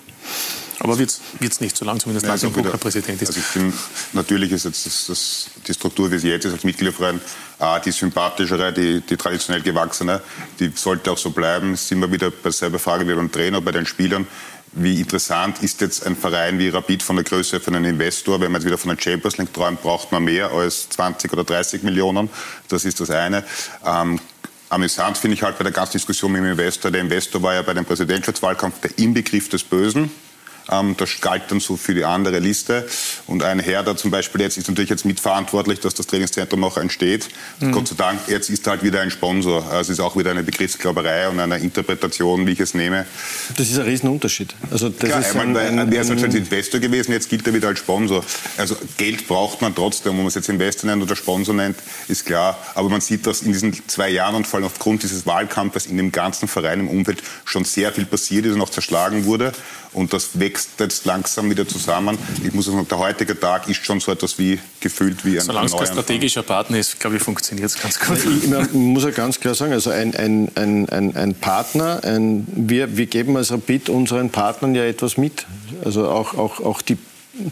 [0.83, 3.29] Aber wird es nicht, solange zumindest Martin also Buchner Präsident ist.
[3.29, 3.73] Also ich bin,
[4.11, 7.21] natürlich ist jetzt das, das, die Struktur, wie sie jetzt ist, als Mitgliederverein,
[7.59, 10.21] äh, die sympathischere, die, die traditionell gewachsene,
[10.59, 11.75] die sollte auch so bleiben.
[11.77, 14.27] Sind wir wieder bei derselben Frage wie beim Trainer, bei den Spielern.
[14.75, 18.41] Wie interessant ist jetzt ein Verein wie Rapid von der Größe von einem Investor?
[18.41, 21.43] Wenn man jetzt wieder von der Champions League träumt, braucht man mehr als 20 oder
[21.43, 22.27] 30 Millionen.
[22.69, 23.43] Das ist das eine.
[23.85, 24.19] Ähm,
[24.69, 26.89] amüsant finde ich halt bei der ganzen Diskussion mit dem Investor.
[26.89, 30.09] Der Investor war ja bei dem Präsidentschaftswahlkampf der Inbegriff des Bösen.
[30.71, 32.87] Ähm, das galt dann so für die andere Liste.
[33.27, 36.77] Und ein Herr, der zum Beispiel jetzt ist natürlich jetzt mitverantwortlich, dass das Trainingszentrum noch
[36.77, 37.27] entsteht.
[37.59, 37.71] Mhm.
[37.71, 39.63] Gott sei Dank, jetzt ist halt wieder ein Sponsor.
[39.65, 43.05] Also es ist auch wieder eine Begriffsglauberei und eine Interpretation, wie ich es nehme.
[43.57, 44.55] Das ist ein Riesenunterschied.
[44.71, 47.53] Also das Klar, ist ein, ein, er ist halt als Investor gewesen, jetzt gilt er
[47.53, 48.23] wieder als Sponsor.
[48.57, 52.25] Also Geld braucht man trotzdem, ob man es jetzt Investor nennt oder Sponsor nennt, ist
[52.25, 52.57] klar.
[52.75, 55.97] Aber man sieht, dass in diesen zwei Jahren und vor allem aufgrund dieses Wahlkampfes in
[55.97, 59.51] dem ganzen Verein im Umfeld schon sehr viel passiert ist und auch zerschlagen wurde.
[59.93, 62.17] Und das wächst jetzt langsam wieder zusammen.
[62.43, 65.65] Ich muss sagen, der heutige Tag ist schon so etwas wie gefühlt wie ein Solange
[65.65, 68.17] es kein strategischer Partner ist, glaube ich, funktioniert es ganz gut.
[68.23, 72.95] Ich, man muss ja ganz klar sagen, also ein, ein, ein, ein Partner, ein, wir,
[72.97, 75.45] wir geben als Rapid unseren Partnern ja etwas mit.
[75.83, 76.97] Also auch, auch, auch die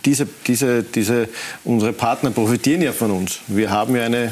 [0.05, 1.27] diese, diese, diese,
[1.63, 3.39] unsere Partner profitieren ja von uns.
[3.47, 4.31] Wir haben ja eine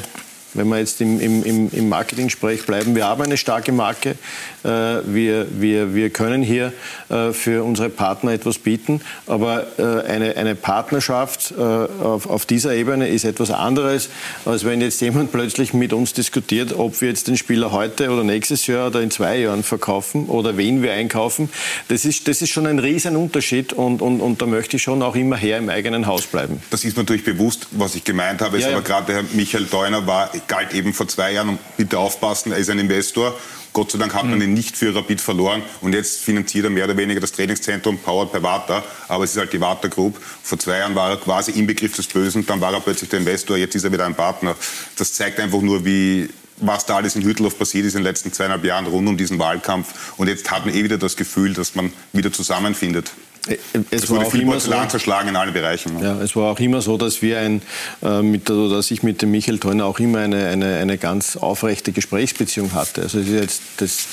[0.54, 4.16] wenn wir jetzt im, im, im Marketing-Sprech bleiben, wir haben eine starke Marke.
[4.64, 4.68] Äh,
[5.06, 6.72] wir, wir, wir können hier
[7.08, 9.00] äh, für unsere Partner etwas bieten.
[9.26, 14.08] Aber äh, eine, eine Partnerschaft auf, auf dieser Ebene ist etwas anderes,
[14.44, 18.24] als wenn jetzt jemand plötzlich mit uns diskutiert, ob wir jetzt den Spieler heute oder
[18.24, 21.50] nächstes Jahr oder in zwei Jahren verkaufen oder wen wir einkaufen.
[21.88, 25.16] Das ist, das ist schon ein Riesenunterschied und, und, und da möchte ich schon auch
[25.16, 26.60] immer her im eigenen Haus bleiben.
[26.70, 28.58] Das ist natürlich bewusst, was ich gemeint habe.
[28.58, 28.80] Ja, aber ja.
[28.80, 32.70] gerade Herr Michael Deuner war galt eben vor zwei Jahren, und bitte aufpassen, er ist
[32.70, 33.34] ein Investor.
[33.72, 34.42] Gott sei Dank hat man mhm.
[34.42, 38.32] ihn nicht für Rapid verloren und jetzt finanziert er mehr oder weniger das Trainingszentrum powered
[38.32, 40.20] by Vata, aber es ist halt die Vata Group.
[40.42, 43.20] Vor zwei Jahren war er quasi im Begriff des Bösen, dann war er plötzlich der
[43.20, 44.56] Investor, jetzt ist er wieder ein Partner.
[44.96, 46.28] Das zeigt einfach nur, wie
[46.62, 49.38] was da alles in Hütteldorf passiert ist in den letzten zweieinhalb Jahren rund um diesen
[49.38, 50.12] Wahlkampf.
[50.18, 53.12] Und jetzt hat man eh wieder das Gefühl, dass man wieder zusammenfindet.
[53.48, 53.56] Äh,
[53.90, 56.02] es das war auch immer so, zerschlagen in allen Bereichen.
[56.02, 57.62] Ja, es war auch immer so, dass wir ein,
[58.02, 61.92] äh, mit, dass ich mit dem Michael Theuner auch immer eine, eine, eine ganz aufrechte
[61.92, 63.02] Gesprächsbeziehung hatte.
[63.02, 64.06] Also jetzt das,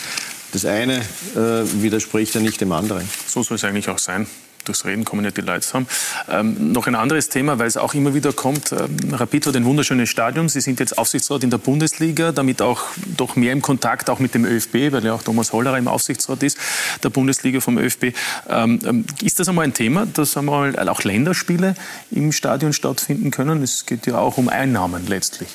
[0.54, 3.08] das eine äh, widerspricht ja nicht dem anderen.
[3.28, 4.28] So soll es eigentlich auch sein
[4.68, 5.88] durchs Reden kommen ja die Leute zusammen.
[6.30, 8.72] Ähm, noch ein anderes Thema, weil es auch immer wieder kommt.
[8.72, 10.50] Ähm, Rapid hat ein wunderschönes Stadion.
[10.50, 12.82] Sie sind jetzt Aufsichtsrat in der Bundesliga, damit auch
[13.18, 16.44] doch mehr im Kontakt auch mit dem ÖFB, weil ja auch Thomas Hollerer im Aufsichtsrat
[16.44, 16.58] ist,
[17.04, 18.14] der Bundesliga vom ÖFB.
[18.50, 21.76] Ähm, ähm, ist das einmal ein Thema, dass einmal auch Länderspiele
[22.12, 23.64] im Stadion stattfinden können?
[23.64, 25.50] Es geht ja auch um Einnahmen letztlich.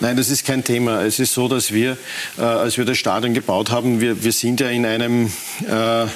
[0.00, 1.02] Nein, das ist kein Thema.
[1.02, 1.96] Es ist so, dass wir,
[2.36, 5.32] äh, als wir das Stadion gebaut haben, wir, wir sind ja in einem
[5.68, 6.06] äh,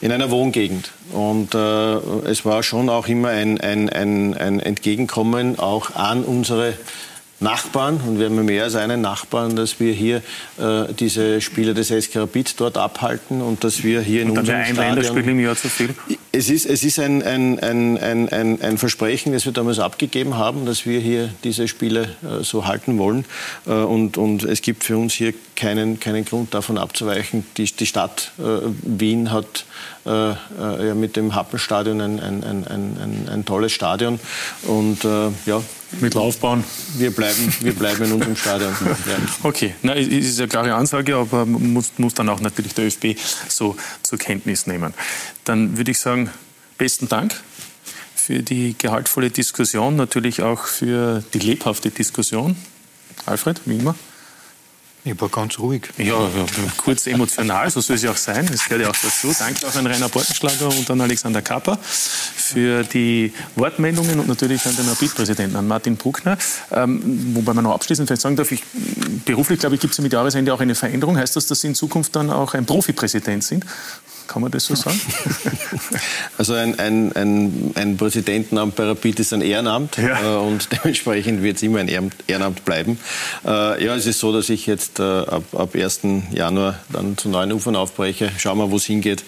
[0.00, 0.90] in einer Wohngegend.
[1.12, 1.58] Und äh,
[2.28, 6.74] es war schon auch immer ein, ein, ein, ein Entgegenkommen auch an unsere
[7.40, 10.18] Nachbarn, und wir haben mehr als einen Nachbarn, dass wir hier
[10.58, 14.60] äh, diese Spiele des SK Rapid dort abhalten und dass wir hier in und unserem
[14.60, 14.94] ein Stadion...
[14.96, 15.94] Länderspiel im Jahr zu viel?
[16.32, 20.86] Es ist, es ist ein, ein, ein, ein, Versprechen, das wir damals abgegeben haben, dass
[20.86, 23.24] wir hier diese Spiele äh, so halten wollen.
[23.66, 27.44] Äh, und, und es gibt für uns hier keinen, keinen Grund davon abzuweichen.
[27.56, 28.42] Die, die Stadt äh,
[28.82, 29.64] Wien hat
[30.06, 30.34] äh, äh,
[30.88, 34.20] ja, mit dem Happenstadion ein tolles Stadion.
[34.62, 35.60] Und äh, ja,
[36.00, 36.64] mit Laufbahn.
[36.96, 38.72] Wir bleiben, wir bleiben in unserem Stadion.
[38.80, 39.16] Ja.
[39.42, 43.76] Okay, na, ist eine klare Ansage, aber muss, muss dann auch natürlich der ÖFB so
[44.02, 44.94] zur Kenntnis nehmen.
[45.50, 46.30] Dann würde ich sagen,
[46.78, 47.34] besten Dank
[48.14, 52.54] für die gehaltvolle Diskussion, natürlich auch für die lebhafte Diskussion.
[53.26, 53.96] Alfred, wie immer.
[55.02, 55.88] Ich war ganz ruhig.
[55.98, 56.28] Ja, ja
[56.76, 58.46] kurz emotional, so soll es ja auch sein.
[58.46, 59.34] Das gehört ja auch dazu.
[59.36, 64.76] Danke auch an Rainer Bortenschlager und an Alexander Kapper für die Wortmeldungen und natürlich an
[64.76, 66.38] den Rapid-Präsidenten, an Martin Bruckner.
[66.70, 68.62] Ähm, wobei man noch abschließend vielleicht sagen darf, ich,
[69.24, 71.16] beruflich glaube ich, gibt es mit Jahresende auch eine Veränderung.
[71.16, 73.64] Heißt das, dass Sie in Zukunft dann auch ein Profi-Präsident sind?
[74.30, 75.00] Kann man das so sagen?
[76.38, 80.36] Also ein, ein, ein, ein Präsidentenamt bei Rapid ist ein Ehrenamt ja.
[80.36, 82.98] äh, und dementsprechend wird es immer ein Ehrenamt bleiben.
[83.44, 86.00] Äh, ja, es ist so, dass ich jetzt äh, ab, ab 1.
[86.32, 88.30] Januar dann zu neuen Ufern aufbreche.
[88.38, 89.24] Schauen wir, wo es hingeht.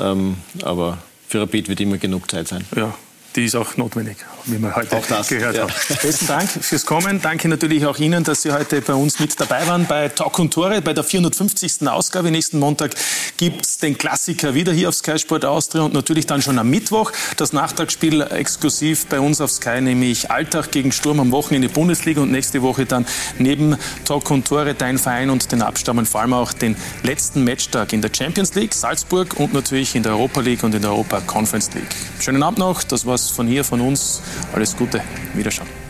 [0.00, 2.64] Ähm, aber für Rapid wird immer genug Zeit sein.
[2.74, 2.94] Ja,
[3.36, 4.16] die ist auch notwendig,
[4.46, 5.62] wie wir heute das, gehört ja.
[5.62, 5.72] haben.
[6.02, 7.20] Besten Dank fürs Kommen.
[7.20, 10.52] Danke natürlich auch Ihnen, dass Sie heute bei uns mit dabei waren bei Talk und
[10.52, 10.80] Tore.
[10.80, 11.88] Bei der 450.
[11.88, 12.94] Ausgabe nächsten Montag
[13.36, 16.70] gibt es den Klassiker wieder hier auf Sky Sport Austria und natürlich dann schon am
[16.70, 22.20] Mittwoch das Nachtragsspiel exklusiv bei uns auf Sky, nämlich Alltag gegen Sturm am Wochenende Bundesliga
[22.20, 23.06] und nächste Woche dann
[23.38, 27.92] neben Talk und Tore dein Verein und den Abstammen vor allem auch den letzten Matchtag
[27.92, 31.20] in der Champions League, Salzburg und natürlich in der Europa League und in der Europa
[31.20, 31.94] Conference League.
[32.20, 34.22] Schönen Abend noch, das war's von hier, von uns.
[34.52, 35.00] Alles Gute,
[35.34, 35.85] Wiederschauen.